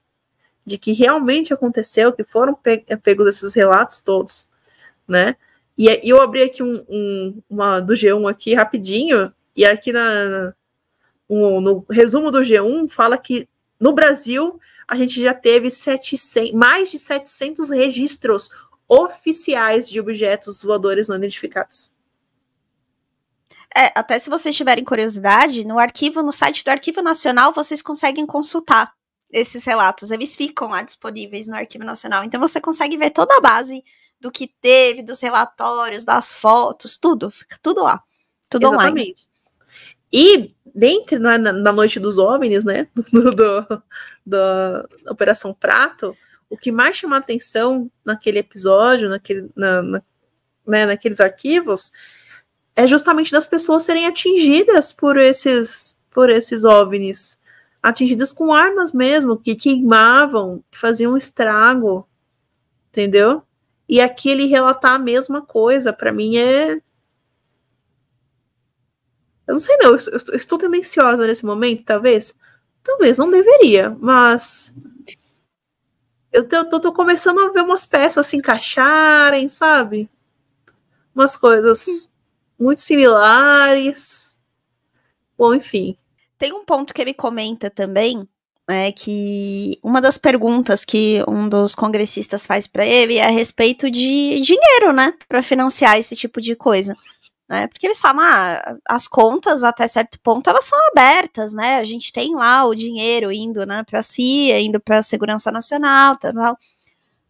de 0.66 0.78
que 0.78 0.92
realmente 0.92 1.54
aconteceu, 1.54 2.14
que 2.14 2.24
foram 2.24 2.54
pe 2.54 2.84
eh, 2.88 2.96
pegos 2.96 3.28
esses 3.28 3.54
relatos 3.54 4.00
todos, 4.00 4.48
né? 5.08 5.36
E, 5.78 5.88
eu 6.04 6.20
abri 6.22 6.44
aqui 6.44 6.62
um, 6.62 6.84
um, 6.90 7.44
uma 7.50 7.80
do 7.80 7.94
G1 7.94 8.30
aqui 8.30 8.54
rapidinho, 8.54 9.34
e 9.56 9.66
aqui 9.66 9.92
na, 9.92 10.54
um, 11.30 11.62
no 11.62 11.86
resumo 11.90 12.32
do 12.32 12.40
G1 12.40 12.90
fala 12.90 13.18
que 13.18 13.48
no 13.80 13.94
Brasil 13.94 14.60
a 14.88 14.96
gente 14.96 15.22
já 15.22 15.34
teve 15.34 15.70
700, 15.70 16.52
mais 16.54 16.92
de 16.92 16.98
700 16.98 17.70
registros 17.70 18.50
oficiais 18.88 19.88
de 19.88 20.00
objetos 20.00 20.64
voadores 20.64 21.08
não 21.08 21.16
identificados. 21.16 21.96
É, 23.76 23.92
até 23.96 24.18
se 24.18 24.30
vocês 24.30 24.56
tiverem 24.56 24.84
curiosidade, 24.84 25.66
no 25.66 25.78
arquivo, 25.78 26.24
no 26.24 26.32
site 26.32 26.64
do 26.64 26.70
Arquivo 26.70 27.02
Nacional, 27.02 27.54
vocês 27.54 27.82
conseguem 27.82 28.26
consultar 28.26 28.92
esses 29.32 29.64
relatos. 29.64 30.12
Eles 30.12 30.36
ficam 30.36 30.70
lá 30.70 30.82
disponíveis 30.82 31.48
no 31.48 31.56
Arquivo 31.56 31.84
Nacional. 31.84 32.24
Então 32.24 32.40
você 32.40 32.60
consegue 32.60 32.98
ver 32.98 33.12
toda 33.12 33.36
a 33.38 33.42
base 33.42 33.84
do 34.20 34.32
que 34.32 34.48
teve, 34.62 35.04
dos 35.04 35.22
relatórios, 35.22 36.04
das 36.04 36.34
fotos, 36.34 36.98
tudo, 36.98 37.30
fica 37.32 37.58
tudo 37.62 37.84
lá. 37.84 38.02
Tudo 38.50 38.68
Exatamente. 38.68 38.92
online. 38.92 39.16
E 40.12 40.56
dentro, 40.74 41.20
na, 41.20 41.38
na 41.38 41.72
noite 41.72 42.00
dos 42.00 42.18
homens, 42.18 42.64
né, 42.64 42.88
do, 43.14 43.32
do, 43.32 43.84
da 44.26 44.86
Operação 45.08 45.54
Prato, 45.54 46.18
o 46.50 46.58
que 46.58 46.72
mais 46.72 46.98
chama 46.98 47.18
atenção 47.18 47.90
naquele 48.04 48.40
episódio, 48.40 49.08
naquele, 49.08 49.50
na, 49.56 49.82
na, 49.84 50.04
né, 50.66 50.86
naqueles 50.88 51.20
arquivos, 51.20 51.92
é 52.80 52.88
justamente 52.88 53.34
das 53.34 53.46
pessoas 53.46 53.84
serem 53.84 54.08
atingidas 54.08 54.94
por 54.94 55.18
esses, 55.18 56.00
por 56.10 56.30
esses 56.30 56.64
OVNIs. 56.64 57.38
Atingidas 57.84 58.32
com 58.32 58.54
armas 58.54 58.94
mesmo, 58.94 59.36
que 59.36 59.54
queimavam, 59.54 60.64
que 60.72 60.78
faziam 60.78 61.18
estrago. 61.18 62.08
Entendeu? 62.90 63.44
E 63.88 64.00
aqui 64.00 64.30
ele 64.30 64.46
relatar 64.46 64.94
a 64.94 65.00
mesma 65.00 65.42
coisa, 65.42 65.92
para 65.92 66.14
mim 66.14 66.38
é. 66.38 66.76
Eu 69.46 69.56
não 69.56 69.60
sei, 69.60 69.76
não. 69.76 69.90
Eu, 69.90 69.98
eu, 69.98 70.20
eu 70.30 70.38
estou 70.38 70.58
tendenciosa 70.58 71.28
nesse 71.28 71.46
momento, 71.46 71.84
talvez. 71.84 72.34
Talvez, 72.82 73.18
não 73.18 73.30
deveria, 73.30 73.90
mas 74.00 74.74
eu 76.32 76.48
tô, 76.48 76.64
tô, 76.64 76.80
tô, 76.80 76.94
começando 76.94 77.42
a 77.42 77.50
ver 77.50 77.62
umas 77.62 77.86
peças 77.86 78.26
se 78.26 78.38
encaixarem, 78.38 79.50
sabe? 79.50 80.10
Umas 81.14 81.36
coisas 81.36 82.10
muito 82.60 82.82
similares. 82.82 84.42
Bom, 85.38 85.54
enfim. 85.54 85.98
Tem 86.38 86.54
um 86.54 86.64
ponto 86.64 86.94
que 86.94 87.02
ele 87.02 87.14
comenta 87.14 87.70
também, 87.70 88.28
é 88.70 88.92
que 88.92 89.80
uma 89.84 90.00
das 90.00 90.18
perguntas 90.18 90.86
que 90.86 91.24
um 91.28 91.50
dos 91.50 91.74
congressistas 91.74 92.46
faz 92.46 92.68
para 92.68 92.86
ele 92.86 93.18
é 93.18 93.26
a 93.26 93.30
respeito 93.32 93.90
de 93.90 94.40
dinheiro, 94.40 94.94
né, 94.94 95.14
para 95.28 95.42
financiar 95.42 95.98
esse 95.98 96.16
tipo 96.16 96.40
de 96.40 96.56
coisa 96.56 96.96
né? 97.50 97.66
Porque 97.68 97.88
eles 97.88 98.00
falam, 98.00 98.22
ah, 98.24 98.78
as 98.88 99.08
contas 99.08 99.64
até 99.64 99.88
certo 99.88 100.20
ponto 100.22 100.48
elas 100.50 100.66
são 100.66 100.78
abertas, 100.92 101.52
né? 101.54 101.78
A 101.78 101.84
gente 101.84 102.14
tem 102.14 102.36
lá 102.36 102.64
o 102.64 102.76
dinheiro 102.76 103.32
indo, 103.32 103.66
né, 103.66 103.84
para 103.84 104.00
a 104.00 104.04
CIA, 104.04 104.60
indo 104.62 104.80
para 104.80 105.00
a 105.00 105.02
Segurança 105.02 105.52
Nacional, 105.52 106.16
tal. 106.18 106.58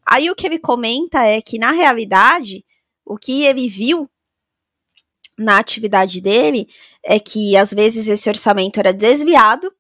Aí 0.06 0.30
o 0.30 0.36
que 0.36 0.46
ele 0.46 0.60
comenta 0.60 1.24
é 1.26 1.42
que 1.42 1.58
na 1.58 1.72
realidade 1.72 2.66
o 3.06 3.18
que 3.18 3.44
ele 3.46 3.70
viu 3.70 4.10
na 5.40 5.58
atividade 5.58 6.20
dele 6.20 6.68
é 7.04 7.18
que 7.18 7.56
às 7.56 7.74
vezes 7.74 8.08
esse 8.08 8.28
orçamento 8.30 8.80
era 8.80 8.92
desviado. 8.92 9.74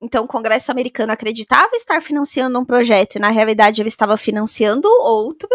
Então 0.00 0.24
o 0.24 0.28
Congresso 0.28 0.70
americano 0.70 1.12
acreditava 1.12 1.70
estar 1.74 2.00
financiando 2.02 2.58
um 2.58 2.64
projeto 2.64 3.16
e 3.16 3.18
na 3.18 3.30
realidade 3.30 3.80
ele 3.80 3.88
estava 3.88 4.16
financiando 4.16 4.86
outro. 5.00 5.48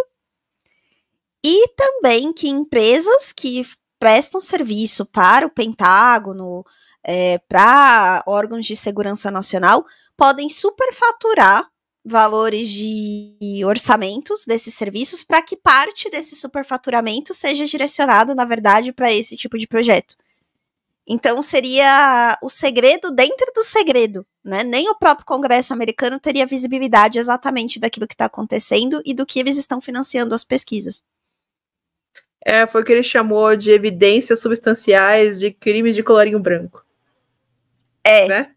E 1.45 1.67
também 1.75 2.33
que 2.33 2.49
empresas 2.49 3.31
que 3.31 3.63
prestam 3.99 4.41
serviço 4.41 5.05
para 5.05 5.45
o 5.45 5.49
Pentágono, 5.49 6.65
é, 7.03 7.37
para 7.47 8.23
órgãos 8.25 8.65
de 8.65 8.75
segurança 8.75 9.29
nacional, 9.29 9.85
podem 10.17 10.49
superfaturar 10.49 11.69
valores 12.05 12.69
de 12.69 13.63
orçamentos 13.65 14.45
desses 14.45 14.73
serviços 14.73 15.23
para 15.23 15.41
que 15.41 15.55
parte 15.55 16.09
desse 16.09 16.35
superfaturamento 16.35 17.33
seja 17.33 17.65
direcionado, 17.65 18.35
na 18.35 18.43
verdade, 18.43 18.91
para 18.91 19.11
esse 19.11 19.37
tipo 19.37 19.57
de 19.57 19.65
projeto. 19.65 20.15
Então 21.07 21.41
seria 21.41 22.37
o 22.41 22.49
segredo 22.49 23.11
dentro 23.11 23.51
do 23.53 23.63
segredo, 23.63 24.25
né? 24.43 24.63
Nem 24.63 24.89
o 24.89 24.95
próprio 24.95 25.25
Congresso 25.25 25.73
americano 25.73 26.19
teria 26.19 26.45
visibilidade 26.45 27.19
exatamente 27.19 27.79
daquilo 27.79 28.07
que 28.07 28.13
está 28.13 28.25
acontecendo 28.25 29.01
e 29.05 29.13
do 29.13 29.25
que 29.25 29.39
eles 29.39 29.57
estão 29.57 29.81
financiando 29.81 30.33
as 30.33 30.43
pesquisas. 30.43 31.03
É, 32.45 32.67
foi 32.67 32.81
o 32.81 32.85
que 32.85 32.91
ele 32.91 33.03
chamou 33.03 33.55
de 33.55 33.71
evidências 33.71 34.41
substanciais 34.41 35.39
de 35.39 35.51
crimes 35.51 35.95
de 35.95 36.03
colorinho 36.03 36.39
branco. 36.39 36.85
É. 38.03 38.27
Né? 38.27 38.51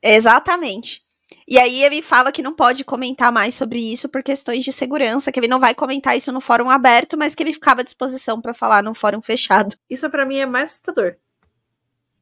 Exatamente. 0.00 1.07
E 1.50 1.58
aí 1.58 1.82
ele 1.82 2.02
fala 2.02 2.30
que 2.30 2.42
não 2.42 2.54
pode 2.54 2.84
comentar 2.84 3.32
mais 3.32 3.54
sobre 3.54 3.78
isso 3.78 4.06
por 4.06 4.22
questões 4.22 4.62
de 4.62 4.70
segurança, 4.70 5.32
que 5.32 5.40
ele 5.40 5.48
não 5.48 5.58
vai 5.58 5.74
comentar 5.74 6.14
isso 6.14 6.30
no 6.30 6.42
fórum 6.42 6.68
aberto, 6.68 7.16
mas 7.16 7.34
que 7.34 7.42
ele 7.42 7.54
ficava 7.54 7.80
à 7.80 7.84
disposição 7.84 8.38
para 8.38 8.52
falar 8.52 8.82
no 8.82 8.92
fórum 8.92 9.22
fechado. 9.22 9.74
Isso 9.88 10.10
para 10.10 10.26
mim 10.26 10.36
é 10.36 10.44
mais 10.44 10.72
assustador. 10.72 11.16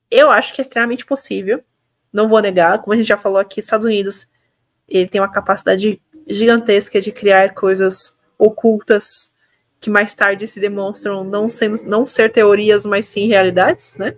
Eu 0.08 0.30
acho 0.30 0.54
que 0.54 0.60
é 0.60 0.62
extremamente 0.62 1.04
possível. 1.04 1.60
Não 2.12 2.28
vou 2.28 2.40
negar, 2.40 2.78
como 2.78 2.94
a 2.94 2.96
gente 2.96 3.08
já 3.08 3.16
falou 3.16 3.40
aqui, 3.40 3.58
Estados 3.58 3.84
Unidos, 3.84 4.28
ele 4.88 5.08
tem 5.08 5.20
uma 5.20 5.30
capacidade 5.30 6.00
gigantesca 6.28 7.00
de 7.00 7.10
criar 7.10 7.52
coisas 7.52 8.20
ocultas 8.38 9.32
que 9.80 9.90
mais 9.90 10.14
tarde 10.14 10.46
se 10.46 10.60
demonstram 10.60 11.24
não, 11.24 11.50
sendo, 11.50 11.82
não 11.82 12.06
ser 12.06 12.30
teorias, 12.30 12.86
mas 12.86 13.06
sim 13.06 13.26
realidades, 13.26 13.96
né? 13.96 14.16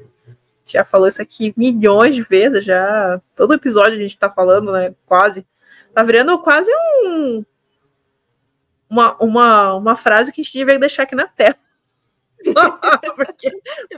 Já 0.72 0.84
falou 0.84 1.08
isso 1.08 1.22
aqui 1.22 1.52
milhões 1.56 2.14
de 2.14 2.22
vezes, 2.22 2.64
já 2.64 3.20
todo 3.34 3.54
episódio 3.54 3.98
a 3.98 4.00
gente 4.00 4.18
tá 4.18 4.30
falando, 4.30 4.72
né? 4.72 4.94
Quase. 5.06 5.46
Tá 5.94 6.02
virando 6.02 6.38
quase 6.40 6.70
um 7.02 7.44
uma, 8.88 9.16
uma, 9.22 9.74
uma 9.74 9.96
frase 9.96 10.32
que 10.32 10.40
a 10.40 10.44
gente 10.44 10.56
devia 10.56 10.78
deixar 10.78 11.02
aqui 11.02 11.14
na 11.14 11.28
tela. 11.28 11.56
Porque 13.16 13.50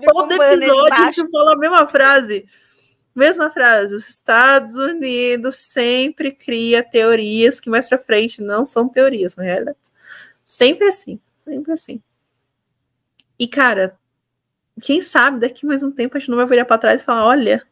todo 0.04 0.32
episódio 0.32 0.92
a 0.92 1.04
gente 1.06 1.30
fala 1.30 1.52
a 1.52 1.58
mesma 1.58 1.86
frase. 1.86 2.46
Mesma 3.14 3.50
frase. 3.50 3.94
Os 3.94 4.08
Estados 4.08 4.74
Unidos 4.74 5.56
sempre 5.56 6.32
cria 6.32 6.82
teorias 6.82 7.60
que 7.60 7.70
mais 7.70 7.88
pra 7.88 7.98
frente 7.98 8.42
não 8.42 8.64
são 8.64 8.88
teorias, 8.88 9.36
na 9.36 9.44
realidade. 9.44 9.78
Sempre 10.44 10.88
assim. 10.88 11.20
Sempre 11.36 11.72
assim. 11.72 12.02
E, 13.38 13.46
cara, 13.46 13.98
quem 14.80 15.02
sabe 15.02 15.40
daqui 15.40 15.66
mais 15.66 15.82
um 15.82 15.92
tempo 15.92 16.16
a 16.16 16.20
gente 16.20 16.30
não 16.30 16.36
vai 16.36 16.46
virar 16.46 16.64
para 16.64 16.78
trás 16.78 17.00
e 17.00 17.04
falar: 17.04 17.24
olha, 17.26 17.66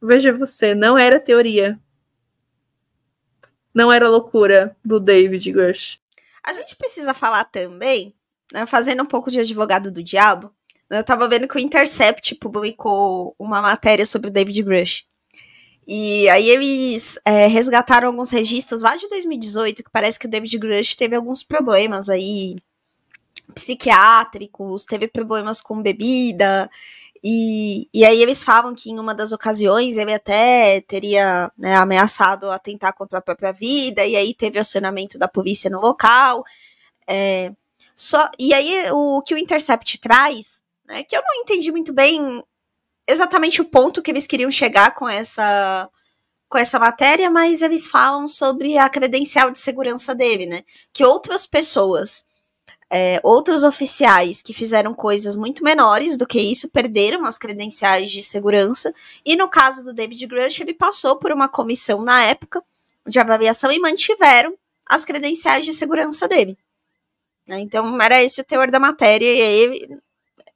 veja 0.00 0.32
você, 0.32 0.74
não 0.74 0.96
era 0.98 1.20
teoria. 1.20 1.78
Não 3.74 3.92
era 3.92 4.08
loucura 4.08 4.76
do 4.84 5.00
David 5.00 5.50
Grush. 5.50 5.98
A 6.42 6.52
gente 6.52 6.76
precisa 6.76 7.12
falar 7.12 7.44
também, 7.44 8.14
né, 8.52 8.66
fazendo 8.66 9.02
um 9.02 9.06
pouco 9.06 9.30
de 9.30 9.40
advogado 9.40 9.90
do 9.90 10.02
diabo. 10.02 10.54
Eu 10.88 11.02
tava 11.02 11.28
vendo 11.28 11.48
que 11.48 11.56
o 11.56 11.60
Intercept 11.60 12.36
publicou 12.36 13.34
uma 13.38 13.60
matéria 13.60 14.06
sobre 14.06 14.28
o 14.28 14.32
David 14.32 14.62
Grush. 14.62 15.04
E 15.86 16.28
aí 16.28 16.48
eles 16.48 17.18
é, 17.24 17.46
resgataram 17.46 18.08
alguns 18.08 18.30
registros 18.30 18.80
lá 18.80 18.96
de 18.96 19.08
2018, 19.08 19.82
que 19.82 19.90
parece 19.90 20.18
que 20.18 20.26
o 20.26 20.30
David 20.30 20.56
Grush 20.58 20.94
teve 20.94 21.16
alguns 21.16 21.42
problemas 21.42 22.08
aí 22.08 22.56
psiquiátricos, 23.54 24.84
teve 24.84 25.08
problemas 25.08 25.60
com 25.60 25.80
bebida, 25.80 26.68
e, 27.26 27.88
e 27.94 28.04
aí 28.04 28.20
eles 28.20 28.44
falam 28.44 28.74
que 28.74 28.90
em 28.90 28.98
uma 28.98 29.14
das 29.14 29.32
ocasiões 29.32 29.96
ele 29.96 30.12
até 30.12 30.82
teria 30.82 31.50
né, 31.56 31.74
ameaçado 31.74 32.50
atentar 32.50 32.94
contra 32.94 33.18
a 33.18 33.22
própria 33.22 33.50
vida, 33.50 34.04
e 34.04 34.14
aí 34.14 34.34
teve 34.34 34.58
acionamento 34.58 35.16
da 35.18 35.26
polícia 35.26 35.70
no 35.70 35.80
local. 35.80 36.44
É, 37.08 37.50
só, 37.96 38.30
e 38.38 38.52
aí 38.52 38.90
o 38.92 39.22
que 39.22 39.34
o 39.34 39.38
Intercept 39.38 39.98
traz, 40.00 40.62
né, 40.84 41.02
que 41.02 41.16
eu 41.16 41.22
não 41.22 41.42
entendi 41.42 41.72
muito 41.72 41.94
bem 41.94 42.42
exatamente 43.08 43.62
o 43.62 43.64
ponto 43.64 44.02
que 44.02 44.10
eles 44.10 44.26
queriam 44.26 44.50
chegar 44.50 44.94
com 44.94 45.08
essa 45.08 45.88
com 46.46 46.58
essa 46.58 46.78
matéria, 46.78 47.30
mas 47.30 47.62
eles 47.62 47.88
falam 47.88 48.28
sobre 48.28 48.78
a 48.78 48.88
credencial 48.88 49.50
de 49.50 49.58
segurança 49.58 50.14
dele, 50.14 50.46
né? 50.46 50.62
Que 50.92 51.04
outras 51.04 51.46
pessoas, 51.46 52.26
é, 52.96 53.20
outros 53.24 53.64
oficiais 53.64 54.40
que 54.40 54.52
fizeram 54.52 54.94
coisas 54.94 55.34
muito 55.34 55.64
menores 55.64 56.16
do 56.16 56.24
que 56.24 56.40
isso 56.40 56.68
perderam 56.68 57.24
as 57.24 57.36
credenciais 57.36 58.08
de 58.08 58.22
segurança. 58.22 58.94
E 59.26 59.34
no 59.34 59.48
caso 59.48 59.82
do 59.82 59.92
David 59.92 60.24
Grush, 60.28 60.60
ele 60.60 60.72
passou 60.72 61.16
por 61.16 61.32
uma 61.32 61.48
comissão 61.48 62.02
na 62.02 62.22
época 62.22 62.62
de 63.04 63.18
avaliação 63.18 63.72
e 63.72 63.80
mantiveram 63.80 64.56
as 64.86 65.04
credenciais 65.04 65.64
de 65.64 65.72
segurança 65.72 66.28
dele. 66.28 66.56
Né? 67.48 67.58
Então, 67.58 68.00
era 68.00 68.22
esse 68.22 68.40
o 68.40 68.44
teor 68.44 68.70
da 68.70 68.78
matéria, 68.78 69.26
e 69.26 69.42
aí 69.42 69.88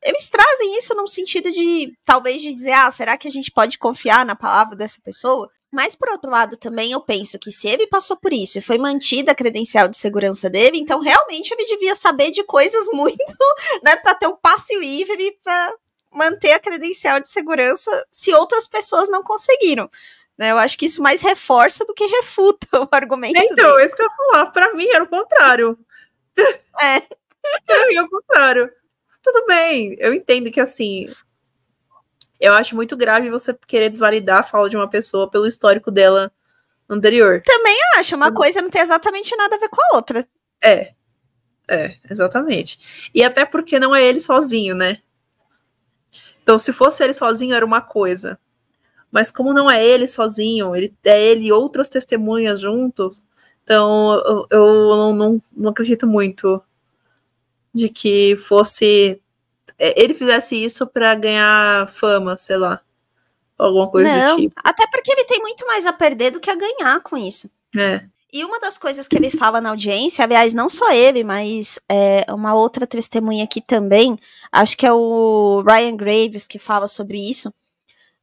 eles 0.04 0.30
trazem 0.30 0.78
isso 0.78 0.94
num 0.94 1.08
sentido 1.08 1.50
de, 1.50 1.92
talvez, 2.04 2.40
de 2.40 2.54
dizer, 2.54 2.70
ah, 2.70 2.90
será 2.92 3.18
que 3.18 3.26
a 3.26 3.32
gente 3.32 3.50
pode 3.50 3.76
confiar 3.78 4.24
na 4.24 4.36
palavra 4.36 4.76
dessa 4.76 5.00
pessoa? 5.00 5.50
Mas, 5.70 5.94
por 5.94 6.08
outro 6.08 6.30
lado, 6.30 6.56
também 6.56 6.92
eu 6.92 7.00
penso 7.00 7.38
que 7.38 7.50
se 7.50 7.68
ele 7.68 7.86
passou 7.86 8.16
por 8.16 8.32
isso 8.32 8.58
e 8.58 8.62
foi 8.62 8.78
mantida 8.78 9.32
a 9.32 9.34
credencial 9.34 9.86
de 9.86 9.96
segurança 9.96 10.48
dele, 10.48 10.78
então 10.78 11.00
realmente 11.00 11.52
ele 11.52 11.66
devia 11.66 11.94
saber 11.94 12.30
de 12.30 12.42
coisas 12.42 12.86
muito, 12.92 13.34
né, 13.82 13.96
para 13.96 14.14
ter 14.14 14.26
um 14.26 14.36
passe 14.36 14.78
livre 14.78 15.38
para 15.42 15.74
manter 16.10 16.52
a 16.52 16.58
credencial 16.58 17.20
de 17.20 17.28
segurança 17.28 17.90
se 18.10 18.32
outras 18.32 18.66
pessoas 18.66 19.10
não 19.10 19.22
conseguiram. 19.22 19.90
Né, 20.38 20.52
eu 20.52 20.58
acho 20.58 20.78
que 20.78 20.86
isso 20.86 21.02
mais 21.02 21.20
reforça 21.20 21.84
do 21.84 21.94
que 21.94 22.06
refuta 22.06 22.66
o 22.80 22.88
argumento. 22.90 23.36
Então, 23.36 23.74
dele. 23.74 23.84
isso 23.84 23.96
que 23.96 24.02
eu 24.02 24.06
ia 24.06 24.16
falar. 24.16 24.46
Para 24.46 24.72
mim 24.74 24.88
era 24.88 25.04
o 25.04 25.08
contrário. 25.08 25.78
É. 26.80 27.00
pra 27.66 27.86
mim 27.86 27.96
é 27.96 28.02
o 28.02 28.08
contrário 28.08 28.70
tudo 29.32 29.46
bem. 29.46 29.96
Eu 29.98 30.14
entendo 30.14 30.50
que 30.50 30.60
assim. 30.60 31.06
Eu 32.40 32.52
acho 32.52 32.76
muito 32.76 32.96
grave 32.96 33.30
você 33.30 33.54
querer 33.66 33.90
desvalidar 33.90 34.40
a 34.40 34.42
fala 34.42 34.68
de 34.68 34.76
uma 34.76 34.88
pessoa 34.88 35.28
pelo 35.30 35.46
histórico 35.46 35.90
dela 35.90 36.30
anterior. 36.88 37.42
Também 37.44 37.76
acho, 37.96 38.14
uma 38.16 38.32
coisa 38.32 38.62
não 38.62 38.70
tem 38.70 38.80
exatamente 38.80 39.36
nada 39.36 39.56
a 39.56 39.58
ver 39.58 39.68
com 39.68 39.80
a 39.80 39.96
outra. 39.96 40.24
É. 40.62 40.92
É, 41.70 41.96
exatamente. 42.10 43.10
E 43.14 43.22
até 43.22 43.44
porque 43.44 43.78
não 43.78 43.94
é 43.94 44.02
ele 44.02 44.20
sozinho, 44.20 44.74
né? 44.74 44.98
Então, 46.42 46.58
se 46.58 46.72
fosse 46.72 47.04
ele 47.04 47.12
sozinho, 47.12 47.54
era 47.54 47.66
uma 47.66 47.82
coisa. 47.82 48.38
Mas 49.10 49.30
como 49.30 49.52
não 49.52 49.70
é 49.70 49.84
ele 49.84 50.06
sozinho, 50.08 50.74
ele 50.74 50.94
é 51.04 51.22
ele 51.22 51.46
e 51.46 51.52
outras 51.52 51.88
testemunhas 51.88 52.60
juntos, 52.60 53.22
então 53.68 54.14
eu, 54.14 54.46
eu 54.50 54.66
não, 54.96 55.14
não, 55.14 55.42
não 55.54 55.70
acredito 55.70 56.06
muito 56.06 56.62
de 57.74 57.90
que 57.90 58.34
fosse 58.36 58.84
é, 59.04 59.20
ele 59.78 60.14
fizesse 60.14 60.56
isso 60.56 60.86
para 60.86 61.14
ganhar 61.14 61.88
fama, 61.88 62.36
sei 62.36 62.56
lá. 62.56 62.80
Alguma 63.58 63.90
coisa 63.90 64.10
Não, 64.12 64.36
do 64.36 64.42
tipo. 64.42 64.54
até 64.64 64.86
porque 64.86 65.10
ele 65.10 65.24
tem 65.24 65.40
muito 65.40 65.66
mais 65.66 65.84
a 65.86 65.92
perder 65.92 66.30
do 66.30 66.40
que 66.40 66.50
a 66.50 66.54
ganhar 66.54 67.00
com 67.00 67.16
isso. 67.16 67.50
É. 67.76 68.04
E 68.32 68.44
uma 68.44 68.60
das 68.60 68.76
coisas 68.76 69.08
que 69.08 69.16
ele 69.16 69.30
fala 69.30 69.60
na 69.60 69.70
audiência, 69.70 70.22
aliás, 70.22 70.52
não 70.52 70.68
só 70.68 70.92
ele, 70.92 71.24
mas 71.24 71.80
é, 71.88 72.26
uma 72.28 72.54
outra 72.54 72.86
testemunha 72.86 73.44
aqui 73.44 73.60
também, 73.60 74.16
acho 74.52 74.76
que 74.76 74.86
é 74.86 74.92
o 74.92 75.62
Ryan 75.66 75.96
Graves 75.96 76.46
que 76.46 76.58
fala 76.58 76.86
sobre 76.86 77.18
isso, 77.18 77.52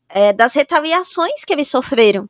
é, 0.08 0.32
das 0.32 0.53
retaliações 0.53 1.43
que 1.43 1.51
eles 1.51 1.68
sofreram 1.68 2.30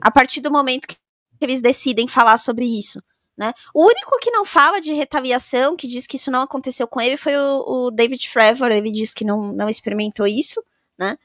a 0.00 0.10
partir 0.10 0.40
do 0.40 0.50
momento 0.50 0.88
que 0.88 0.96
eles 1.40 1.62
decidem 1.62 2.08
falar 2.08 2.38
sobre 2.38 2.64
isso. 2.64 3.00
Né? 3.36 3.52
O 3.74 3.84
único 3.84 4.18
que 4.18 4.30
não 4.30 4.44
fala 4.46 4.80
de 4.80 4.94
retaliação, 4.94 5.76
que 5.76 5.86
diz 5.86 6.06
que 6.06 6.16
isso 6.16 6.30
não 6.30 6.40
aconteceu 6.40 6.88
com 6.88 7.00
ele, 7.00 7.18
foi 7.18 7.36
o, 7.36 7.64
o 7.66 7.90
David 7.90 8.30
Trevor. 8.32 8.70
Ele 8.70 8.90
diz 8.90 9.12
que 9.12 9.24
não, 9.24 9.52
não 9.52 9.68
experimentou 9.68 10.26
isso, 10.26 10.64
né? 10.98 11.18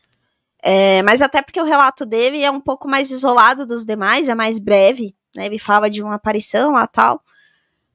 É, 0.64 1.02
mas 1.04 1.22
até 1.22 1.42
porque 1.42 1.60
o 1.60 1.66
relato 1.66 2.06
dele 2.06 2.44
é 2.44 2.52
um 2.52 2.60
pouco 2.60 2.88
mais 2.88 3.10
isolado 3.10 3.66
dos 3.66 3.84
demais, 3.84 4.30
é 4.30 4.36
mais 4.36 4.60
breve, 4.60 5.16
né? 5.36 5.46
Ele 5.46 5.58
fala 5.58 5.90
de 5.90 6.04
uma 6.04 6.16
aparição 6.16 6.74
lá 6.74 6.86
tal. 6.86 7.24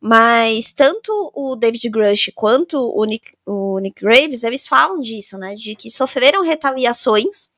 Mas 0.00 0.72
tanto 0.72 1.12
o 1.34 1.54
David 1.54 1.88
Grush 1.90 2.30
quanto 2.34 2.78
o 2.78 3.04
Nick, 3.04 3.32
o 3.44 3.78
Nick 3.78 4.02
Graves, 4.02 4.44
eles 4.44 4.66
falam 4.66 5.00
disso, 5.00 5.36
né? 5.36 5.54
De 5.54 5.76
que 5.76 5.90
sofreram 5.90 6.42
retaliações, 6.42 7.50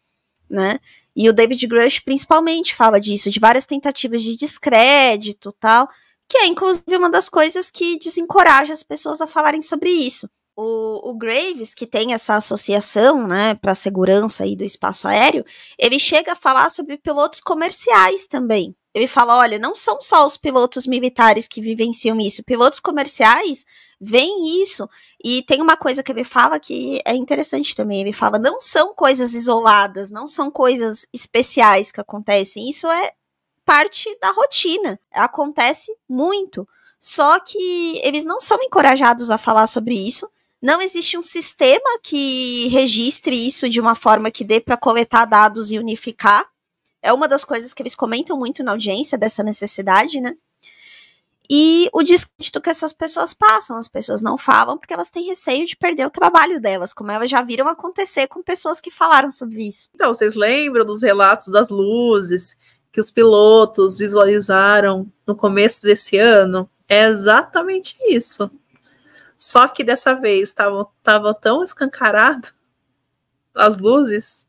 né? 0.51 0.81
E 1.15 1.29
o 1.29 1.33
David 1.33 1.65
Grush 1.69 2.01
principalmente 2.01 2.75
fala 2.75 3.01
disso, 3.01 3.31
de 3.31 3.39
várias 3.39 3.65
tentativas 3.65 4.23
de 4.23 4.37
descrédito 4.37 5.53
tal 5.61 5.89
que 6.29 6.39
é 6.39 6.47
inclusive 6.47 6.97
uma 6.97 7.09
das 7.11 7.29
coisas 7.29 7.71
que 7.71 7.99
desencoraja 7.99 8.73
as 8.73 8.83
pessoas 8.83 9.21
a 9.21 9.27
falarem 9.27 9.63
sobre 9.63 9.91
isso. 9.91 10.29
O, 10.57 11.11
o 11.11 11.15
Graves, 11.17 11.73
que 11.73 11.87
tem 11.87 12.13
essa 12.13 12.35
associação, 12.35 13.27
né, 13.27 13.55
para 13.55 13.75
segurança 13.75 14.43
aí 14.43 14.57
do 14.57 14.65
espaço 14.65 15.07
aéreo, 15.07 15.45
ele 15.79 16.01
chega 16.01 16.33
a 16.33 16.37
falar 16.37 16.69
sobre 16.69 16.99
pilotos 16.99 17.41
comerciais 17.41 18.27
também. 18.27 18.75
Ele 18.93 19.07
fala, 19.07 19.37
olha, 19.37 19.59
não 19.59 19.77
são 19.77 20.01
só 20.01 20.27
os 20.27 20.37
pilotos 20.37 20.87
militares 20.87 21.47
que 21.47 21.61
vivenciam 21.61 22.19
isso, 22.19 22.43
pilotos 22.43 22.81
comerciais 22.81 23.65
veem 24.01 24.63
isso. 24.63 24.89
E 25.23 25.43
tem 25.43 25.61
uma 25.61 25.77
coisa 25.77 26.03
que 26.03 26.13
ele 26.13 26.25
fala 26.25 26.59
que 26.59 27.01
é 27.05 27.15
interessante 27.15 27.75
também. 27.75 28.01
Ele 28.01 28.13
fala, 28.13 28.39
não 28.39 28.61
são 28.61 28.95
coisas 28.95 29.35
isoladas, 29.35 30.11
não 30.11 30.27
são 30.27 30.51
coisas 30.51 31.07
especiais 31.13 31.91
que 31.91 32.01
acontecem. 32.01 32.69
Isso 32.69 32.87
é 32.89 33.13
parte 33.69 34.09
da 34.19 34.31
rotina. 34.31 34.99
Acontece 35.13 35.95
muito. 36.09 36.67
Só 36.99 37.39
que 37.39 38.01
eles 38.03 38.25
não 38.25 38.41
são 38.41 38.57
encorajados 38.63 39.31
a 39.31 39.37
falar 39.37 39.67
sobre 39.67 39.95
isso. 39.95 40.27
Não 40.61 40.81
existe 40.81 41.19
um 41.19 41.23
sistema 41.23 42.01
que 42.03 42.69
registre 42.69 43.37
isso 43.37 43.69
de 43.69 43.79
uma 43.79 43.95
forma 43.95 44.31
que 44.31 44.43
dê 44.43 44.59
para 44.59 44.79
coletar 44.79 45.27
dados 45.27 45.71
e 45.71 45.79
unificar. 45.79 46.47
É 47.03 47.13
uma 47.13 47.29
das 47.29 47.45
coisas 47.45 47.75
que 47.75 47.83
eles 47.83 47.95
comentam 47.95 48.39
muito 48.39 48.65
na 48.65 48.73
audiência, 48.73 49.19
dessa 49.19 49.43
necessidade, 49.43 50.19
né? 50.19 50.35
E 51.51 51.89
o 51.93 52.03
descrédito 52.03 52.61
que 52.61 52.71
essas 52.71 52.93
pessoas 52.93 53.33
passam, 53.33 53.77
as 53.79 53.89
pessoas 53.89 54.23
não 54.23 54.37
falam 54.37 54.77
porque 54.77 54.93
elas 54.93 55.11
têm 55.11 55.27
receio 55.27 55.67
de 55.67 55.77
perder 55.77 56.07
o 56.07 56.11
trabalho 56.11 56.61
delas, 56.61 56.93
como 56.93 57.11
elas 57.11 57.31
já 57.31 57.43
viram 57.43 57.69
acontecer 57.69 58.27
com 58.29 58.43
pessoas 58.43 58.81
que 58.81 58.91
falaram 58.91 59.31
sobre 59.31 59.67
isso. 59.67 59.89
Então, 59.95 60.13
vocês 60.13 60.35
lembram 60.35 60.85
dos 60.85 61.03
relatos 61.03 61.49
das 61.49 61.69
luzes 61.69 62.57
que 62.91 63.01
os 63.01 63.11
pilotos 63.11 63.99
visualizaram 63.99 65.07
no 65.27 65.37
começo 65.37 65.83
desse 65.83 66.17
ano 66.19 66.69
é 66.89 67.05
exatamente 67.07 67.97
isso. 68.09 68.51
Só 69.39 69.69
que 69.69 69.85
dessa 69.85 70.15
vez 70.15 70.49
estava 70.49 71.35
tão 71.35 71.63
escancarado 71.63 72.49
as 73.55 73.77
luzes, 73.79 74.49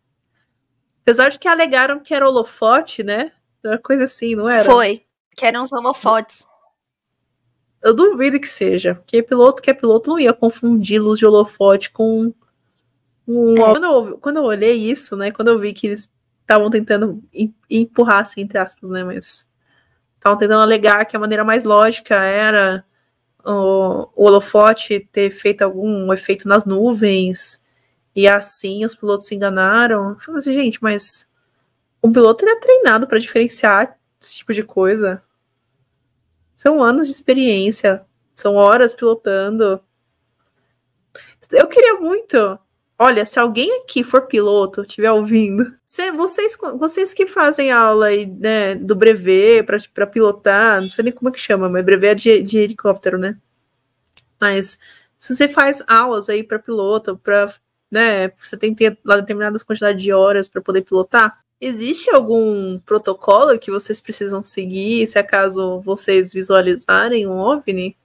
apesar 1.01 1.29
de 1.29 1.39
que 1.39 1.47
alegaram 1.47 1.99
que 1.99 2.13
era 2.13 2.27
holofote, 2.27 3.03
né? 3.03 3.31
Era 3.63 3.77
coisa 3.77 4.05
assim, 4.05 4.35
não 4.35 4.47
era? 4.47 4.63
Foi, 4.63 5.03
que 5.35 5.45
eram 5.45 5.63
os 5.63 5.71
holofotes. 5.71 6.47
Eu 7.81 7.93
duvido 7.93 8.39
que 8.39 8.47
seja, 8.47 8.95
porque 8.95 9.23
piloto 9.23 9.61
que 9.61 9.69
é 9.69 9.73
piloto 9.73 10.09
não 10.09 10.19
ia 10.19 10.33
confundir 10.33 11.01
luz 11.01 11.19
de 11.19 11.25
holofote 11.25 11.91
com 11.91 12.33
um... 13.27 13.53
É. 13.53 13.59
Quando, 13.59 13.83
eu, 13.83 14.17
quando 14.17 14.37
eu 14.37 14.43
olhei 14.43 14.73
isso, 14.73 15.15
né? 15.15 15.31
Quando 15.31 15.49
eu 15.49 15.59
vi 15.59 15.71
que 15.71 15.87
eles 15.87 16.11
estavam 16.49 16.69
tentando 16.71 17.23
empurrar, 17.69 18.23
assim, 18.23 18.41
entre 18.41 18.57
aspas, 18.57 18.89
né? 18.89 19.03
Mas 19.03 19.47
estavam 20.15 20.35
tentando 20.35 20.61
alegar 20.61 21.05
que 21.05 21.15
a 21.15 21.19
maneira 21.19 21.43
mais 21.43 21.63
lógica 21.63 22.15
era 22.15 22.83
o, 23.45 24.09
o 24.15 24.25
holofote 24.25 25.07
ter 25.11 25.29
feito 25.29 25.61
algum 25.61 26.11
efeito 26.11 26.47
nas 26.47 26.65
nuvens 26.65 27.63
e 28.15 28.27
assim 28.27 28.83
os 28.83 28.95
pilotos 28.95 29.27
se 29.27 29.35
enganaram. 29.35 30.17
Falei 30.19 30.39
assim, 30.39 30.53
gente, 30.53 30.81
mas 30.81 31.27
um 32.03 32.11
piloto 32.11 32.43
ele 32.43 32.51
é 32.51 32.59
treinado 32.59 33.05
para 33.05 33.19
diferenciar 33.19 33.95
esse 34.19 34.39
tipo 34.39 34.51
de 34.51 34.63
coisa. 34.63 35.21
São 36.55 36.83
anos 36.83 37.05
de 37.05 37.13
experiência, 37.13 38.03
são 38.33 38.55
horas 38.55 38.95
pilotando. 38.95 39.79
Eu 41.51 41.67
queria 41.67 41.93
muito 41.95 42.59
Olha, 43.01 43.25
se 43.25 43.39
alguém 43.39 43.81
aqui 43.81 44.03
for 44.03 44.23
piloto, 44.27 44.81
estiver 44.81 45.09
ouvindo, 45.09 45.73
se, 45.85 46.11
vocês, 46.11 46.57
vocês 46.77 47.13
que 47.13 47.25
fazem 47.25 47.71
aula 47.71 48.07
aí, 48.07 48.25
né, 48.25 48.75
do 48.75 48.93
brevet 48.93 49.63
para 49.93 50.05
pilotar, 50.05 50.81
não 50.81 50.89
sei 50.89 51.05
nem 51.05 51.13
como 51.13 51.29
é 51.29 51.31
que 51.31 51.39
chama, 51.39 51.69
mas 51.69 51.85
brevet 51.85 52.11
é 52.11 52.15
de, 52.15 52.41
de 52.41 52.57
helicóptero, 52.57 53.17
né? 53.17 53.37
Mas 54.37 54.77
se 55.17 55.33
você 55.33 55.47
faz 55.47 55.81
aulas 55.87 56.27
aí 56.27 56.43
para 56.43 56.59
piloto, 56.59 57.17
para 57.17 57.53
né, 57.89 58.33
você 58.37 58.57
tem 58.57 58.75
que 58.75 58.89
ter 58.89 58.99
lá 59.05 59.15
determinadas 59.15 59.63
quantidades 59.63 60.03
de 60.03 60.11
horas 60.11 60.49
para 60.49 60.61
poder 60.61 60.81
pilotar, 60.81 61.39
existe 61.59 62.09
algum 62.09 62.79
protocolo 62.79 63.57
que 63.57 63.71
vocês 63.71 64.01
precisam 64.01 64.43
seguir 64.43 65.07
se 65.07 65.17
acaso 65.17 65.79
vocês 65.79 66.33
visualizarem 66.33 67.25
um 67.25 67.37
OVNI? 67.37 67.95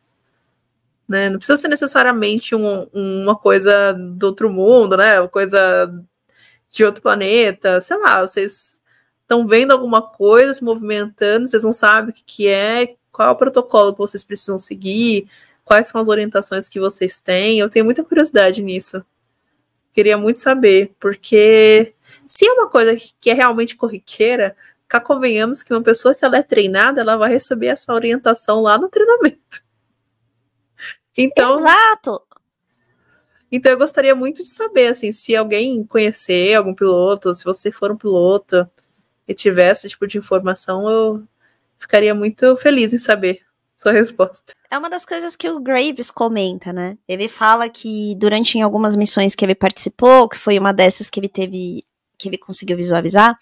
Né? 1.09 1.29
Não 1.29 1.39
precisa 1.39 1.57
ser 1.57 1.69
necessariamente 1.69 2.55
um, 2.55 2.89
uma 2.93 3.37
coisa 3.37 3.93
do 3.93 4.25
outro 4.25 4.51
mundo, 4.51 4.97
né? 4.97 5.21
Uma 5.21 5.29
coisa 5.29 5.93
de 6.71 6.85
outro 6.85 7.03
planeta, 7.03 7.81
sei 7.81 7.97
lá, 7.99 8.21
vocês 8.27 8.83
estão 9.23 9.47
vendo 9.47 9.73
alguma 9.73 10.03
coisa 10.03 10.53
se 10.53 10.65
movimentando, 10.65 11.47
vocês 11.47 11.63
não 11.63 11.73
sabem 11.73 12.11
o 12.11 12.13
que, 12.13 12.25
que 12.25 12.49
é, 12.49 12.97
qual 13.13 13.29
é 13.29 13.31
o 13.31 13.37
protocolo 13.37 13.93
que 13.93 13.99
vocês 13.99 14.25
precisam 14.25 14.59
seguir, 14.59 15.29
quais 15.65 15.89
são 15.89 16.01
as 16.01 16.09
orientações 16.09 16.69
que 16.69 16.81
vocês 16.81 17.21
têm. 17.21 17.59
Eu 17.59 17.71
tenho 17.71 17.85
muita 17.85 18.05
curiosidade 18.05 18.63
nisso. 18.63 19.05
Queria 19.93 20.19
muito 20.19 20.41
saber, 20.41 20.93
porque 20.99 21.95
se 22.27 22.47
é 22.47 22.53
uma 22.53 22.69
coisa 22.69 22.97
que 23.21 23.31
é 23.31 23.35
realmente 23.35 23.77
corriqueira, 23.77 24.57
cá 24.89 25.01
convenhamos 25.01 25.63
que 25.63 25.73
uma 25.73 25.83
pessoa 25.83 26.15
que 26.15 26.25
ela 26.25 26.39
é 26.39 26.43
treinada, 26.43 27.01
ela 27.01 27.17
vai 27.17 27.31
receber 27.31 27.69
essa 27.69 27.93
orientação 27.93 28.61
lá 28.61 28.77
no 28.77 28.89
treinamento. 28.89 29.64
Então, 31.17 31.59
Exato. 31.59 32.23
Então 33.51 33.71
eu 33.71 33.79
gostaria 33.79 34.17
muito 34.17 34.43
de 34.43 34.49
saber, 34.49 34.89
assim, 34.89 35.13
se 35.13 35.37
alguém 35.37 35.85
conhecer 35.85 36.55
algum 36.55 36.75
piloto, 36.75 37.33
se 37.33 37.45
você 37.45 37.71
for 37.71 37.93
um 37.93 37.97
piloto 37.97 38.69
e 39.29 39.33
tiver 39.33 39.71
esse 39.71 39.89
tipo 39.89 40.09
de 40.09 40.19
informação, 40.19 40.89
eu 40.89 41.23
ficaria 41.79 42.13
muito 42.15 42.57
feliz 42.57 42.93
em 42.93 42.99
saber 42.99 43.43
sua 43.77 43.93
resposta. 43.93 44.53
É 44.69 44.77
uma 44.77 44.91
das 44.91 45.05
coisas 45.05 45.37
que 45.37 45.49
o 45.49 45.61
Graves 45.61 46.11
comenta, 46.11 46.73
né? 46.73 46.99
Ele 47.07 47.29
fala 47.29 47.69
que 47.69 48.17
durante 48.17 48.61
algumas 48.61 48.97
missões 48.97 49.37
que 49.37 49.45
ele 49.45 49.55
participou, 49.55 50.29
que 50.29 50.37
foi 50.37 50.59
uma 50.59 50.73
dessas 50.73 51.09
que 51.09 51.21
ele 51.21 51.29
teve, 51.29 51.85
que 52.19 52.29
ele 52.29 52.39
conseguiu 52.39 52.77
visualizar, 52.77 53.39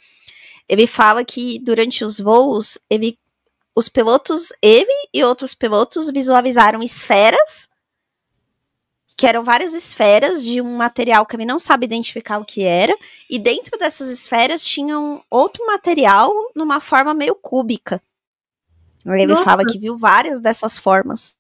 ele 0.69 0.87
fala 0.87 1.25
que 1.25 1.59
durante 1.59 2.05
os 2.05 2.21
voos 2.21 2.79
ele 2.91 3.19
os 3.75 3.89
pilotos, 3.89 4.53
ele 4.61 4.93
e 5.13 5.25
outros 5.25 5.55
pilotos 5.55 6.11
visualizaram 6.11 6.83
esferas, 6.83 7.69
que 9.17 9.27
eram 9.27 9.45
várias 9.45 9.73
esferas 9.73 10.45
de 10.45 10.61
um 10.61 10.77
material 10.77 11.25
que 11.25 11.37
ele 11.37 11.45
não 11.45 11.59
sabe 11.59 11.87
identificar 11.87 12.39
o 12.39 12.45
que 12.45 12.65
era, 12.65 12.97
e 13.31 13.39
dentro 13.39 13.79
dessas 13.79 14.09
esferas 14.09 14.65
tinham 14.65 15.23
outro 15.31 15.65
material 15.67 16.33
numa 16.55 16.81
forma 16.81 17.15
meio 17.15 17.35
cúbica. 17.35 18.03
Ele 19.07 19.27
Nossa. 19.27 19.45
fala 19.45 19.65
que 19.65 19.79
viu 19.79 19.97
várias 19.97 20.41
dessas 20.41 20.79
formas. 20.79 21.37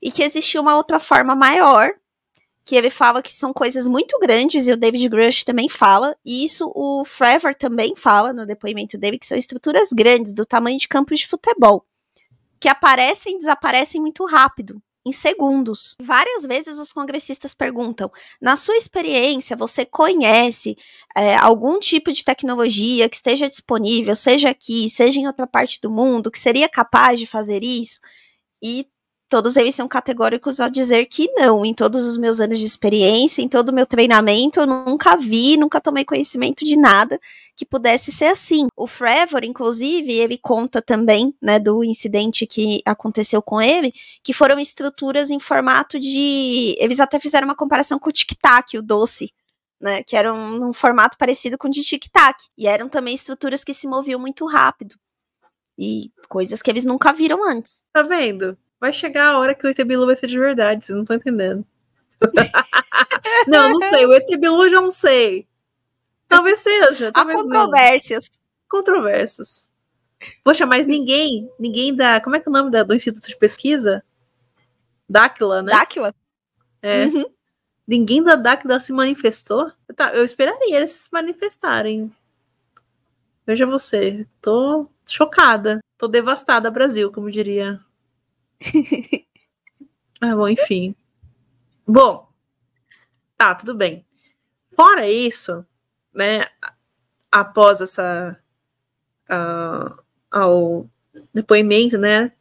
E 0.00 0.10
que 0.10 0.22
existia 0.22 0.60
uma 0.60 0.76
outra 0.76 1.00
forma 1.00 1.34
maior, 1.34 1.92
que 2.66 2.74
ele 2.74 2.90
fala 2.90 3.22
que 3.22 3.32
são 3.32 3.52
coisas 3.52 3.86
muito 3.86 4.18
grandes, 4.18 4.66
e 4.66 4.72
o 4.72 4.76
David 4.76 5.08
Grush 5.08 5.44
também 5.44 5.68
fala, 5.68 6.16
e 6.24 6.44
isso 6.44 6.70
o 6.74 7.04
Trevor 7.04 7.54
também 7.54 7.94
fala 7.96 8.32
no 8.32 8.44
depoimento 8.44 8.98
dele, 8.98 9.18
que 9.18 9.26
são 9.26 9.38
estruturas 9.38 9.90
grandes, 9.92 10.34
do 10.34 10.44
tamanho 10.44 10.78
de 10.78 10.88
campos 10.88 11.20
de 11.20 11.28
futebol. 11.28 11.86
que 12.60 12.68
aparecem 12.68 13.34
e 13.34 13.38
desaparecem 13.38 14.00
muito 14.00 14.24
rápido 14.24 14.82
em 15.04 15.12
segundos. 15.12 15.94
Várias 16.00 16.44
vezes 16.44 16.78
os 16.78 16.92
congressistas 16.92 17.54
perguntam: 17.54 18.10
na 18.40 18.56
sua 18.56 18.76
experiência, 18.76 19.56
você 19.56 19.84
conhece 19.84 20.76
é, 21.16 21.36
algum 21.36 21.78
tipo 21.78 22.10
de 22.12 22.24
tecnologia 22.24 23.08
que 23.08 23.16
esteja 23.16 23.48
disponível, 23.48 24.16
seja 24.16 24.50
aqui, 24.50 24.88
seja 24.90 25.20
em 25.20 25.26
outra 25.26 25.46
parte 25.46 25.80
do 25.80 25.90
mundo, 25.90 26.30
que 26.30 26.38
seria 26.38 26.68
capaz 26.68 27.20
de 27.20 27.26
fazer 27.26 27.62
isso? 27.62 28.00
E 28.62 28.86
todos 29.28 29.56
eles 29.56 29.74
são 29.74 29.88
categóricos 29.88 30.60
ao 30.60 30.70
dizer 30.70 31.06
que 31.06 31.30
não. 31.32 31.64
Em 31.64 31.74
todos 31.74 32.04
os 32.06 32.16
meus 32.16 32.40
anos 32.40 32.58
de 32.58 32.64
experiência, 32.64 33.42
em 33.42 33.48
todo 33.48 33.70
o 33.70 33.72
meu 33.72 33.86
treinamento, 33.86 34.60
eu 34.60 34.66
nunca 34.66 35.16
vi, 35.16 35.56
nunca 35.56 35.80
tomei 35.80 36.04
conhecimento 36.04 36.64
de 36.64 36.76
nada 36.76 37.18
que 37.56 37.64
pudesse 37.64 38.12
ser 38.12 38.26
assim. 38.26 38.68
O 38.76 38.86
Trevor, 38.86 39.44
inclusive, 39.44 40.12
ele 40.12 40.38
conta 40.38 40.82
também, 40.82 41.34
né, 41.40 41.58
do 41.58 41.82
incidente 41.82 42.46
que 42.46 42.80
aconteceu 42.84 43.42
com 43.42 43.60
ele, 43.60 43.92
que 44.22 44.32
foram 44.32 44.58
estruturas 44.60 45.30
em 45.30 45.38
formato 45.38 45.98
de. 45.98 46.76
Eles 46.78 47.00
até 47.00 47.18
fizeram 47.18 47.48
uma 47.48 47.56
comparação 47.56 47.98
com 47.98 48.10
o 48.10 48.12
Tic 48.12 48.32
Tac, 48.40 48.76
o 48.76 48.82
doce. 48.82 49.32
Né, 49.78 50.02
que 50.02 50.16
eram 50.16 50.52
num 50.52 50.72
formato 50.72 51.18
parecido 51.18 51.58
com 51.58 51.68
o 51.68 51.70
de 51.70 51.82
Tic 51.82 52.06
Tac. 52.10 52.44
E 52.56 52.66
eram 52.66 52.88
também 52.88 53.14
estruturas 53.14 53.62
que 53.62 53.74
se 53.74 53.86
moviam 53.86 54.18
muito 54.18 54.46
rápido. 54.46 54.96
E 55.78 56.10
coisas 56.30 56.62
que 56.62 56.70
eles 56.70 56.86
nunca 56.86 57.12
viram 57.12 57.44
antes. 57.46 57.84
Tá 57.92 58.02
vendo? 58.02 58.56
Vai 58.86 58.92
chegar 58.92 59.26
a 59.28 59.38
hora 59.38 59.54
que 59.54 59.66
o 59.66 59.68
ET 59.68 59.84
Bilu 59.84 60.06
vai 60.06 60.16
ser 60.16 60.28
de 60.28 60.38
verdade, 60.38 60.84
vocês 60.84 60.94
não 60.94 61.02
estão 61.02 61.16
entendendo. 61.16 61.64
não, 63.46 63.70
não 63.70 63.80
sei. 63.80 64.06
O 64.06 64.14
ET 64.14 64.28
Bilu 64.38 64.64
eu 64.64 64.70
já 64.70 64.80
não 64.80 64.90
sei. 64.90 65.46
Talvez 66.28 66.60
seja. 66.60 67.12
Talvez 67.12 67.40
Há 67.40 67.42
controvérsias. 67.42 68.30
Não. 68.32 68.78
Controvérsias. 68.78 69.68
Poxa, 70.42 70.64
mas 70.64 70.86
ninguém, 70.86 71.50
ninguém 71.58 71.94
da. 71.94 72.20
Como 72.20 72.36
é 72.36 72.40
que 72.40 72.48
é 72.48 72.50
o 72.50 72.52
nome 72.52 72.70
da, 72.70 72.82
do 72.82 72.94
Instituto 72.94 73.28
de 73.28 73.36
Pesquisa? 73.36 74.02
Dáquila, 75.08 75.62
né? 75.62 75.72
Dáquila? 75.72 76.14
É. 76.80 77.06
Uhum. 77.06 77.26
Ninguém 77.86 78.22
da 78.22 78.34
Dáquila 78.34 78.80
se 78.80 78.92
manifestou? 78.92 79.70
Tá, 79.94 80.14
eu 80.14 80.24
esperaria 80.24 80.78
eles 80.78 80.92
se 80.92 81.08
manifestarem. 81.12 82.12
Veja 83.46 83.66
você. 83.66 84.26
Tô 84.40 84.88
chocada. 85.06 85.80
Tô 85.98 86.08
devastada, 86.08 86.70
Brasil, 86.70 87.12
como 87.12 87.30
diria 87.30 87.80
ah, 90.20 90.34
bom, 90.34 90.48
enfim. 90.48 90.94
Bom, 91.86 92.28
tá, 93.36 93.54
tudo 93.54 93.74
bem. 93.74 94.04
Fora 94.74 95.08
isso, 95.08 95.64
né, 96.12 96.46
após 97.30 97.80
essa 97.80 98.38
uh, 99.30 100.02
ao 100.30 100.86
depoimento, 101.32 101.96
né, 101.96 102.32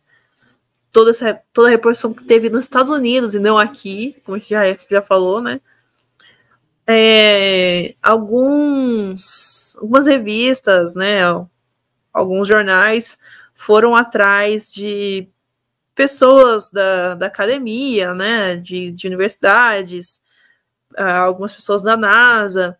toda 0.92 1.12
essa 1.12 1.42
toda 1.54 1.68
a 1.70 1.72
repercussão 1.72 2.14
que 2.14 2.24
teve 2.26 2.50
nos 2.50 2.66
Estados 2.66 2.90
Unidos 2.90 3.36
e 3.36 3.40
não 3.40 3.58
aqui, 3.58 4.22
como 4.26 4.36
a 4.36 4.40
gente 4.40 4.50
já, 4.50 4.64
já 4.90 5.02
falou, 5.02 5.42
né, 5.42 5.62
é, 6.88 7.96
alguns 8.02 9.76
algumas 9.78 10.06
revistas, 10.06 10.96
né, 10.96 11.20
alguns 12.14 12.48
jornais 12.48 13.18
foram 13.54 13.96
atrás 13.96 14.74
de 14.74 15.30
pessoas 15.96 16.70
da, 16.70 17.16
da 17.16 17.28
academia, 17.28 18.14
né, 18.14 18.58
de, 18.58 18.92
de 18.92 19.08
universidades, 19.08 20.22
uh, 20.98 21.24
algumas 21.26 21.54
pessoas 21.54 21.82
da 21.82 21.96
NASA, 21.96 22.78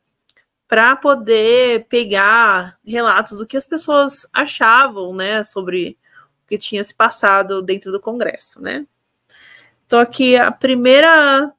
para 0.68 0.96
poder 0.96 1.86
pegar 1.88 2.78
relatos 2.86 3.40
do 3.40 3.48
que 3.48 3.56
as 3.56 3.66
pessoas 3.66 4.28
achavam, 4.34 5.16
né, 5.16 5.44
sobre 5.44 5.98
o 6.44 6.48
que 6.48 6.58
tinha 6.58 6.84
se 6.84 6.94
passado 6.94 7.62
dentro 7.62 7.92
do 7.92 8.02
Congresso, 8.02 8.62
né. 8.62 8.86
Então 9.86 10.00
aqui 10.00 10.36
a 10.36 10.52
primeira 10.52 11.54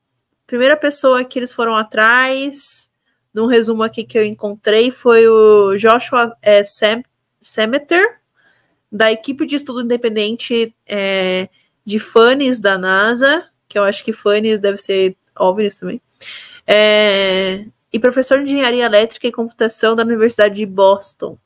primeira 0.46 0.76
pessoa 0.76 1.24
que 1.24 1.38
eles 1.38 1.52
foram 1.52 1.74
atrás, 1.74 2.90
num 3.34 3.46
resumo 3.46 3.82
aqui 3.82 4.04
que 4.04 4.16
eu 4.16 4.24
encontrei, 4.24 4.90
foi 4.90 5.26
o 5.28 5.76
Joshua 5.76 6.36
é, 6.40 6.62
Sam, 6.62 7.02
Semeter, 7.40 8.20
da 8.90 9.10
equipe 9.10 9.44
de 9.46 9.56
estudo 9.56 9.82
independente 9.82 10.74
é, 10.86 11.48
de 11.84 11.98
FANES 11.98 12.58
da 12.58 12.78
NASA, 12.78 13.48
que 13.68 13.78
eu 13.78 13.84
acho 13.84 14.04
que 14.04 14.12
FANES 14.12 14.60
deve 14.60 14.76
ser 14.76 15.16
OVNIs 15.38 15.74
também, 15.74 16.00
é, 16.66 17.66
e 17.92 17.98
professor 17.98 18.42
de 18.42 18.52
engenharia 18.52 18.84
elétrica 18.84 19.26
e 19.26 19.32
computação 19.32 19.94
da 19.94 20.02
Universidade 20.02 20.54
de 20.54 20.66
Boston. 20.66 21.38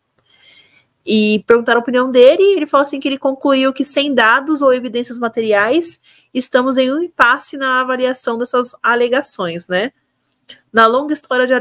E 1.04 1.42
perguntaram 1.46 1.80
a 1.80 1.82
opinião 1.82 2.10
dele, 2.10 2.42
e 2.42 2.56
ele 2.56 2.66
falou 2.66 2.84
assim 2.84 3.00
que 3.00 3.08
ele 3.08 3.18
concluiu 3.18 3.72
que 3.72 3.84
sem 3.84 4.14
dados 4.14 4.62
ou 4.62 4.72
evidências 4.72 5.18
materiais, 5.18 6.00
estamos 6.32 6.78
em 6.78 6.92
um 6.92 7.02
impasse 7.02 7.56
na 7.56 7.80
avaliação 7.80 8.38
dessas 8.38 8.74
alegações, 8.82 9.66
né? 9.66 9.92
Na 10.72 10.86
longa 10.86 11.14
história 11.14 11.46
de, 11.46 11.54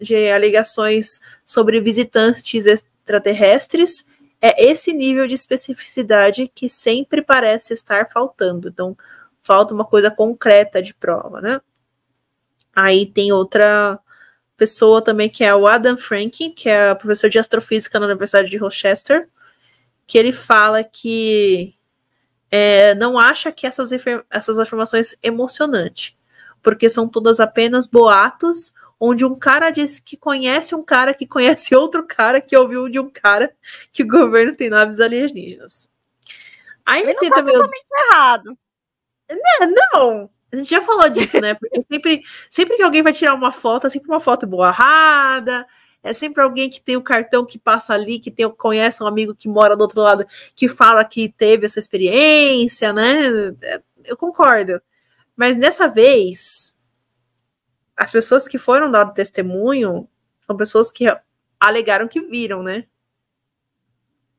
de 0.00 0.30
alegações 0.30 1.20
sobre 1.44 1.80
visitantes 1.80 2.66
extraterrestres, 2.66 4.06
é 4.42 4.64
esse 4.64 4.92
nível 4.92 5.28
de 5.28 5.34
especificidade 5.34 6.50
que 6.52 6.68
sempre 6.68 7.22
parece 7.22 7.72
estar 7.72 8.10
faltando. 8.10 8.68
Então, 8.68 8.96
falta 9.40 9.72
uma 9.72 9.84
coisa 9.84 10.10
concreta 10.10 10.82
de 10.82 10.92
prova, 10.92 11.40
né? 11.40 11.60
Aí 12.74 13.06
tem 13.06 13.30
outra 13.30 14.00
pessoa 14.56 15.00
também 15.00 15.28
que 15.28 15.44
é 15.44 15.54
o 15.54 15.66
Adam 15.66 15.96
Frank, 15.96 16.50
que 16.50 16.68
é 16.68 16.92
professor 16.94 17.30
de 17.30 17.38
astrofísica 17.38 18.00
na 18.00 18.06
Universidade 18.06 18.50
de 18.50 18.56
Rochester, 18.56 19.28
que 20.06 20.18
ele 20.18 20.32
fala 20.32 20.82
que 20.82 21.76
é, 22.50 22.94
não 22.96 23.18
acha 23.18 23.52
que 23.52 23.66
essas, 23.66 23.90
essas 24.28 24.58
afirmações 24.58 25.16
emocionantes, 25.22 26.16
porque 26.60 26.90
são 26.90 27.08
todas 27.08 27.38
apenas 27.38 27.86
boatos 27.86 28.74
onde 29.04 29.24
um 29.24 29.34
cara 29.34 29.70
disse 29.70 30.00
que 30.00 30.16
conhece 30.16 30.76
um 30.76 30.84
cara 30.84 31.12
que 31.12 31.26
conhece 31.26 31.74
outro 31.74 32.06
cara 32.06 32.40
que 32.40 32.56
ouviu 32.56 32.88
de 32.88 33.00
um 33.00 33.10
cara 33.10 33.52
que 33.92 34.04
o 34.04 34.08
governo 34.08 34.54
tem 34.54 34.70
naves 34.70 35.00
alienígenas. 35.00 35.90
Aí 36.86 37.02
Ele 37.02 37.14
tem 37.16 37.28
tá 37.28 37.36
também. 37.36 37.54
Errado. 38.10 38.56
Não, 39.28 39.74
não. 39.92 40.30
A 40.52 40.56
gente 40.56 40.70
já 40.70 40.82
falou 40.82 41.08
disso, 41.08 41.40
né? 41.40 41.54
Porque 41.54 41.80
sempre, 41.82 42.22
sempre 42.48 42.76
que 42.76 42.82
alguém 42.82 43.02
vai 43.02 43.12
tirar 43.12 43.34
uma 43.34 43.50
foto, 43.50 43.88
é 43.88 43.90
sempre 43.90 44.08
uma 44.08 44.20
foto 44.20 44.46
borrada. 44.46 45.66
É 46.00 46.14
sempre 46.14 46.42
alguém 46.42 46.70
que 46.70 46.80
tem 46.80 46.96
o 46.96 47.00
um 47.00 47.02
cartão 47.02 47.44
que 47.44 47.58
passa 47.58 47.94
ali, 47.94 48.20
que 48.20 48.30
tem, 48.30 48.48
conhece 48.50 49.02
um 49.02 49.06
amigo 49.06 49.34
que 49.34 49.48
mora 49.48 49.76
do 49.76 49.82
outro 49.82 50.00
lado, 50.00 50.26
que 50.54 50.68
fala 50.68 51.04
que 51.04 51.28
teve 51.28 51.66
essa 51.66 51.78
experiência, 51.78 52.92
né? 52.92 53.52
É, 53.62 53.82
eu 54.04 54.16
concordo. 54.16 54.80
Mas 55.36 55.56
dessa 55.56 55.88
vez, 55.88 56.76
as 58.02 58.10
pessoas 58.10 58.48
que 58.48 58.58
foram 58.58 58.90
dar 58.90 59.06
testemunho 59.12 60.08
são 60.40 60.56
pessoas 60.56 60.90
que 60.90 61.06
alegaram 61.60 62.08
que 62.08 62.20
viram, 62.20 62.60
né? 62.60 62.84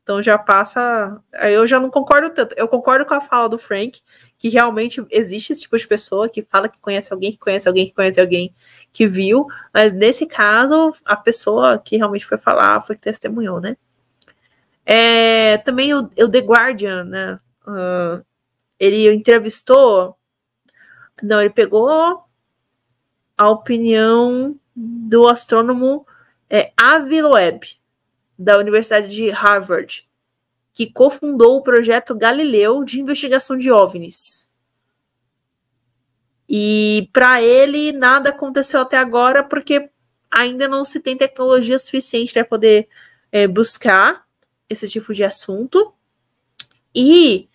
Então 0.02 0.22
já 0.22 0.36
passa. 0.36 1.18
Eu 1.50 1.66
já 1.66 1.80
não 1.80 1.88
concordo 1.88 2.28
tanto. 2.28 2.54
Eu 2.58 2.68
concordo 2.68 3.06
com 3.06 3.14
a 3.14 3.22
fala 3.22 3.48
do 3.48 3.58
Frank, 3.58 4.02
que 4.36 4.50
realmente 4.50 5.02
existe 5.10 5.54
esse 5.54 5.62
tipo 5.62 5.78
de 5.78 5.88
pessoa 5.88 6.28
que 6.28 6.42
fala 6.42 6.68
que 6.68 6.78
conhece 6.78 7.10
alguém, 7.10 7.32
que 7.32 7.38
conhece 7.38 7.66
alguém, 7.66 7.86
que 7.86 7.94
conhece 7.94 8.20
alguém 8.20 8.54
que 8.92 9.06
viu. 9.06 9.46
Mas 9.72 9.94
nesse 9.94 10.26
caso, 10.26 10.92
a 11.02 11.16
pessoa 11.16 11.78
que 11.78 11.96
realmente 11.96 12.26
foi 12.26 12.36
falar 12.36 12.82
foi 12.82 12.96
que 12.96 13.02
testemunhou, 13.02 13.62
né? 13.62 13.78
É, 14.84 15.56
também 15.58 15.94
o, 15.94 16.00
o, 16.00 16.28
The 16.28 16.40
Guardian, 16.40 17.04
né? 17.04 17.38
Uh, 17.66 18.22
ele 18.78 19.10
entrevistou. 19.10 20.18
Não, 21.22 21.40
ele 21.40 21.48
pegou 21.48 22.24
a 23.36 23.48
opinião 23.48 24.58
do 24.74 25.28
astrônomo 25.28 26.06
é, 26.48 26.72
Avi 26.76 27.20
Loeb, 27.20 27.78
da 28.38 28.58
Universidade 28.58 29.08
de 29.08 29.30
Harvard, 29.30 30.08
que 30.72 30.90
cofundou 30.90 31.56
o 31.56 31.62
projeto 31.62 32.14
Galileu 32.14 32.84
de 32.84 33.00
investigação 33.00 33.56
de 33.56 33.70
OVNIs. 33.70 34.50
E 36.48 37.08
para 37.12 37.40
ele 37.40 37.92
nada 37.92 38.30
aconteceu 38.30 38.80
até 38.80 38.98
agora 38.98 39.42
porque 39.42 39.88
ainda 40.30 40.68
não 40.68 40.84
se 40.84 41.00
tem 41.00 41.16
tecnologia 41.16 41.78
suficiente 41.78 42.32
para 42.32 42.44
poder 42.44 42.88
é, 43.30 43.46
buscar 43.46 44.24
esse 44.68 44.88
tipo 44.88 45.14
de 45.14 45.24
assunto. 45.24 45.92
E 46.94 47.48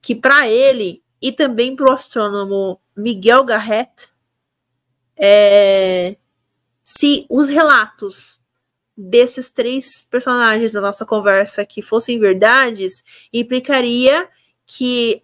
que 0.00 0.14
para 0.14 0.48
ele 0.48 1.02
e 1.20 1.30
também 1.30 1.76
para 1.76 1.90
o 1.90 1.92
astrônomo 1.92 2.80
Miguel 2.96 3.44
Garrett, 3.44 4.11
é, 5.16 6.16
se 6.82 7.26
os 7.28 7.48
relatos 7.48 8.40
desses 8.96 9.50
três 9.50 10.06
personagens 10.10 10.72
da 10.72 10.80
nossa 10.80 11.06
conversa 11.06 11.62
aqui 11.62 11.82
fossem 11.82 12.18
verdades, 12.18 13.02
implicaria 13.32 14.28
que 14.66 15.22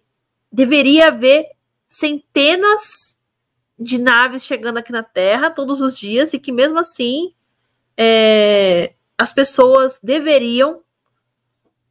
deveria 0.51 1.07
haver 1.07 1.49
centenas 1.87 3.17
de 3.77 3.97
naves 3.97 4.43
chegando 4.43 4.77
aqui 4.77 4.91
na 4.91 5.03
Terra 5.03 5.49
todos 5.49 5.79
os 5.81 5.97
dias 5.97 6.33
e 6.33 6.39
que 6.39 6.51
mesmo 6.51 6.79
assim 6.79 7.33
é, 7.95 8.93
as 9.17 9.31
pessoas 9.31 9.99
deveriam 10.03 10.81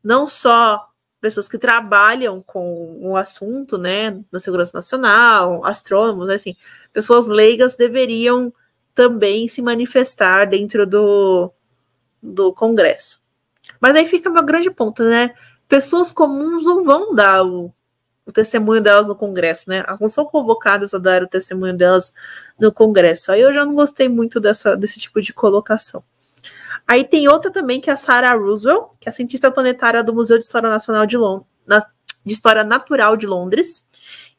não 0.03 0.27
só 0.27 0.89
pessoas 1.21 1.49
que 1.49 1.59
trabalham 1.59 2.41
com 2.41 2.99
o 3.01 3.17
assunto, 3.17 3.77
né, 3.77 4.13
da 4.31 4.39
segurança 4.39 4.77
nacional, 4.77 5.65
astrônomos, 5.65 6.29
assim, 6.29 6.57
pessoas 6.99 7.29
leigas 7.29 7.77
deveriam 7.77 8.53
também 8.93 9.47
se 9.47 9.63
manifestar 9.63 10.47
dentro 10.47 10.85
do, 10.85 11.53
do 12.21 12.53
Congresso. 12.53 13.23
Mas 13.81 13.95
aí 13.95 14.05
fica 14.05 14.29
meu 14.29 14.43
grande 14.43 14.69
ponto, 14.69 15.05
né? 15.05 15.33
Pessoas 15.69 16.11
comuns 16.11 16.65
não 16.65 16.83
vão 16.83 17.15
dar 17.15 17.45
o, 17.45 17.73
o 18.27 18.33
testemunho 18.33 18.81
delas 18.81 19.07
no 19.07 19.15
Congresso, 19.15 19.71
né? 19.71 19.85
Elas 19.87 20.01
não 20.01 20.09
são 20.09 20.25
convocadas 20.25 20.93
a 20.93 20.99
dar 20.99 21.23
o 21.23 21.29
testemunho 21.29 21.77
delas 21.77 22.13
no 22.59 22.73
Congresso. 22.73 23.31
Aí 23.31 23.43
eu 23.43 23.53
já 23.55 23.65
não 23.65 23.77
gostei 23.77 24.09
muito 24.09 24.41
dessa, 24.41 24.77
desse 24.77 24.99
tipo 24.99 25.21
de 25.21 25.33
colocação. 25.33 26.03
Aí 26.85 27.05
tem 27.05 27.29
outra 27.29 27.49
também, 27.49 27.81
que 27.81 27.91
é 27.91 27.93
a 27.93 27.97
Sarah 27.97 28.35
Roosevelt, 28.35 28.89
que 28.99 29.09
é 29.09 29.13
cientista 29.13 29.53
planetária 29.53 30.03
do 30.03 30.13
Museu 30.13 30.37
de 30.37 30.43
História 30.43 30.69
Nacional 30.69 31.07
de 31.07 31.17
de 32.27 32.35
História 32.35 32.65
Natural 32.65 33.17
de 33.17 33.29
Londres, 33.29 33.87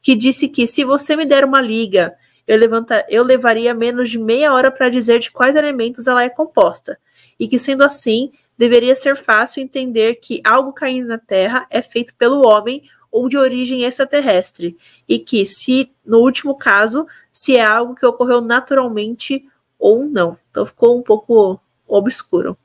que 0.01 0.13
disse 0.13 0.49
que 0.49 0.67
se 0.67 0.83
você 0.83 1.15
me 1.15 1.25
der 1.25 1.45
uma 1.45 1.61
liga, 1.61 2.17
eu, 2.49 2.57
levanta, 2.57 3.05
eu 3.07 3.23
levaria 3.23 3.75
menos 3.75 4.09
de 4.09 4.17
meia 4.17 4.51
hora 4.51 4.71
para 4.71 4.89
dizer 4.89 5.19
de 5.19 5.29
quais 5.29 5.55
elementos 5.55 6.07
ela 6.07 6.23
é 6.23 6.29
composta. 6.29 6.97
E 7.39 7.47
que, 7.47 7.59
sendo 7.59 7.83
assim, 7.83 8.31
deveria 8.57 8.95
ser 8.95 9.15
fácil 9.15 9.61
entender 9.61 10.15
que 10.15 10.41
algo 10.43 10.73
caindo 10.73 11.09
na 11.09 11.19
Terra 11.19 11.67
é 11.69 11.79
feito 11.79 12.15
pelo 12.15 12.43
homem 12.47 12.89
ou 13.11 13.29
de 13.29 13.37
origem 13.37 13.83
extraterrestre. 13.83 14.75
E 15.07 15.19
que, 15.19 15.45
se, 15.45 15.91
no 16.03 16.17
último 16.17 16.57
caso, 16.57 17.05
se 17.31 17.55
é 17.55 17.63
algo 17.63 17.93
que 17.93 18.03
ocorreu 18.03 18.41
naturalmente 18.41 19.45
ou 19.77 20.03
não. 20.05 20.35
Então 20.49 20.65
ficou 20.65 20.97
um 20.97 21.03
pouco 21.03 21.61
obscuro. 21.87 22.57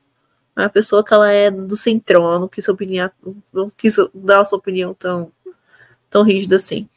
A 0.55 0.67
pessoa 0.67 1.05
que 1.05 1.13
ela 1.13 1.31
é 1.31 1.51
do 1.51 1.75
centrão, 1.75 2.23
ela 2.23 2.39
não 2.39 2.47
quis, 2.47 2.67
opinião, 2.67 3.11
não 3.53 3.69
quis 3.69 3.97
dar 4.15 4.39
a 4.39 4.45
sua 4.45 4.57
opinião 4.57 4.95
tão, 4.95 5.31
tão 6.09 6.23
rígida 6.23 6.55
assim. 6.55 6.89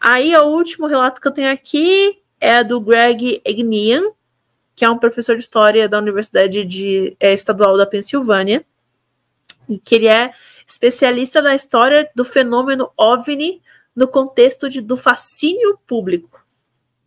Aí 0.00 0.36
o 0.36 0.44
último 0.44 0.86
relato 0.86 1.20
que 1.20 1.26
eu 1.26 1.32
tenho 1.32 1.52
aqui 1.52 2.22
é 2.40 2.62
do 2.62 2.80
Greg 2.80 3.40
Egnian, 3.44 4.02
que 4.74 4.84
é 4.84 4.90
um 4.90 4.98
professor 4.98 5.36
de 5.36 5.42
história 5.42 5.88
da 5.88 5.98
Universidade 5.98 6.64
de, 6.64 7.16
é, 7.18 7.32
Estadual 7.32 7.76
da 7.76 7.86
Pensilvânia, 7.86 8.64
e 9.68 9.78
que 9.78 9.94
ele 9.96 10.06
é 10.06 10.32
especialista 10.66 11.42
na 11.42 11.54
história 11.54 12.08
do 12.14 12.24
fenômeno 12.24 12.90
OVNI 12.96 13.60
no 13.94 14.06
contexto 14.06 14.68
de, 14.68 14.80
do 14.80 14.96
fascínio 14.96 15.78
público. 15.86 16.46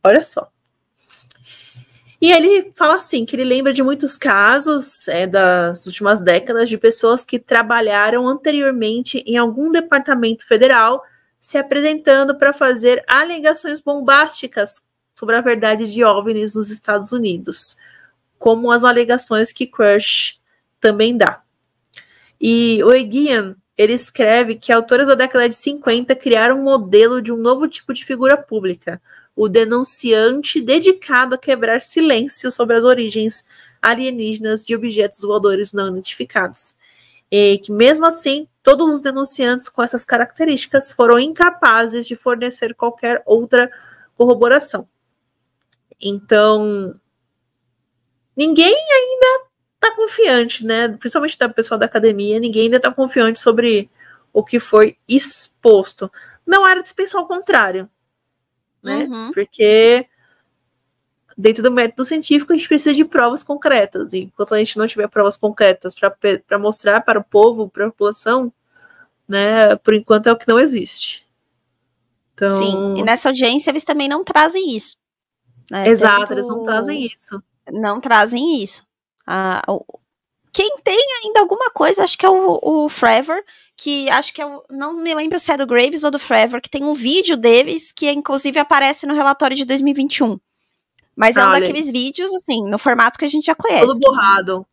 Olha 0.03 0.21
só. 0.21 0.51
E 2.19 2.31
ele 2.31 2.71
fala 2.75 2.95
assim 2.95 3.25
que 3.25 3.35
ele 3.35 3.43
lembra 3.43 3.73
de 3.73 3.81
muitos 3.81 4.15
casos 4.15 5.07
é, 5.07 5.25
das 5.25 5.87
últimas 5.87 6.21
décadas 6.21 6.69
de 6.69 6.77
pessoas 6.77 7.25
que 7.25 7.39
trabalharam 7.39 8.27
anteriormente 8.27 9.23
em 9.25 9.37
algum 9.37 9.71
departamento 9.71 10.45
federal 10.45 11.03
se 11.39 11.57
apresentando 11.57 12.37
para 12.37 12.53
fazer 12.53 13.03
alegações 13.07 13.81
bombásticas 13.81 14.85
sobre 15.21 15.35
a 15.35 15.41
verdade 15.41 15.93
de 15.93 16.03
OVNIs 16.03 16.55
nos 16.55 16.71
Estados 16.71 17.11
Unidos, 17.11 17.77
como 18.39 18.71
as 18.71 18.83
alegações 18.83 19.51
que 19.51 19.67
Crush 19.67 20.39
também 20.79 21.15
dá. 21.15 21.43
E 22.41 22.83
o 22.83 22.91
Egian, 22.91 23.55
ele 23.77 23.93
escreve 23.93 24.55
que 24.55 24.71
autores 24.71 25.05
da 25.05 25.13
década 25.13 25.47
de 25.47 25.53
50 25.53 26.15
criaram 26.15 26.59
um 26.59 26.63
modelo 26.63 27.21
de 27.21 27.31
um 27.31 27.37
novo 27.37 27.67
tipo 27.67 27.93
de 27.93 28.03
figura 28.03 28.35
pública, 28.35 28.99
o 29.35 29.47
denunciante 29.47 30.59
dedicado 30.59 31.35
a 31.35 31.37
quebrar 31.37 31.83
silêncio 31.83 32.51
sobre 32.51 32.75
as 32.75 32.83
origens 32.83 33.45
alienígenas 33.79 34.65
de 34.65 34.75
objetos 34.75 35.21
voadores 35.21 35.71
não 35.71 35.89
identificados. 35.89 36.73
E 37.29 37.59
que, 37.59 37.71
mesmo 37.71 38.07
assim, 38.07 38.47
todos 38.63 38.89
os 38.89 39.01
denunciantes 39.03 39.69
com 39.69 39.83
essas 39.83 40.03
características 40.03 40.91
foram 40.91 41.19
incapazes 41.19 42.07
de 42.07 42.15
fornecer 42.15 42.73
qualquer 42.73 43.21
outra 43.23 43.69
corroboração. 44.17 44.87
Então, 46.01 46.95
ninguém 48.35 48.73
ainda 48.73 49.45
está 49.75 49.95
confiante, 49.95 50.65
né? 50.65 50.89
Principalmente 50.89 51.37
da 51.37 51.49
pessoa 51.49 51.77
da 51.77 51.85
academia, 51.85 52.39
ninguém 52.39 52.63
ainda 52.63 52.77
está 52.77 52.91
confiante 52.91 53.39
sobre 53.39 53.89
o 54.33 54.43
que 54.43 54.59
foi 54.59 54.97
exposto. 55.07 56.11
Não 56.45 56.67
era 56.67 56.81
de 56.81 56.93
pensar 56.93 57.19
o 57.19 57.27
contrário 57.27 57.89
né? 58.81 59.07
Uhum. 59.09 59.31
Porque 59.31 60.07
dentro 61.37 61.63
do 61.63 61.71
método 61.71 62.05
científico 62.05 62.51
a 62.51 62.55
gente 62.55 62.67
precisa 62.67 62.93
de 62.93 63.05
provas 63.05 63.43
concretas. 63.43 64.13
E 64.13 64.19
enquanto 64.19 64.53
a 64.53 64.57
gente 64.57 64.77
não 64.77 64.87
tiver 64.87 65.07
provas 65.07 65.37
concretas 65.37 65.93
para 65.95 66.59
mostrar 66.59 67.01
para 67.01 67.19
o 67.19 67.23
povo, 67.23 67.69
para 67.69 67.87
a 67.87 67.91
população, 67.91 68.51
né, 69.27 69.75
por 69.77 69.93
enquanto 69.93 70.27
é 70.27 70.31
o 70.31 70.37
que 70.37 70.47
não 70.47 70.59
existe. 70.59 71.25
Então... 72.33 72.51
Sim, 72.51 72.95
e 72.97 73.03
nessa 73.03 73.29
audiência 73.29 73.69
eles 73.69 73.83
também 73.83 74.07
não 74.07 74.23
trazem 74.23 74.75
isso. 74.75 74.99
Né? 75.71 75.87
Exato, 75.87 76.19
Tanto... 76.19 76.33
eles 76.33 76.47
não 76.49 76.63
trazem 76.63 77.05
isso. 77.05 77.43
Não 77.71 78.01
trazem 78.01 78.61
isso. 78.61 78.83
Ah, 79.25 79.61
quem 80.51 80.77
tem 80.83 81.01
ainda 81.23 81.39
alguma 81.39 81.71
coisa, 81.71 82.03
acho 82.03 82.17
que 82.17 82.25
é 82.25 82.29
o, 82.29 82.59
o 82.61 82.89
Forever, 82.89 83.41
que 83.77 84.09
acho 84.09 84.33
que 84.33 84.41
é 84.41 84.45
o, 84.45 84.61
não 84.69 84.97
me 84.97 85.15
lembro 85.15 85.39
se 85.39 85.49
é 85.49 85.55
do 85.55 85.65
Graves 85.65 86.03
ou 86.03 86.11
do 86.11 86.19
Forever, 86.19 86.61
que 86.61 86.69
tem 86.69 86.83
um 86.83 86.93
vídeo 86.93 87.37
deles 87.37 87.93
que 87.93 88.11
inclusive 88.11 88.59
aparece 88.59 89.05
no 89.05 89.13
relatório 89.13 89.55
de 89.55 89.63
2021. 89.63 90.37
Mas 91.15 91.37
é 91.37 91.45
um 91.45 91.51
daqueles 91.51 91.89
vídeos, 91.89 92.33
assim, 92.33 92.67
no 92.67 92.77
formato 92.77 93.17
que 93.17 93.25
a 93.25 93.29
gente 93.29 93.45
já 93.45 93.55
conhece. 93.55 93.85
Todo 93.85 93.99
borrado. 93.99 94.65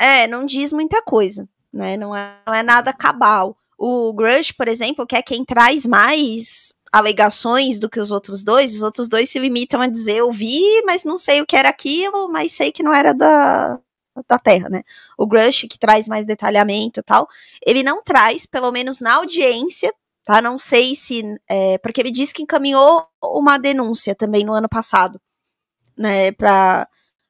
É, 0.00 0.26
não 0.26 0.44
diz 0.44 0.72
muita 0.72 1.00
coisa, 1.02 1.48
né? 1.72 1.96
Não 1.96 2.14
é, 2.14 2.32
não 2.44 2.54
é 2.54 2.62
nada 2.64 2.92
cabal. 2.92 3.56
O 3.78 4.12
Grush, 4.12 4.50
por 4.50 4.66
exemplo, 4.66 5.06
que 5.06 5.14
é 5.14 5.22
quem 5.22 5.44
traz 5.44 5.86
mais 5.86 6.74
alegações 6.92 7.78
do 7.78 7.88
que 7.88 8.00
os 8.00 8.10
outros 8.10 8.42
dois, 8.42 8.74
os 8.74 8.82
outros 8.82 9.08
dois 9.08 9.30
se 9.30 9.38
limitam 9.38 9.80
a 9.80 9.86
dizer, 9.86 10.18
eu 10.18 10.32
vi, 10.32 10.82
mas 10.84 11.04
não 11.04 11.18
sei 11.18 11.40
o 11.40 11.46
que 11.46 11.56
era 11.56 11.68
aquilo, 11.68 12.28
mas 12.28 12.52
sei 12.52 12.72
que 12.72 12.82
não 12.82 12.92
era 12.92 13.12
da, 13.12 13.78
da 14.26 14.38
Terra, 14.38 14.68
né? 14.68 14.82
O 15.16 15.26
Grush, 15.26 15.66
que 15.68 15.78
traz 15.78 16.08
mais 16.08 16.26
detalhamento 16.26 17.00
e 17.00 17.02
tal, 17.02 17.28
ele 17.64 17.82
não 17.82 18.02
traz, 18.02 18.46
pelo 18.46 18.72
menos 18.72 19.00
na 19.00 19.16
audiência, 19.16 19.92
tá? 20.24 20.40
Não 20.42 20.58
sei 20.58 20.94
se. 20.94 21.22
É, 21.48 21.78
porque 21.78 22.00
ele 22.00 22.10
disse 22.10 22.34
que 22.34 22.42
encaminhou 22.42 23.06
uma 23.22 23.58
denúncia 23.58 24.14
também 24.14 24.44
no 24.44 24.52
ano 24.52 24.68
passado, 24.68 25.20
né? 25.96 26.32
Pra, 26.32 26.88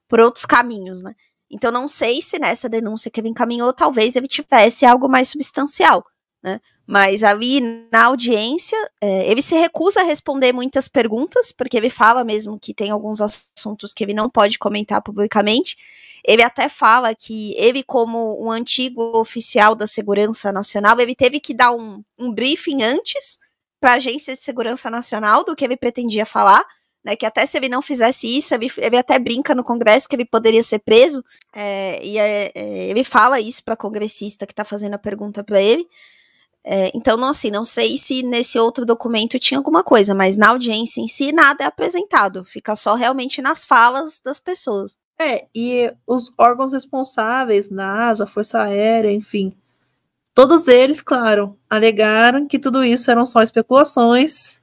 por 0.09 0.20
outros 0.20 0.46
caminhos, 0.46 1.02
né? 1.02 1.14
Então 1.50 1.72
não 1.72 1.88
sei 1.88 2.20
se 2.22 2.38
nessa 2.38 2.68
denúncia 2.68 3.11
que 3.11 3.20
ele 3.20 3.28
encaminhou, 3.28 3.72
talvez 3.72 4.16
ele 4.16 4.28
tivesse 4.28 4.84
algo 4.84 5.09
mais 5.09 5.28
substancial, 5.28 6.04
né? 6.42 6.61
Mas 6.89 7.22
ali 7.22 7.61
na 7.93 8.07
audiência, 8.07 8.78
é, 8.99 9.30
ele 9.30 9.43
se 9.43 9.55
recusa 9.55 10.01
a 10.01 10.05
responder 10.05 10.55
muitas 10.55 10.89
perguntas, 10.89 11.53
porque 11.53 11.76
ele 11.76 11.91
fala 11.91 12.24
mesmo 12.24 12.59
que 12.59 12.72
tem 12.72 12.91
alguns 12.91 13.20
assuntos 13.20 13.93
que 13.93 14.03
ele 14.03 14.14
não 14.14 14.30
pode 14.30 14.59
comentar 14.59 15.03
publicamente. 15.03 15.76
Ele 16.26 16.43
até 16.43 16.66
fala 16.70 17.14
que 17.14 17.55
ele, 17.59 17.82
como 17.82 18.43
um 18.43 18.51
antigo 18.51 19.03
oficial 19.18 19.74
da 19.74 19.86
Segurança 19.86 20.51
Nacional, 20.51 20.99
ele 20.99 21.14
teve 21.14 21.41
que 21.41 21.53
dar 21.53 21.72
um, 21.72 22.03
um 22.18 22.32
briefing 22.32 22.82
antes 22.82 23.39
para 23.78 23.93
a 23.93 23.95
Agência 23.97 24.34
de 24.34 24.41
Segurança 24.41 24.89
Nacional 24.89 25.45
do 25.45 25.55
que 25.55 25.66
ele 25.66 25.76
pretendia 25.76 26.24
falar, 26.24 26.64
né, 27.05 27.14
que 27.14 27.26
até 27.26 27.45
se 27.45 27.59
ele 27.59 27.68
não 27.68 27.82
fizesse 27.82 28.26
isso, 28.26 28.55
ele, 28.55 28.72
ele 28.78 28.97
até 28.97 29.18
brinca 29.18 29.55
no 29.55 29.62
Congresso 29.62 30.09
que 30.09 30.16
ele 30.16 30.24
poderia 30.24 30.62
ser 30.62 30.78
preso, 30.78 31.22
é, 31.55 32.01
e 32.03 32.18
é, 32.18 32.51
é, 32.55 32.89
ele 32.89 33.05
fala 33.05 33.39
isso 33.39 33.62
para 33.62 33.74
a 33.74 33.76
congressista 33.76 34.47
que 34.47 34.53
está 34.55 34.64
fazendo 34.64 34.95
a 34.95 34.99
pergunta 34.99 35.45
para 35.45 35.61
ele. 35.61 35.86
É, 36.64 36.90
então, 36.94 37.16
não, 37.16 37.28
assim, 37.28 37.50
não 37.50 37.64
sei 37.64 37.96
se 37.96 38.22
nesse 38.22 38.59
outro 38.59 38.84
documento 38.84 39.38
tinha 39.38 39.59
alguma 39.59 39.82
coisa, 39.82 40.14
mas 40.14 40.36
na 40.36 40.48
audiência 40.48 41.00
em 41.00 41.09
si 41.09 41.32
nada 41.32 41.64
é 41.64 41.66
apresentado, 41.66 42.44
fica 42.44 42.76
só 42.76 42.94
realmente 42.94 43.40
nas 43.40 43.64
falas 43.64 44.20
das 44.22 44.38
pessoas. 44.38 44.96
É, 45.20 45.46
e 45.54 45.92
os 46.06 46.32
órgãos 46.38 46.72
responsáveis, 46.72 47.70
NASA, 47.70 48.26
Força 48.26 48.62
Aérea, 48.62 49.11
enfim, 49.11 49.52
todos 50.34 50.68
eles, 50.68 51.00
claro, 51.00 51.59
alegaram 51.68 52.46
que 52.46 52.59
tudo 52.59 52.84
isso 52.84 53.11
eram 53.11 53.26
só 53.26 53.42
especulações 53.42 54.61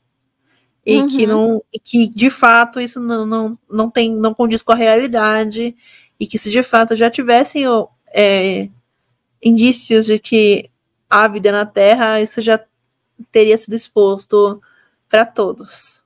e 0.86 1.00
uhum. 1.00 1.08
que 1.08 1.26
não 1.26 1.64
que 1.84 2.08
de 2.08 2.30
fato 2.30 2.80
isso 2.80 3.00
não, 3.00 3.26
não, 3.26 3.60
não 3.70 3.90
tem 3.90 4.16
não 4.16 4.34
condiz 4.34 4.62
com 4.62 4.72
a 4.72 4.76
realidade 4.76 5.76
e 6.20 6.28
que 6.28 6.38
se 6.38 6.52
de 6.52 6.62
fato 6.62 6.96
já 6.96 7.10
tivessem 7.10 7.64
é, 8.14 8.70
indícios 9.42 10.06
de 10.06 10.20
que 10.20 10.70
há 11.10 11.28
vida 11.28 11.52
na 11.52 11.66
Terra, 11.66 12.22
isso 12.22 12.42
já 12.42 12.64
teria 13.32 13.58
sido 13.58 13.76
exposto 13.76 14.62
para 15.10 15.26
todos. 15.26 16.04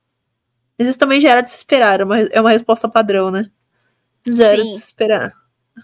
Mas 0.78 0.88
isso 0.88 0.98
também 0.98 1.20
já 1.20 1.30
era 1.30 1.40
de 1.40 1.50
se 1.50 1.56
esperar, 1.56 2.00
é 2.00 2.04
uma, 2.04 2.18
é 2.18 2.40
uma 2.40 2.50
resposta 2.50 2.88
padrão, 2.88 3.30
né? 3.30 3.50
Já 4.26 4.46
era 4.46 4.62
de 4.62 4.74
se 4.74 4.84
esperar. 4.84 5.32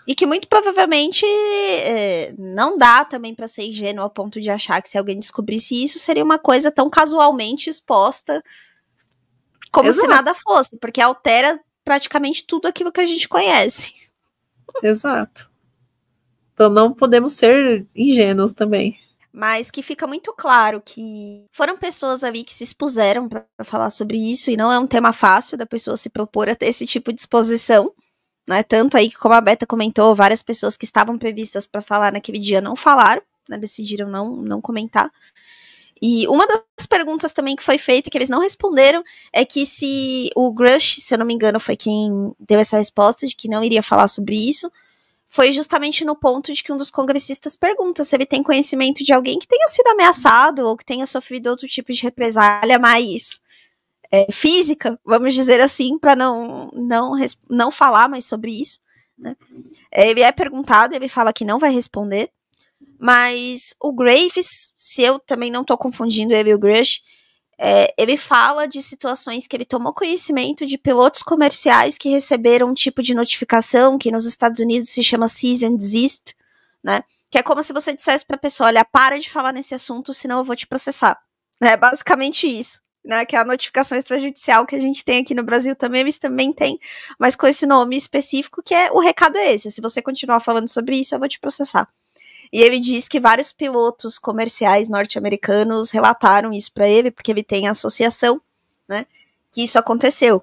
E 0.07 0.15
que 0.15 0.27
muito 0.27 0.49
provavelmente 0.49 1.25
é, 1.25 2.35
não 2.39 2.77
dá 2.77 3.05
também 3.05 3.35
para 3.35 3.49
ser 3.49 3.65
ingênuo 3.65 4.03
ao 4.03 4.11
ponto 4.11 4.41
de 4.41 4.51
achar 4.51 4.83
que 4.83 4.89
se 4.89 4.99
alguém 4.99 5.19
descobrisse 5.19 5.83
isso 5.83 5.99
seria 5.99 6.25
uma 6.25 6.39
coisa 6.39 6.71
tão 6.71 6.91
casualmente 6.91 7.71
exposta 7.71 8.43
como 9.73 9.89
Exato. 9.89 10.07
se 10.07 10.11
nada 10.11 10.35
fosse, 10.35 10.79
porque 10.79 11.01
altera 11.01 11.61
praticamente 11.85 12.45
tudo 12.47 12.67
aquilo 12.67 12.93
que 12.93 13.01
a 13.01 13.07
gente 13.07 13.29
conhece. 13.29 13.95
Exato. 14.83 15.51
Então 16.53 16.71
não 16.71 16.93
podemos 16.93 17.35
ser 17.35 17.87
ingênuos 17.95 18.53
também. 18.53 18.99
Mas 19.37 19.71
que 19.71 19.83
fica 19.83 20.07
muito 20.07 20.33
claro 20.33 20.81
que 20.83 21.45
foram 21.53 21.77
pessoas 21.77 22.25
ali 22.25 22.43
que 22.43 22.55
se 22.55 22.65
expuseram 22.65 23.29
para 23.29 23.45
falar 23.65 23.91
sobre 23.91 24.17
isso 24.17 24.51
e 24.51 24.57
não 24.57 24.73
é 24.73 24.79
um 24.79 24.87
tema 24.87 25.13
fácil 25.13 25.59
da 25.59 25.67
pessoa 25.67 25.95
se 25.95 26.09
propor 26.09 26.49
a 26.49 26.55
ter 26.55 26.69
esse 26.69 26.87
tipo 26.87 27.13
de 27.13 27.21
exposição. 27.21 27.93
Né? 28.49 28.63
Tanto 28.63 28.97
aí 28.97 29.11
que, 29.11 29.19
como 29.19 29.35
a 29.35 29.41
Beta 29.43 29.67
comentou, 29.67 30.15
várias 30.15 30.43
pessoas 30.43 30.75
que 30.75 30.87
estavam 30.87 31.19
previstas 31.19 31.67
para 31.67 31.83
falar 31.83 32.15
naquele 32.15 32.39
dia 32.39 32.63
não 32.63 32.75
falaram, 32.75 33.21
né? 33.47 33.59
decidiram 33.59 34.09
não, 34.09 34.37
não 34.37 34.59
comentar. 34.59 35.13
E 36.01 36.27
uma 36.29 36.47
das 36.47 36.87
perguntas 36.87 37.35
também 37.35 37.55
que 37.55 37.63
foi 37.63 37.77
feita, 37.77 38.09
que 38.09 38.17
eles 38.17 38.31
não 38.31 38.41
responderam, 38.41 39.05
é 39.35 39.45
que 39.45 39.67
se 39.67 40.31
o 40.35 40.51
Grush, 40.51 40.97
se 41.01 41.13
eu 41.13 41.19
não 41.19 41.27
me 41.27 41.35
engano, 41.35 41.61
foi 41.61 41.77
quem 41.77 42.33
deu 42.41 42.59
essa 42.59 42.79
resposta 42.79 43.27
de 43.27 43.37
que 43.37 43.51
não 43.51 43.63
iria 43.63 43.83
falar 43.83 44.09
sobre 44.09 44.35
isso, 44.35 44.73
foi 45.37 45.53
justamente 45.53 46.03
no 46.03 46.17
ponto 46.17 46.51
de 46.51 46.65
que 46.65 46.73
um 46.73 46.79
dos 46.79 46.91
congressistas 46.91 47.55
pergunta 47.55 48.03
se 48.03 48.17
ele 48.17 48.25
tem 48.25 48.43
conhecimento 48.43 49.05
de 49.05 49.13
alguém 49.13 49.39
que 49.39 49.47
tenha 49.47 49.69
sido 49.69 49.89
ameaçado 49.89 50.67
ou 50.67 50.75
que 50.75 50.85
tenha 50.85 51.05
sofrido 51.05 51.49
outro 51.49 51.69
tipo 51.69 51.93
de 51.93 52.01
represália 52.01 52.79
mais 52.79 53.39
é, 54.11 54.33
física, 54.33 54.99
vamos 55.05 55.35
dizer 55.35 55.61
assim, 55.61 55.99
para 55.99 56.17
não, 56.17 56.71
não, 56.73 57.13
não 57.51 57.71
falar 57.71 58.09
mais 58.09 58.25
sobre 58.25 58.51
isso. 58.51 58.81
Né? 59.19 59.37
Ele 59.93 60.23
é 60.23 60.33
perguntado, 60.33 60.95
ele 60.95 61.07
fala 61.07 61.35
que 61.35 61.45
não 61.45 61.59
vai 61.59 61.71
responder. 61.71 62.31
Mas 62.99 63.77
o 63.79 63.93
Graves, 63.93 64.73
se 64.75 65.03
eu 65.03 65.19
também 65.19 65.51
não 65.51 65.61
estou 65.61 65.77
confundindo 65.77 66.33
ele 66.33 66.49
e 66.49 66.55
o 66.55 66.59
Grush, 66.59 67.03
é, 67.59 67.93
ele 67.97 68.17
fala 68.17 68.67
de 68.67 68.83
situações 68.83 69.47
que 69.47 69.57
ele 69.57 69.65
tomou 69.65 69.93
conhecimento 69.93 70.67
de 70.67 70.77
pilotos 70.77 71.23
comerciais 71.23 71.97
que 71.97 72.09
receberam 72.09 72.69
um 72.69 72.75
tipo 72.75 73.03
de 73.03 73.15
notificação 73.15 73.97
que 73.97 74.11
nos 74.11 74.27
Estados 74.27 74.61
Unidos 74.61 74.91
se 74.91 75.03
chama 75.03 75.27
cease 75.27 75.65
and 75.65 75.77
desist, 75.77 76.35
né? 76.85 77.03
Que 77.31 77.39
é 77.39 77.43
como 77.43 77.63
se 77.63 77.73
você 77.73 77.95
dissesse 77.95 78.25
para 78.25 78.37
a 78.37 78.41
pessoa, 78.41 78.69
olha, 78.69 78.85
para 78.85 79.19
de 79.19 79.31
falar 79.31 79.53
nesse 79.53 79.75
assunto, 79.75 80.13
senão 80.13 80.39
eu 80.39 80.45
vou 80.45 80.55
te 80.55 80.67
processar. 80.67 81.19
É 81.63 81.77
basicamente 81.77 82.47
isso. 82.47 82.85
Né, 83.09 83.25
que 83.25 83.37
é 83.37 83.39
a 83.39 83.45
notificação 83.45 83.97
extrajudicial 83.97 84.67
que 84.67 84.75
a 84.75 84.81
gente 84.81 85.05
tem 85.05 85.21
aqui 85.21 85.33
no 85.33 85.45
Brasil 85.45 85.77
também, 85.77 86.01
eles 86.01 86.19
também 86.19 86.53
têm, 86.53 86.77
mas 87.21 87.37
com 87.37 87.47
esse 87.47 87.65
nome 87.65 87.97
específico, 87.97 88.61
que 88.65 88.75
é 88.75 88.91
o 88.91 88.99
recado 88.99 89.39
é 89.39 89.55
esse. 89.55 89.71
Se 89.71 89.81
você 89.81 90.03
continuar 90.03 90.41
falando 90.41 90.67
sobre 90.67 90.99
isso, 90.99 91.15
eu 91.15 91.19
vou 91.21 91.29
te 91.29 91.39
processar. 91.39 91.89
E 92.53 92.61
ele 92.61 92.79
diz 92.79 93.09
que 93.09 93.21
vários 93.21 93.53
pilotos 93.53 94.19
comerciais 94.19 94.89
norte-americanos 94.89 95.91
relataram 95.91 96.53
isso 96.53 96.73
para 96.73 96.89
ele, 96.89 97.11
porque 97.11 97.31
ele 97.31 97.43
tem 97.43 97.69
associação, 97.69 98.41
né? 98.89 99.07
Que 99.53 99.63
isso 99.63 99.79
aconteceu. 99.79 100.43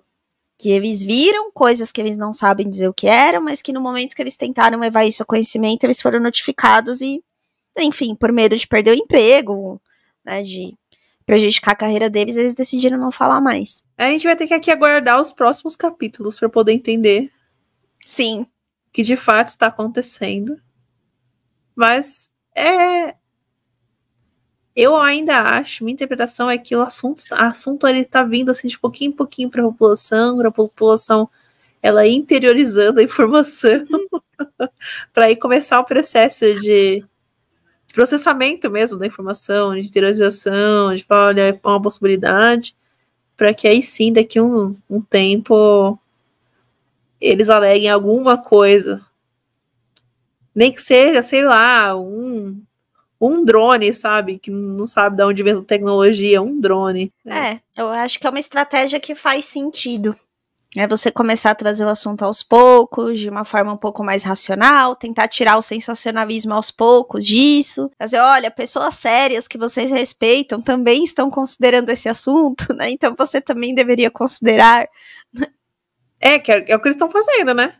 Que 0.57 0.69
eles 0.69 1.03
viram 1.03 1.51
coisas 1.51 1.91
que 1.91 2.01
eles 2.01 2.17
não 2.17 2.33
sabem 2.33 2.69
dizer 2.69 2.87
o 2.87 2.93
que 2.93 3.07
eram, 3.07 3.41
mas 3.41 3.61
que 3.61 3.73
no 3.73 3.81
momento 3.81 4.15
que 4.15 4.21
eles 4.21 4.37
tentaram 4.37 4.79
levar 4.79 5.05
isso 5.05 5.23
a 5.23 5.25
conhecimento, 5.25 5.83
eles 5.83 6.01
foram 6.01 6.19
notificados 6.19 7.01
e, 7.01 7.23
enfim, 7.77 8.15
por 8.15 8.31
medo 8.31 8.57
de 8.57 8.67
perder 8.67 8.91
o 8.91 8.99
emprego, 8.99 9.81
né? 10.25 10.41
De 10.41 10.73
prejudicar 11.25 11.71
a 11.71 11.75
carreira 11.75 12.09
deles, 12.09 12.35
eles 12.35 12.53
decidiram 12.53 12.97
não 12.97 13.11
falar 13.11 13.41
mais. 13.41 13.83
A 13.97 14.09
gente 14.09 14.23
vai 14.23 14.35
ter 14.35 14.47
que 14.47 14.53
aqui 14.53 14.69
aguardar 14.69 15.21
os 15.21 15.31
próximos 15.31 15.75
capítulos 15.75 16.37
para 16.37 16.49
poder 16.49 16.73
entender. 16.73 17.31
Sim. 18.05 18.45
Que 18.91 19.01
de 19.01 19.15
fato 19.15 19.49
está 19.49 19.67
acontecendo. 19.67 20.59
Mas 21.75 22.29
é. 22.55 23.15
Eu 24.75 24.95
ainda 24.97 25.39
acho, 25.39 25.83
minha 25.83 25.93
interpretação 25.93 26.49
é 26.49 26.57
que 26.57 26.75
o 26.75 26.81
assunto, 26.81 27.23
assunto 27.31 27.87
ele 27.87 28.03
tá 28.03 28.23
vindo 28.23 28.49
assim 28.49 28.67
de 28.67 28.79
pouquinho 28.79 29.09
em 29.09 29.15
pouquinho 29.15 29.49
para 29.49 29.61
a 29.61 29.65
população, 29.65 30.37
para 30.37 30.47
a 30.47 30.51
população 30.51 31.29
ela 31.79 32.07
interiorizando 32.07 32.99
a 32.99 33.03
informação 33.03 33.85
para 35.13 35.25
aí 35.25 35.35
começar 35.35 35.79
o 35.79 35.83
processo 35.83 36.45
de, 36.55 37.01
de, 37.87 37.93
processamento 37.93 38.71
mesmo 38.71 38.97
da 38.97 39.05
informação, 39.05 39.75
de 39.75 39.81
interiorização, 39.81 40.95
de 40.95 41.03
falar, 41.03 41.27
olha, 41.27 41.49
é 41.49 41.59
uma 41.63 41.81
possibilidade, 41.81 42.75
para 43.37 43.53
que 43.53 43.67
aí 43.67 43.81
sim, 43.83 44.11
daqui 44.11 44.41
um, 44.41 44.75
um 44.89 45.01
tempo, 45.01 45.99
eles 47.21 47.49
aleguem 47.49 47.91
alguma 47.91 48.37
coisa 48.37 49.05
nem 50.55 50.71
que 50.71 50.81
seja, 50.81 51.21
sei 51.21 51.43
lá, 51.43 51.95
um, 51.95 52.61
um 53.19 53.43
drone, 53.43 53.93
sabe? 53.93 54.37
Que 54.37 54.51
não 54.51 54.87
sabe 54.87 55.17
de 55.17 55.23
onde 55.23 55.43
vem 55.43 55.53
a 55.53 55.61
tecnologia, 55.61 56.41
um 56.41 56.59
drone. 56.59 57.11
Né? 57.23 57.61
É, 57.75 57.81
eu 57.81 57.89
acho 57.89 58.19
que 58.19 58.27
é 58.27 58.29
uma 58.29 58.39
estratégia 58.39 58.99
que 58.99 59.15
faz 59.15 59.45
sentido. 59.45 60.15
É 60.75 60.87
você 60.87 61.11
começar 61.11 61.51
a 61.51 61.55
trazer 61.55 61.85
o 61.85 61.89
assunto 61.89 62.25
aos 62.25 62.41
poucos, 62.41 63.19
de 63.19 63.29
uma 63.29 63.45
forma 63.45 63.71
um 63.71 63.77
pouco 63.77 64.03
mais 64.03 64.23
racional, 64.23 64.95
tentar 64.95 65.27
tirar 65.27 65.55
o 65.55 65.61
sensacionalismo 65.61 66.53
aos 66.53 66.71
poucos 66.71 67.25
disso. 67.25 67.91
Fazer, 67.99 68.17
olha, 68.17 68.49
pessoas 68.49 68.95
sérias 68.95 69.47
que 69.47 69.57
vocês 69.57 69.91
respeitam 69.91 70.59
também 70.59 71.03
estão 71.03 71.29
considerando 71.29 71.89
esse 71.89 72.09
assunto, 72.09 72.73
né? 72.73 72.89
Então 72.89 73.13
você 73.15 73.39
também 73.39 73.75
deveria 73.75 74.09
considerar. 74.09 74.87
É, 76.19 76.39
que 76.39 76.51
é, 76.51 76.65
é 76.67 76.75
o 76.75 76.79
que 76.79 76.87
eles 76.87 76.95
estão 76.95 77.09
fazendo, 77.09 77.53
né? 77.53 77.75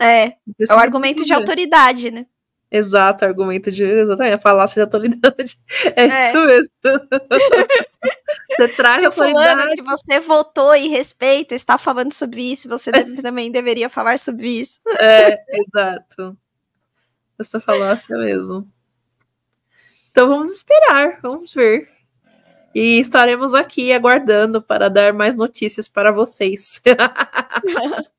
É, 0.00 0.24
é 0.24 0.36
o 0.70 0.78
argumento 0.78 1.24
de 1.24 1.32
autoridade, 1.32 2.10
né? 2.10 2.26
Exato, 2.70 3.24
argumento 3.24 3.70
de. 3.70 3.84
Exatamente, 3.84 4.34
a 4.34 4.40
falácia 4.40 4.74
de 4.74 4.80
autoridade. 4.80 5.56
É, 5.94 6.06
é. 6.06 6.28
isso 6.28 6.44
mesmo. 6.44 6.70
você 8.50 8.68
traz 8.68 9.00
Se 9.00 9.06
o 9.06 9.12
fulano 9.12 9.72
que 9.74 9.82
você 9.82 10.18
votou 10.18 10.74
e 10.74 10.88
respeita 10.88 11.54
está 11.54 11.78
falando 11.78 12.12
sobre 12.12 12.42
isso, 12.42 12.68
você 12.68 12.90
também 13.22 13.50
deveria 13.50 13.88
falar 13.88 14.18
sobre 14.18 14.48
isso. 14.48 14.80
É, 14.98 15.38
exato. 15.56 16.36
Essa 17.38 17.60
falácia 17.60 18.16
mesmo. 18.18 18.68
Então 20.10 20.26
vamos 20.28 20.50
esperar, 20.50 21.20
vamos 21.22 21.54
ver. 21.54 21.88
E 22.74 22.98
estaremos 22.98 23.54
aqui 23.54 23.92
aguardando 23.92 24.60
para 24.60 24.90
dar 24.90 25.12
mais 25.12 25.36
notícias 25.36 25.86
para 25.86 26.10
vocês. 26.10 26.82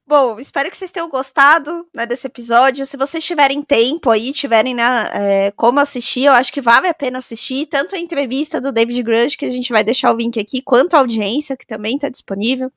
Bom, 0.07 0.39
espero 0.39 0.69
que 0.69 0.77
vocês 0.77 0.91
tenham 0.91 1.09
gostado 1.09 1.87
né, 1.91 2.05
desse 2.05 2.27
episódio. 2.27 2.85
Se 2.85 2.95
vocês 2.95 3.23
tiverem 3.23 3.63
tempo 3.63 4.11
aí, 4.11 4.31
tiverem 4.31 4.75
né, 4.75 4.83
é, 5.13 5.51
como 5.51 5.79
assistir, 5.79 6.25
eu 6.25 6.33
acho 6.33 6.53
que 6.53 6.61
vale 6.61 6.87
a 6.87 6.93
pena 6.93 7.17
assistir. 7.17 7.65
Tanto 7.65 7.95
a 7.95 7.97
entrevista 7.97 8.61
do 8.61 8.71
David 8.71 9.01
Grush, 9.01 9.35
que 9.35 9.45
a 9.45 9.49
gente 9.49 9.73
vai 9.73 9.83
deixar 9.83 10.13
o 10.13 10.17
link 10.17 10.39
aqui, 10.39 10.61
quanto 10.61 10.93
a 10.93 10.99
audiência, 10.99 11.57
que 11.57 11.65
também 11.65 11.95
está 11.95 12.07
disponível. 12.07 12.71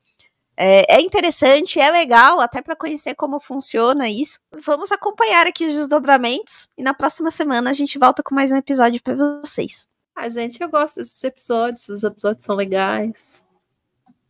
É, 0.57 0.95
é, 0.95 1.01
interessante, 1.01 1.79
é 1.79 1.91
legal, 1.91 2.41
até 2.41 2.63
para 2.63 2.75
conhecer 2.75 3.13
como 3.13 3.39
funciona 3.39 4.09
isso. 4.09 4.39
Vamos 4.65 4.91
acompanhar 4.91 5.45
aqui 5.45 5.65
os 5.65 5.73
desdobramentos 5.73 6.67
e 6.77 6.81
na 6.83 6.93
próxima 6.95 7.29
semana 7.29 7.69
a 7.69 7.73
gente 7.73 7.97
volta 7.99 8.23
com 8.23 8.33
mais 8.35 8.51
um 8.51 8.57
episódio 8.57 9.01
para 9.03 9.15
vocês. 9.15 9.87
Ah, 10.15 10.27
gente, 10.27 10.61
eu 10.61 10.67
gosto 10.67 10.95
desses 10.95 11.23
episódios, 11.23 11.87
os 11.87 12.03
episódios 12.03 12.43
são 12.43 12.55
legais. 12.55 13.41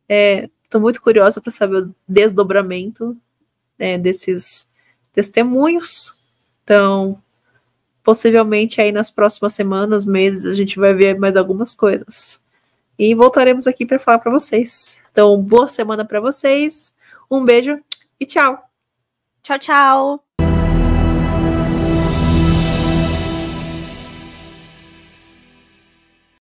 É, 0.07 0.49
tô 0.69 0.79
muito 0.79 1.01
curiosa 1.01 1.41
para 1.41 1.51
saber 1.51 1.83
o 1.83 1.95
desdobramento 2.07 3.17
né, 3.77 3.97
desses 3.97 4.71
testemunhos. 5.13 6.13
Então, 6.63 7.21
possivelmente 8.03 8.79
aí 8.79 8.91
nas 8.91 9.09
próximas 9.09 9.53
semanas, 9.53 10.05
meses, 10.05 10.45
a 10.45 10.55
gente 10.55 10.79
vai 10.79 10.93
ver 10.93 11.17
mais 11.17 11.35
algumas 11.35 11.73
coisas. 11.73 12.41
E 12.97 13.15
voltaremos 13.15 13.65
aqui 13.65 13.85
para 13.85 13.99
falar 13.99 14.19
para 14.19 14.31
vocês. 14.31 14.99
Então, 15.11 15.41
boa 15.41 15.67
semana 15.67 16.05
para 16.05 16.19
vocês. 16.19 16.93
Um 17.31 17.43
beijo 17.43 17.79
e 18.19 18.25
tchau. 18.25 18.61
Tchau, 19.41 19.57
tchau. 19.57 20.28